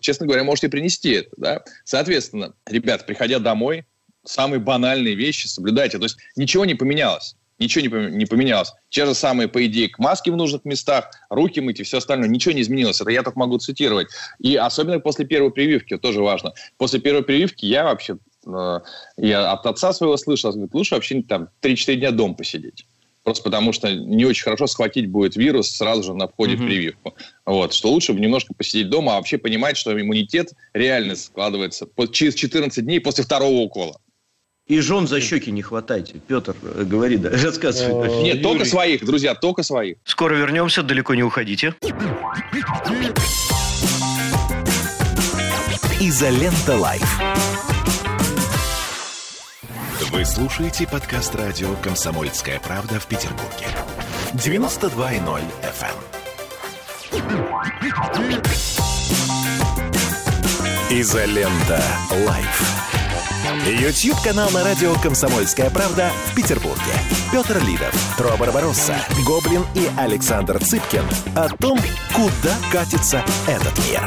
честно 0.00 0.26
говоря, 0.26 0.44
можешь 0.44 0.64
и 0.64 0.68
принести 0.68 1.10
это, 1.10 1.30
да. 1.36 1.64
Соответственно, 1.84 2.54
ребят, 2.66 3.06
приходя 3.06 3.38
домой, 3.38 3.84
самые 4.24 4.60
банальные 4.60 5.14
вещи 5.14 5.46
соблюдайте. 5.46 5.98
То 5.98 6.04
есть 6.04 6.18
ничего 6.36 6.64
не 6.64 6.74
поменялось. 6.74 7.36
Ничего 7.58 7.96
не 7.96 8.24
поменялось. 8.26 8.72
Те 8.88 9.04
же 9.04 9.14
самые, 9.14 9.48
по 9.48 9.64
идее, 9.66 9.88
к 9.88 9.98
маске 9.98 10.30
в 10.30 10.36
нужных 10.36 10.64
местах, 10.64 11.10
руки 11.28 11.60
мыть 11.60 11.80
и 11.80 11.82
все 11.82 11.98
остальное. 11.98 12.28
Ничего 12.28 12.54
не 12.54 12.62
изменилось. 12.62 13.00
Это 13.00 13.10
я 13.10 13.22
только 13.22 13.38
могу 13.38 13.58
цитировать. 13.58 14.08
И 14.38 14.54
особенно 14.54 15.00
после 15.00 15.24
первой 15.24 15.50
прививки, 15.50 15.96
тоже 15.98 16.22
важно. 16.22 16.52
После 16.76 17.00
первой 17.00 17.22
прививки 17.22 17.66
я 17.66 17.84
вообще, 17.84 18.18
э, 18.46 18.80
я 19.16 19.50
от 19.50 19.66
отца 19.66 19.92
своего 19.92 20.16
слышал, 20.16 20.52
говорит, 20.52 20.72
лучше 20.72 20.94
вообще 20.94 21.22
там 21.22 21.48
3-4 21.60 21.96
дня 21.96 22.10
дома 22.12 22.34
посидеть. 22.34 22.86
Просто 23.24 23.42
потому 23.42 23.72
что 23.72 23.92
не 23.92 24.24
очень 24.24 24.44
хорошо 24.44 24.66
схватить 24.66 25.10
будет 25.10 25.36
вирус 25.36 25.68
сразу 25.68 26.02
же 26.02 26.14
на 26.14 26.28
входе 26.28 26.54
mm-hmm. 26.54 26.56
в 26.56 26.66
прививку. 26.66 27.14
Вот, 27.44 27.74
что 27.74 27.90
лучше 27.90 28.14
немножко 28.14 28.54
посидеть 28.54 28.88
дома, 28.88 29.12
а 29.12 29.16
вообще 29.16 29.36
понимать, 29.36 29.76
что 29.76 30.00
иммунитет 30.00 30.52
реально 30.72 31.16
складывается 31.16 31.86
через 32.12 32.34
14 32.36 32.84
дней 32.84 33.00
после 33.00 33.24
второго 33.24 33.56
укола. 33.56 34.00
И 34.68 34.80
жен 34.80 35.06
за 35.06 35.20
щеки 35.20 35.50
не 35.50 35.62
хватайте. 35.62 36.14
Петр, 36.26 36.54
э, 36.62 36.84
говори, 36.84 37.16
да, 37.16 37.30
рассказывай. 37.44 38.22
Нет, 38.22 38.42
только 38.42 38.66
своих, 38.66 39.04
друзья, 39.04 39.34
только 39.34 39.62
своих. 39.62 39.96
Скоро 40.04 40.34
вернемся, 40.34 40.82
далеко 40.82 41.14
не 41.14 41.22
уходите. 41.22 41.74
Изолента 46.00 46.76
Live. 46.76 47.20
Вы 50.12 50.24
слушаете 50.24 50.86
подкаст 50.86 51.34
радио 51.34 51.74
«Комсомольская 51.82 52.60
правда» 52.60 53.00
в 53.00 53.06
Петербурге. 53.06 53.66
92.0 54.34 55.42
FM. 55.62 55.96
Эм. 57.12 58.42
Изолента 60.90 61.82
Live. 62.26 62.97
YouTube-канал 63.56 64.50
на 64.50 64.62
радио 64.62 64.94
«Комсомольская 64.96 65.70
правда» 65.70 66.10
в 66.26 66.34
Петербурге. 66.36 66.92
Петр 67.32 67.58
Лидов, 67.64 67.94
Тро 68.18 68.36
Барбаросса, 68.36 68.96
Гоблин 69.26 69.64
и 69.74 69.88
Александр 69.96 70.62
Цыпкин 70.62 71.04
о 71.34 71.48
том, 71.48 71.78
куда 72.14 72.54
катится 72.70 73.24
этот 73.46 73.72
мир. 73.88 74.06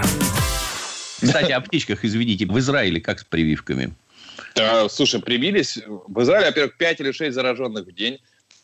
Кстати, 1.22 1.52
о 1.52 1.62
птичках, 1.62 2.06
извините, 2.06 2.46
в 2.46 2.58
Израиле 2.60 3.02
как 3.02 3.20
с 3.20 3.24
прививками? 3.24 3.94
Да, 4.56 4.88
слушай, 4.89 5.20
привились. 5.20 5.80
В 5.88 6.22
Израиле, 6.22 6.48
во-первых, 6.48 6.78
5 6.78 7.00
или 7.00 7.12
6 7.12 7.34
зараженных 7.34 7.88
в 7.88 7.92
день. 7.94 8.20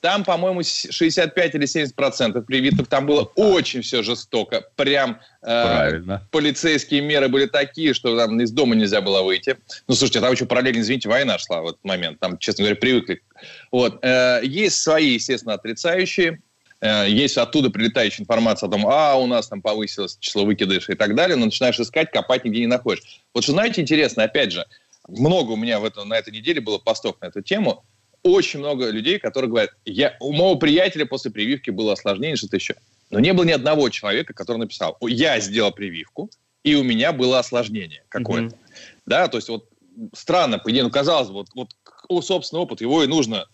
Там, 0.08 0.24
по-моему, 0.24 0.64
65 0.64 1.56
или 1.56 1.66
70 1.66 1.94
процентов 1.94 2.46
привитых. 2.46 2.88
Там 2.88 3.06
было 3.06 3.24
очень 3.36 3.82
все 3.82 4.04
жестоко. 4.04 4.66
Прям 4.78 5.20
э, 5.42 6.00
полицейские 6.32 7.02
меры 7.02 7.28
были 7.28 7.46
такие, 7.46 7.94
что 7.94 8.18
там 8.18 8.40
из 8.40 8.52
дома 8.52 8.74
нельзя 8.76 9.02
было 9.02 9.22
выйти. 9.22 9.58
Ну, 9.86 9.96
слушайте, 9.96 10.22
там 10.22 10.32
еще 10.32 10.46
параллельно, 10.46 10.80
извините, 10.80 11.10
война 11.10 11.38
шла 11.38 11.60
в 11.60 11.68
этот 11.68 11.84
момент. 11.84 12.22
Там, 12.22 12.38
честно 12.38 12.64
говоря, 12.64 12.78
привыкли. 12.78 13.22
Вот. 13.70 14.00
Э, 14.02 14.40
есть 14.44 14.82
свои, 14.82 15.16
естественно, 15.16 15.56
отрицающие. 15.56 16.42
Э, 16.80 17.06
есть 17.10 17.38
оттуда 17.38 17.70
прилетающая 17.70 18.24
информация 18.24 18.68
о 18.68 18.72
том, 18.72 18.88
а, 18.88 19.18
у 19.18 19.28
нас 19.28 19.50
там 19.50 19.62
повысилось 19.62 20.16
число 20.22 20.46
выкидышей 20.46 20.94
и 20.94 20.98
так 20.98 21.16
далее, 21.16 21.36
но 21.36 21.44
начинаешь 21.44 21.82
искать, 21.82 22.12
копать, 22.12 22.46
нигде 22.46 22.62
не 22.62 22.68
находишь. 22.68 23.04
Вот 23.34 23.44
что 23.44 23.52
знаете, 23.52 23.82
интересно, 23.82 24.24
опять 24.24 24.54
же, 24.54 24.66
много 25.10 25.52
у 25.52 25.58
меня 25.58 25.82
в 25.82 25.84
этом, 25.84 26.08
на 26.08 26.18
этой 26.18 26.32
неделе 26.32 26.62
было 26.62 26.78
постов 26.78 27.18
на 27.20 27.26
эту 27.26 27.42
тему– 27.42 27.84
очень 28.32 28.60
много 28.60 28.90
людей, 28.90 29.20
которые 29.20 29.50
говорят, 29.50 29.72
я, 29.86 30.16
у 30.20 30.32
моего 30.32 30.56
приятеля 30.56 31.06
после 31.06 31.32
прививки 31.32 31.70
было 31.70 31.94
осложнение, 31.94 32.36
что-то 32.36 32.58
еще. 32.58 32.76
Но 33.10 33.20
не 33.20 33.34
было 33.34 33.46
ни 33.46 33.52
одного 33.52 33.90
человека, 33.90 34.34
который 34.34 34.58
написал, 34.58 34.98
я 35.02 35.40
сделал 35.40 35.72
прививку, 35.72 36.30
и 36.64 36.76
у 36.76 36.84
меня 36.84 37.14
было 37.14 37.40
осложнение 37.40 38.04
какое-то. 38.10 38.56
Mm-hmm. 38.56 38.60
Да, 39.06 39.28
то 39.28 39.38
есть 39.38 39.50
вот 39.50 39.70
странно, 40.14 40.60
по 40.60 40.72
идее, 40.72 40.84
ну, 40.84 40.90
казалось 40.90 41.30
бы, 41.30 41.46
вот, 41.56 41.70
вот 42.10 42.26
собственный 42.26 42.62
опыт, 42.62 42.82
его 42.82 43.04
и 43.04 43.08
нужно. 43.08 43.46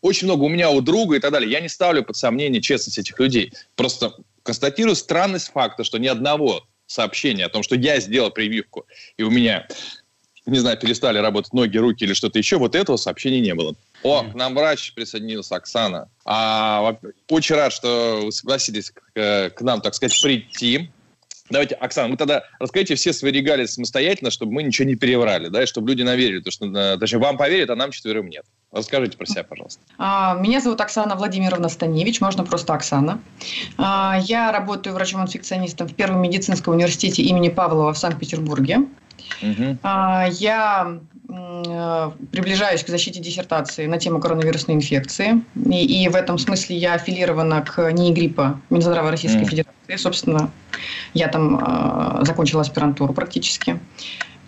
Очень 0.00 0.26
много 0.26 0.44
у 0.44 0.48
меня, 0.48 0.70
у 0.70 0.80
друга 0.80 1.16
и 1.16 1.20
так 1.20 1.32
далее. 1.32 1.50
Я 1.50 1.60
не 1.60 1.68
ставлю 1.68 2.02
под 2.02 2.16
сомнение 2.16 2.60
честность 2.60 2.98
этих 2.98 3.18
людей. 3.18 3.52
Просто 3.76 4.14
констатирую 4.42 4.96
странность 4.96 5.50
факта, 5.52 5.84
что 5.84 5.98
ни 5.98 6.06
одного 6.06 6.66
сообщения 6.86 7.44
о 7.44 7.48
том, 7.48 7.62
что 7.62 7.76
я 7.76 8.00
сделал 8.00 8.30
прививку, 8.30 8.86
и 9.16 9.22
у 9.22 9.30
меня, 9.30 9.68
не 10.46 10.58
знаю, 10.58 10.78
перестали 10.78 11.18
работать 11.18 11.52
ноги, 11.52 11.76
руки 11.76 12.04
или 12.04 12.14
что-то 12.14 12.38
еще, 12.38 12.56
вот 12.56 12.74
этого 12.74 12.96
сообщения 12.96 13.40
не 13.40 13.54
было. 13.54 13.74
О, 14.02 14.22
к 14.22 14.34
нам 14.34 14.54
врач 14.54 14.92
присоединился, 14.94 15.56
Оксана. 15.56 16.08
А, 16.24 16.96
очень 17.28 17.56
рад, 17.56 17.72
что 17.72 18.20
вы 18.24 18.32
согласились 18.32 18.90
к, 18.90 19.50
к 19.50 19.60
нам, 19.60 19.80
так 19.80 19.94
сказать, 19.94 20.20
прийти. 20.22 20.90
Давайте, 21.50 21.74
Оксана, 21.76 22.10
вы 22.10 22.16
тогда 22.16 22.42
расскажите 22.58 22.94
все 22.94 23.12
свои 23.12 23.32
регалии 23.32 23.64
самостоятельно, 23.64 24.30
чтобы 24.30 24.52
мы 24.52 24.62
ничего 24.62 24.86
не 24.86 24.96
переврали, 24.96 25.48
да, 25.48 25.62
и 25.62 25.66
чтобы 25.66 25.88
люди 25.88 26.02
наверили, 26.02 26.40
то, 26.40 26.50
что, 26.50 26.66
э, 26.66 26.98
точнее, 26.98 27.20
вам 27.20 27.38
поверят, 27.38 27.70
а 27.70 27.76
нам 27.76 27.90
четверым 27.90 28.28
нет. 28.28 28.44
Расскажите 28.70 29.16
про 29.16 29.24
себя, 29.24 29.44
пожалуйста. 29.44 29.80
А, 29.96 30.34
меня 30.34 30.60
зовут 30.60 30.80
Оксана 30.80 31.16
Владимировна 31.16 31.70
Станевич, 31.70 32.20
можно 32.20 32.44
просто 32.44 32.74
Оксана. 32.74 33.18
А, 33.78 34.18
я 34.24 34.52
работаю 34.52 34.94
врачом-инфекционистом 34.94 35.88
в 35.88 35.94
Первом 35.94 36.20
медицинском 36.20 36.74
университете 36.74 37.22
имени 37.22 37.48
Павлова 37.48 37.94
в 37.94 37.98
Санкт-Петербурге. 37.98 38.80
Угу. 39.42 39.78
Я 39.82 41.00
Э, 41.17 41.17
приближаюсь 41.28 42.82
к 42.82 42.88
защите 42.88 43.20
диссертации 43.20 43.86
на 43.86 43.98
тему 43.98 44.18
коронавирусной 44.18 44.76
инфекции. 44.76 45.42
И, 45.54 46.04
и 46.04 46.08
в 46.08 46.16
этом 46.16 46.38
смысле 46.38 46.76
я 46.76 46.94
аффилирована 46.94 47.60
к 47.60 47.92
НИИ 47.92 48.12
гриппа 48.12 48.60
Минздрава 48.70 49.10
Российской 49.10 49.42
mm. 49.42 49.48
Федерации. 49.48 49.96
Собственно, 49.96 50.50
я 51.12 51.28
там 51.28 51.58
э, 51.58 52.24
закончила 52.24 52.62
аспирантуру 52.62 53.12
практически. 53.12 53.78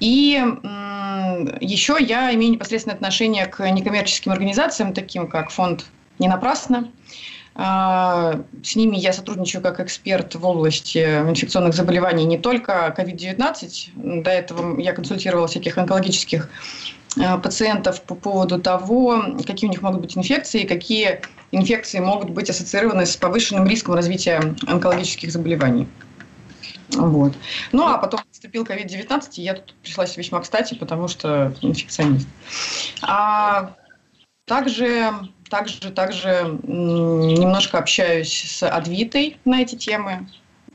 И 0.00 0.42
э, 0.42 1.58
еще 1.60 1.98
я 2.00 2.32
имею 2.34 2.52
непосредственное 2.52 2.96
отношение 2.96 3.44
к 3.44 3.68
некоммерческим 3.70 4.32
организациям, 4.32 4.94
таким 4.94 5.28
как 5.28 5.50
фонд 5.50 5.84
«Не 6.18 6.28
напрасно», 6.28 6.88
а, 6.88 6.90
с 7.60 8.74
ними 8.74 8.96
я 8.96 9.12
сотрудничаю 9.12 9.62
как 9.62 9.80
эксперт 9.80 10.34
в 10.34 10.46
области 10.46 10.98
инфекционных 10.98 11.74
заболеваний 11.74 12.24
не 12.24 12.38
только 12.38 12.94
COVID-19. 12.96 14.22
До 14.22 14.30
этого 14.30 14.80
я 14.80 14.94
консультировала 14.94 15.46
всяких 15.46 15.76
онкологических 15.76 16.48
а, 17.18 17.36
пациентов 17.36 18.00
по 18.02 18.14
поводу 18.14 18.58
того, 18.58 19.36
какие 19.46 19.68
у 19.68 19.72
них 19.72 19.82
могут 19.82 20.00
быть 20.00 20.16
инфекции, 20.16 20.64
какие 20.64 21.20
инфекции 21.52 21.98
могут 21.98 22.30
быть 22.30 22.48
ассоциированы 22.48 23.04
с 23.04 23.16
повышенным 23.16 23.66
риском 23.66 23.94
развития 23.94 24.40
онкологических 24.66 25.30
заболеваний. 25.30 25.86
Вот. 26.92 27.34
Ну, 27.72 27.86
а 27.86 27.98
потом 27.98 28.20
наступил 28.26 28.64
COVID-19, 28.64 29.22
и 29.36 29.42
я 29.42 29.54
тут 29.54 29.74
пришлась 29.82 30.16
весьма 30.16 30.40
кстати, 30.40 30.74
потому 30.74 31.08
что 31.08 31.52
инфекционист. 31.60 32.26
А 33.02 33.74
также 34.46 35.12
также, 35.50 35.90
также 35.90 36.58
немножко 36.62 37.78
общаюсь 37.78 38.32
с 38.32 38.66
Адвитой 38.66 39.36
на 39.44 39.60
эти 39.60 39.74
темы 39.74 40.26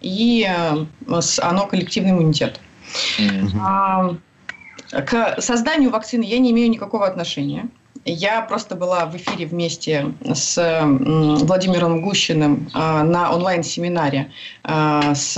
и 0.01 0.47
э, 0.47 1.21
с 1.21 1.39
ОНО 1.39 1.65
«Коллективный 1.67 2.11
иммунитет». 2.11 2.59
Mm-hmm. 3.17 4.17
К 4.91 5.41
созданию 5.41 5.89
вакцины 5.89 6.23
я 6.23 6.37
не 6.37 6.51
имею 6.51 6.69
никакого 6.69 7.07
отношения. 7.07 7.67
Я 8.05 8.41
просто 8.41 8.75
была 8.75 9.07
в 9.07 9.15
эфире 9.17 9.47
вместе 9.47 10.13
с 10.33 10.83
Владимиром 10.85 12.03
Гущиным 12.03 12.69
а, 12.73 13.03
на 13.03 13.33
онлайн-семинаре 13.33 14.31
а, 14.63 15.15
с 15.15 15.37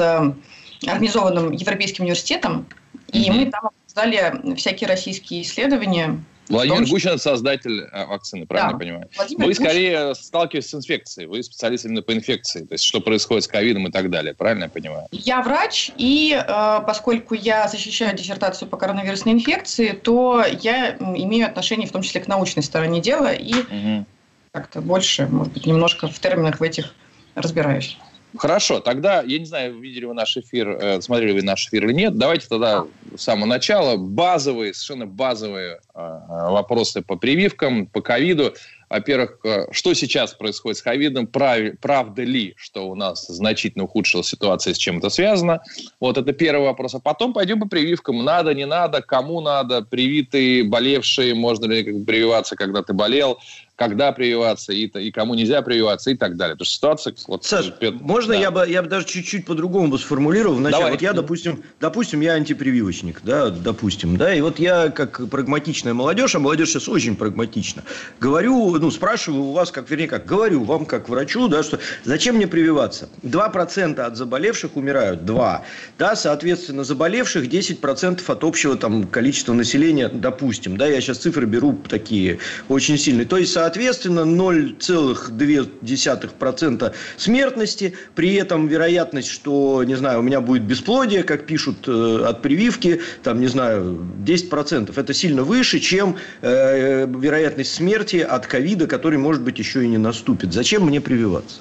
организованным 0.85 1.53
Европейским 1.53 2.03
университетом, 2.03 2.67
и 3.07 3.29
mm-hmm. 3.29 3.33
мы 3.33 3.45
там 3.45 3.67
обсуждали 3.67 4.55
всякие 4.55 4.89
российские 4.89 5.43
исследования 5.43 6.19
Владимир 6.49 6.87
том, 6.87 6.97
это 6.97 7.17
создатель 7.17 7.81
э, 7.81 8.05
вакцины, 8.05 8.45
правильно 8.45 8.71
да. 8.71 8.75
я 8.75 8.79
понимаю? 8.79 9.09
Владимир 9.15 9.43
вы 9.43 9.49
Гучин... 9.49 9.65
скорее 9.65 10.15
сталкиваетесь 10.15 10.69
с 10.69 10.73
инфекцией, 10.73 11.27
вы 11.27 11.43
специалист 11.43 11.85
именно 11.85 12.01
по 12.01 12.13
инфекции, 12.13 12.65
то 12.65 12.73
есть 12.73 12.83
что 12.83 13.01
происходит 13.01 13.43
с 13.43 13.47
ковидом 13.47 13.87
и 13.87 13.91
так 13.91 14.09
далее, 14.09 14.33
правильно 14.33 14.65
я 14.65 14.69
понимаю? 14.69 15.07
Я 15.11 15.41
врач, 15.41 15.91
и 15.97 16.33
э, 16.33 16.79
поскольку 16.85 17.33
я 17.33 17.67
защищаю 17.67 18.15
диссертацию 18.15 18.67
по 18.67 18.77
коронавирусной 18.77 19.33
инфекции, 19.33 19.91
то 19.91 20.43
я 20.61 20.95
имею 20.97 21.47
отношение 21.47 21.87
в 21.87 21.91
том 21.91 22.01
числе 22.01 22.21
к 22.21 22.27
научной 22.27 22.63
стороне 22.63 23.01
дела 23.01 23.33
и 23.33 23.53
угу. 23.53 24.05
как-то 24.51 24.81
больше, 24.81 25.27
может 25.27 25.53
быть, 25.53 25.65
немножко 25.65 26.07
в 26.07 26.19
терминах 26.19 26.59
в 26.59 26.63
этих 26.63 26.93
разбираюсь. 27.35 27.97
Хорошо, 28.37 28.79
тогда, 28.79 29.21
я 29.21 29.39
не 29.39 29.45
знаю, 29.45 29.79
видели 29.79 30.05
вы 30.05 30.13
наш 30.13 30.35
эфир, 30.37 30.69
э, 30.69 31.01
смотрели 31.01 31.31
вы 31.31 31.41
наш 31.43 31.67
эфир 31.67 31.85
или 31.85 31.93
нет, 31.93 32.17
давайте 32.17 32.47
тогда 32.47 32.85
самого 33.17 33.47
начала 33.47 33.97
базовые, 33.97 34.73
совершенно 34.73 35.05
базовые 35.05 35.79
э, 35.93 35.99
э, 35.99 36.49
вопросы 36.51 37.01
по 37.01 37.15
прививкам, 37.15 37.87
по 37.87 38.01
ковиду. 38.01 38.53
во-первых, 38.89 39.39
э, 39.43 39.65
что 39.71 39.93
сейчас 39.93 40.33
происходит 40.33 40.77
с 40.77 40.81
ковидом, 40.81 41.27
прав, 41.27 41.77
правда 41.81 42.23
ли, 42.23 42.53
что 42.57 42.89
у 42.89 42.95
нас 42.95 43.27
значительно 43.27 43.85
ухудшилась 43.85 44.27
ситуация, 44.27 44.73
с 44.73 44.77
чем 44.77 44.99
это 44.99 45.09
связано. 45.09 45.61
Вот 45.99 46.17
это 46.17 46.33
первый 46.33 46.65
вопрос. 46.65 46.95
А 46.95 46.99
потом 46.99 47.33
пойдем 47.33 47.59
по 47.59 47.67
прививкам. 47.67 48.23
Надо, 48.23 48.53
не 48.53 48.65
надо, 48.65 49.01
кому 49.01 49.41
надо, 49.41 49.81
привитые, 49.81 50.63
болевшие, 50.63 51.33
можно 51.35 51.65
ли 51.65 52.03
прививаться, 52.03 52.55
когда 52.55 52.83
ты 52.83 52.93
болел 52.93 53.39
когда 53.77 54.11
прививаться 54.11 54.73
и, 54.73 54.87
и 54.87 55.11
кому 55.11 55.35
нельзя 55.35 55.61
прививаться 55.61 56.09
и 56.09 56.15
так 56.15 56.35
далее. 56.35 56.55
Потому 56.55 56.65
что 56.65 56.73
ситуация... 56.73 57.13
Вот, 57.27 57.45
Саш, 57.45 57.71
Петр, 57.79 57.97
можно 58.01 58.33
да. 58.33 58.39
я 58.39 58.51
бы, 58.51 58.65
я 58.67 58.81
бы 58.81 58.89
даже 58.89 59.05
чуть-чуть 59.05 59.45
по-другому 59.45 59.89
бы 59.89 59.99
сформулировал? 59.99 60.55
Вначале, 60.55 60.79
Давай. 60.79 60.91
вот 60.93 61.01
я, 61.03 61.13
допустим, 61.13 61.63
допустим, 61.79 62.21
я 62.21 62.33
антипрививочник, 62.33 63.06
да, 63.23 63.49
допустим, 63.49 64.17
да, 64.17 64.33
и 64.33 64.41
вот 64.41 64.59
я 64.59 64.89
как 64.89 65.29
прагматичная 65.29 65.93
молодежь, 65.93 66.35
а 66.35 66.39
молодежь 66.39 66.69
сейчас 66.69 66.87
очень 66.87 67.15
прагматична, 67.15 67.83
говорю, 68.19 68.77
ну, 68.77 68.91
спрашиваю 68.91 69.43
у 69.43 69.51
вас, 69.51 69.71
как, 69.71 69.89
вернее, 69.89 70.07
как, 70.07 70.25
говорю 70.25 70.63
вам, 70.63 70.85
как 70.85 71.09
врачу, 71.09 71.47
да, 71.47 71.63
что 71.63 71.79
зачем 72.03 72.35
мне 72.35 72.47
прививаться? 72.47 73.09
2% 73.23 73.99
от 73.99 74.17
заболевших 74.17 74.75
умирают, 74.75 75.25
2. 75.25 75.63
Да, 75.97 76.15
соответственно, 76.15 76.83
заболевших 76.83 77.45
10% 77.45 78.21
от 78.27 78.43
общего 78.43 78.75
там 78.75 79.07
количества 79.07 79.53
населения, 79.53 80.09
допустим, 80.09 80.77
да, 80.77 80.87
я 80.87 81.01
сейчас 81.01 81.17
цифры 81.17 81.45
беру 81.45 81.77
такие 81.87 82.39
очень 82.69 82.97
сильные. 82.97 83.25
То 83.25 83.37
есть, 83.37 83.53
соответственно, 83.53 84.21
0,2% 84.21 86.93
смертности. 87.17 87.93
При 88.15 88.35
этом 88.35 88.67
вероятность, 88.67 89.29
что, 89.29 89.83
не 89.83 89.95
знаю, 89.95 90.19
у 90.19 90.21
меня 90.21 90.39
будет 90.41 90.63
бесплодие, 90.63 91.23
как 91.23 91.45
пишут 91.45 91.87
э, 91.87 92.25
от 92.25 92.41
прививки, 92.41 92.86
там, 93.23 93.39
не 93.39 93.47
знаю, 93.47 93.97
10%. 94.25 94.99
Это 94.99 95.13
сильно 95.13 95.43
выше, 95.43 95.79
чем 95.79 96.17
э, 96.41 97.05
вероятность 97.07 97.73
смерти 97.73 98.17
от 98.17 98.47
ковида, 98.47 98.87
который, 98.87 99.17
может 99.17 99.41
быть, 99.41 99.59
еще 99.59 99.83
и 99.83 99.87
не 99.87 99.97
наступит. 99.97 100.53
Зачем 100.53 100.85
мне 100.85 101.01
прививаться? 101.01 101.59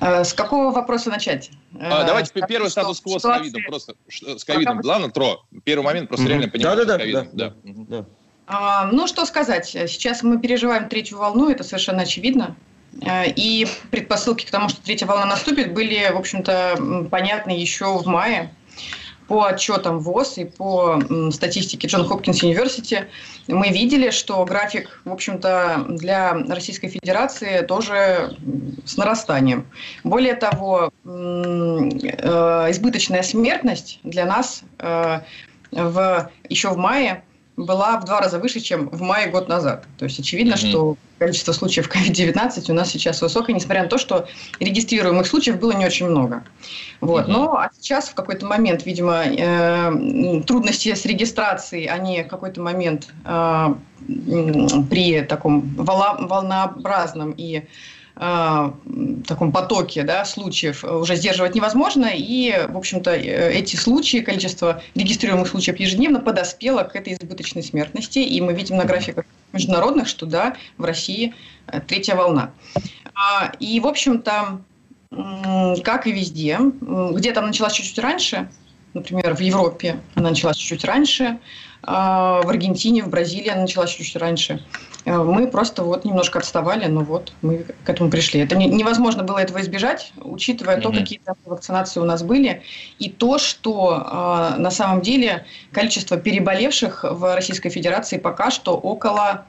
Э, 0.00 0.24
с 0.24 0.32
какого 0.32 0.72
вопроса 0.72 1.10
начать? 1.10 1.50
А, 1.78 2.04
давайте 2.04 2.30
э, 2.34 2.40
первый 2.46 2.70
статус-кво 2.70 3.18
с 3.18 3.22
ковидом. 3.22 3.62
Просто 3.66 3.94
с 4.08 4.44
ковидом. 4.44 4.80
Главное, 4.80 5.10
Тро. 5.10 5.44
Первый 5.64 5.84
момент 5.84 6.08
просто 6.08 6.26
реально 6.26 6.48
понимать, 6.48 6.76
да, 6.76 6.84
да, 6.84 6.98
да, 6.98 7.06
да, 7.06 7.26
да. 7.32 7.54
да. 7.64 8.06
А, 8.46 8.86
ну, 8.92 9.06
что 9.06 9.24
сказать. 9.24 9.66
Сейчас 9.66 10.22
мы 10.22 10.38
переживаем 10.38 10.88
третью 10.88 11.18
волну, 11.18 11.50
это 11.50 11.64
совершенно 11.64 12.02
очевидно. 12.02 12.56
А, 13.06 13.24
и 13.24 13.66
предпосылки 13.90 14.44
к 14.44 14.50
тому, 14.50 14.68
что 14.68 14.82
третья 14.82 15.06
волна 15.06 15.26
наступит, 15.26 15.72
были, 15.72 16.10
в 16.12 16.16
общем-то, 16.16 17.06
понятны 17.10 17.50
еще 17.50 17.98
в 17.98 18.06
мае. 18.06 18.52
По 19.34 19.48
отчетам 19.48 19.98
ВОЗ 19.98 20.38
и 20.38 20.44
по 20.44 21.02
статистике 21.32 21.88
Джон 21.88 22.06
Хопкинс 22.06 22.44
Университи 22.44 23.08
мы 23.48 23.70
видели, 23.70 24.10
что 24.10 24.44
график, 24.44 25.00
в 25.04 25.10
общем-то, 25.10 25.86
для 25.88 26.34
Российской 26.48 26.86
Федерации 26.86 27.66
тоже 27.66 28.38
с 28.84 28.96
нарастанием. 28.96 29.66
Более 30.04 30.36
того, 30.36 30.92
э, 31.04 31.08
избыточная 31.08 33.24
смертность 33.24 33.98
для 34.04 34.24
нас 34.24 34.62
э, 34.78 35.18
в, 35.72 36.30
еще 36.48 36.68
в 36.68 36.76
мае– 36.76 37.24
была 37.56 37.98
в 38.00 38.04
два 38.04 38.20
раза 38.20 38.38
выше, 38.38 38.60
чем 38.60 38.88
в 38.88 39.00
мае 39.00 39.28
год 39.30 39.48
назад. 39.48 39.84
То 39.98 40.04
есть 40.04 40.18
очевидно, 40.18 40.54
mm-hmm. 40.54 40.70
что 40.70 40.96
количество 41.18 41.52
случаев 41.52 41.88
COVID-19 41.88 42.70
у 42.70 42.74
нас 42.74 42.90
сейчас 42.90 43.22
высокое, 43.22 43.54
несмотря 43.54 43.84
на 43.84 43.88
то, 43.88 43.98
что 43.98 44.26
регистрируемых 44.58 45.26
случаев 45.26 45.60
было 45.60 45.72
не 45.72 45.86
очень 45.86 46.06
много. 46.06 46.44
Вот. 47.00 47.26
Mm-hmm. 47.26 47.32
Но 47.32 47.56
а 47.56 47.70
сейчас 47.78 48.08
в 48.08 48.14
какой-то 48.14 48.46
момент, 48.46 48.84
видимо, 48.86 49.24
э, 49.24 50.42
трудности 50.46 50.94
с 50.94 51.04
регистрацией, 51.04 51.86
они 51.86 52.22
в 52.24 52.28
какой-то 52.28 52.60
момент 52.60 53.08
э, 53.24 53.74
при 54.90 55.22
таком 55.22 55.74
волнообразном 55.76 57.32
и 57.36 57.62
э, 58.16 58.72
таком 59.26 59.52
потоке 59.52 60.02
да, 60.02 60.24
случаев 60.24 60.84
уже 60.84 61.16
сдерживать 61.16 61.54
невозможно. 61.54 62.10
И, 62.12 62.66
в 62.68 62.76
общем-то, 62.76 63.10
э, 63.10 63.52
эти 63.52 63.76
случаи, 63.76 64.18
количество 64.18 64.82
регистрируемых 64.94 65.48
случаев 65.48 65.78
ежедневно 65.78 66.20
подоспело 66.20 66.82
к 66.82 66.96
этой 66.96 67.14
избыточной 67.14 67.62
смертности. 67.62 68.18
И 68.18 68.40
мы 68.40 68.54
видим 68.54 68.76
на 68.76 68.84
графиках 68.84 69.24
международных, 69.52 70.08
что 70.08 70.26
да, 70.26 70.56
в 70.78 70.84
России 70.84 71.34
э, 71.66 71.80
третья 71.80 72.16
волна. 72.16 72.50
А, 73.14 73.52
и, 73.60 73.78
в 73.80 73.86
общем-то, 73.86 74.60
как 75.84 76.06
и 76.08 76.12
везде, 76.12 76.58
где-то 76.80 77.40
началась 77.40 77.74
чуть-чуть 77.74 77.98
раньше, 78.00 78.48
например, 78.94 79.34
в 79.34 79.40
Европе 79.40 80.00
она 80.14 80.30
началась 80.30 80.56
чуть-чуть 80.56 80.84
раньше, 80.84 81.38
а, 81.82 82.40
в 82.42 82.48
Аргентине, 82.48 83.02
в 83.02 83.10
Бразилии 83.10 83.50
она 83.50 83.62
началась 83.62 83.90
чуть-чуть 83.90 84.16
раньше. 84.16 84.64
А, 85.04 85.22
мы 85.22 85.48
просто 85.48 85.82
вот 85.82 86.04
немножко 86.04 86.38
отставали, 86.38 86.86
но 86.86 87.02
вот 87.02 87.32
мы 87.42 87.58
к 87.84 87.88
этому 87.88 88.10
пришли. 88.10 88.40
Это 88.40 88.56
не, 88.56 88.66
невозможно 88.66 89.22
было 89.22 89.38
этого 89.38 89.60
избежать, 89.60 90.12
учитывая 90.16 90.78
mm-hmm. 90.78 90.82
то, 90.82 90.92
какие 90.92 91.20
вакцинации 91.44 92.00
у 92.00 92.04
нас 92.04 92.22
были, 92.22 92.62
и 92.98 93.10
то, 93.10 93.38
что 93.38 94.52
э, 94.56 94.58
на 94.58 94.70
самом 94.70 95.02
деле 95.02 95.44
количество 95.72 96.16
переболевших 96.16 97.04
в 97.04 97.34
Российской 97.34 97.68
Федерации 97.68 98.18
пока 98.18 98.50
что 98.50 98.76
около 98.76 99.44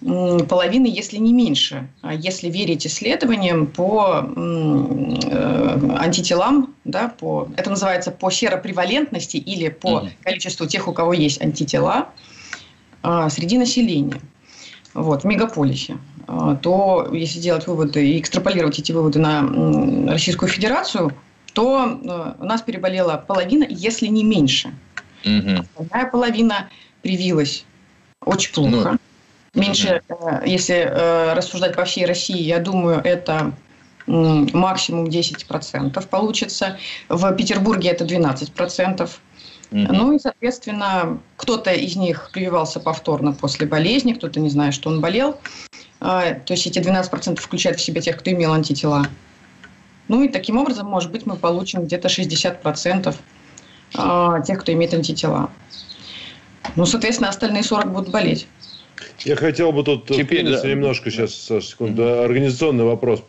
половины, 0.00 0.86
если 0.86 1.16
не 1.16 1.32
меньше, 1.32 1.88
а 2.02 2.12
если 2.14 2.48
верить 2.48 2.86
исследованиям 2.86 3.66
по 3.66 4.24
э, 4.24 5.96
антителам, 5.98 6.74
да, 6.84 7.08
по, 7.18 7.48
это 7.56 7.70
называется 7.70 8.10
по 8.10 8.30
серопревалентности 8.30 9.38
или 9.38 9.68
по 9.68 9.88
mm-hmm. 9.88 10.10
количеству 10.22 10.66
тех, 10.66 10.86
у 10.86 10.92
кого 10.92 11.14
есть 11.14 11.40
антитела 11.40 12.08
а, 13.02 13.30
среди 13.30 13.56
населения 13.56 14.20
вот, 14.92 15.22
в 15.22 15.24
мегаполисе, 15.24 15.96
а, 16.26 16.56
то 16.56 17.08
если 17.12 17.38
делать 17.38 17.66
выводы 17.66 18.06
и 18.06 18.20
экстраполировать 18.20 18.78
эти 18.78 18.92
выводы 18.92 19.18
на 19.18 20.12
Российскую 20.12 20.48
Федерацию, 20.48 21.12
то 21.54 21.86
э, 21.86 22.32
у 22.38 22.44
нас 22.44 22.60
переболела 22.60 23.16
половина, 23.16 23.64
если 23.70 24.08
не 24.08 24.24
меньше. 24.24 24.74
Угу. 25.24 25.64
Остальная 25.80 26.10
половина 26.10 26.68
привилась 27.00 27.64
очень 28.20 28.52
плохо. 28.52 28.92
Ну, 28.92 28.98
Меньше, 29.56 30.02
mm 30.08 30.46
если 30.46 30.74
э, 30.76 31.32
рассуждать 31.34 31.74
по 31.74 31.84
всей 31.84 32.06
России, 32.06 32.40
я 32.40 32.58
думаю, 32.58 33.00
это 33.02 33.52
максимум 34.06 35.06
10% 35.06 36.06
получится. 36.08 36.78
В 37.08 37.32
Петербурге 37.32 37.90
это 37.90 38.04
12%. 38.04 39.10
Mm-hmm. 39.70 39.88
Ну 39.90 40.12
и, 40.12 40.18
соответственно, 40.18 41.18
кто-то 41.36 41.72
из 41.72 41.96
них 41.96 42.30
прививался 42.32 42.78
повторно 42.78 43.32
после 43.32 43.66
болезни, 43.66 44.12
кто-то 44.12 44.38
не 44.38 44.48
знает, 44.48 44.74
что 44.74 44.90
он 44.90 45.00
болел. 45.00 45.40
А, 46.00 46.34
то 46.34 46.52
есть 46.52 46.66
эти 46.66 46.78
12% 46.78 47.36
включают 47.36 47.80
в 47.80 47.82
себя 47.82 48.00
тех, 48.00 48.16
кто 48.18 48.30
имел 48.30 48.52
антитела. 48.52 49.08
Ну 50.08 50.22
и 50.22 50.28
таким 50.28 50.56
образом, 50.58 50.86
может 50.86 51.10
быть, 51.10 51.26
мы 51.26 51.34
получим 51.34 51.84
где-то 51.84 52.06
60% 52.06 53.16
а, 53.96 54.40
тех, 54.42 54.60
кто 54.60 54.72
имеет 54.72 54.94
антитела. 54.94 55.50
Ну, 56.76 56.86
соответственно, 56.86 57.28
остальные 57.28 57.64
40 57.64 57.92
будут 57.92 58.10
болеть. 58.10 58.46
Я 59.24 59.36
хотел 59.36 59.72
бы 59.72 59.82
тут 59.82 60.06
Теперь, 60.06 60.44
да. 60.44 60.66
немножко 60.68 61.10
сейчас, 61.10 61.34
Саша, 61.34 61.66
секунду, 61.66 62.02
mm-hmm. 62.02 62.24
организационный 62.24 62.84
вопрос. 62.84 63.22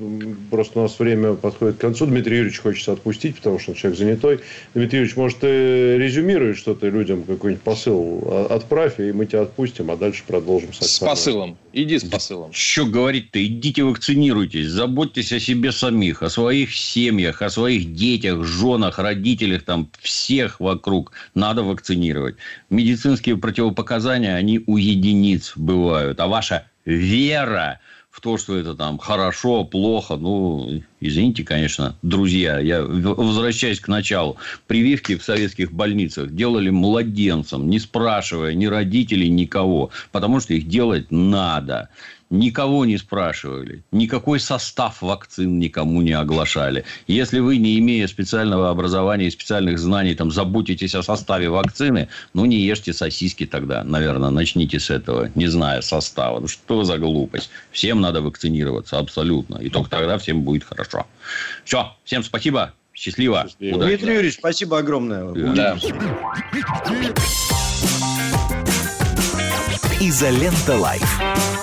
Просто 0.50 0.80
у 0.80 0.84
нас 0.84 0.98
время 1.00 1.34
подходит 1.34 1.78
к 1.78 1.82
концу. 1.82 2.06
Дмитрий 2.06 2.38
Юрьевич 2.38 2.60
хочется 2.60 2.94
отпустить, 2.94 3.36
потому 3.38 3.60
что 3.60 3.72
он 3.72 3.78
человек 3.78 4.00
занятой. 4.00 4.40
Дмитрий 4.74 5.00
Юрьевич, 5.00 5.18
может, 5.18 5.40
ты 5.40 5.98
резюмируешь 5.98 6.58
что-то 6.58 6.88
людям, 6.88 7.24
какой-нибудь 7.24 7.64
посыл 7.64 8.48
отправь, 8.50 9.00
и 9.00 9.12
мы 9.12 9.26
тебя 9.26 9.42
отпустим, 9.42 9.92
а 9.92 9.98
дальше 9.98 10.24
продолжим. 10.26 10.74
С, 10.74 10.80
с 10.80 11.00
посылом. 11.00 11.58
Иди 11.78 12.00
с 12.00 12.04
посылом. 12.04 12.52
Что 12.54 12.88
говорить-то? 12.88 13.46
Идите 13.46 13.84
вакцинируйтесь, 13.84 14.68
заботьтесь 14.68 15.32
о 15.32 15.40
себе 15.40 15.72
самих, 15.72 16.24
о 16.24 16.30
своих 16.32 16.74
семьях, 16.74 17.44
о 17.44 17.52
своих 17.52 17.94
детях, 17.94 18.44
женах, 18.44 18.98
родителях, 18.98 19.62
там, 19.62 19.88
всех 20.00 20.60
вокруг 20.60 21.12
надо 21.36 21.62
вакцинировать. 21.62 22.38
Медицинские 22.72 23.38
противопоказания, 23.38 24.36
они 24.36 24.64
у 24.66 24.78
единиц 24.78 25.54
бывают. 25.56 26.20
А 26.20 26.26
ваша 26.26 26.66
вера 26.86 27.80
в 28.18 28.20
то, 28.20 28.40
что 28.40 28.58
это 28.58 28.74
там 28.74 28.98
хорошо, 28.98 29.64
плохо, 29.64 30.16
ну, 30.16 30.82
извините, 31.00 31.44
конечно, 31.44 31.96
друзья, 32.02 32.58
я 32.58 32.82
возвращаюсь 32.82 33.80
к 33.80 33.88
началу. 33.88 34.38
Прививки 34.66 35.16
в 35.16 35.24
советских 35.24 35.72
больницах 35.72 36.34
делали 36.34 36.72
младенцам, 36.72 37.70
не 37.70 37.78
спрашивая 37.78 38.56
ни 38.56 38.66
родителей, 38.66 39.30
никого, 39.30 39.92
потому 40.12 40.40
что 40.40 40.56
их 40.56 40.68
делать 40.68 41.12
надо 41.12 41.90
никого 42.30 42.86
не 42.86 42.98
спрашивали, 42.98 43.84
никакой 43.92 44.40
состав 44.40 45.02
вакцин 45.02 45.60
никому 45.60 46.02
не 46.02 46.12
оглашали. 46.12 46.84
Если 47.08 47.40
вы, 47.40 47.58
не 47.58 47.78
имея 47.80 48.08
специального 48.08 48.70
образования 48.70 49.28
и 49.28 49.32
специальных 49.32 49.80
знаний, 49.80 50.16
там, 50.16 50.32
заботитесь 50.32 50.96
о 50.96 51.04
составе 51.04 51.50
вакцины, 51.50 52.10
ну, 52.34 52.46
не 52.46 52.58
ешьте 52.58 52.94
сосиски 52.94 53.46
тогда, 53.46 53.84
наверное, 53.84 54.30
начните 54.30 54.80
с 54.80 54.90
этого, 54.90 55.30
не 55.36 55.48
зная 55.48 55.82
состава. 55.82 56.40
Ну, 56.40 56.48
что 56.48 56.84
за 56.84 56.98
глупость? 56.98 57.50
Всем 57.72 58.02
надо 58.02 58.22
вакцинироваться, 58.22 58.98
абсолютно. 58.98 59.58
И 59.58 59.70
только 59.70 59.90
тогда 59.90 60.18
всем 60.18 60.42
будет 60.42 60.64
хорошо. 60.64 61.06
Все, 61.64 61.96
всем 62.04 62.24
спасибо. 62.24 62.74
Счастливо. 62.94 63.44
Счастливо. 63.48 63.86
Дмитрий 63.86 64.14
Юрьевич, 64.14 64.36
спасибо 64.36 64.80
огромное. 64.80 65.32
Да. 65.54 65.78
«Изолента 70.00 70.78
Live». 70.78 71.57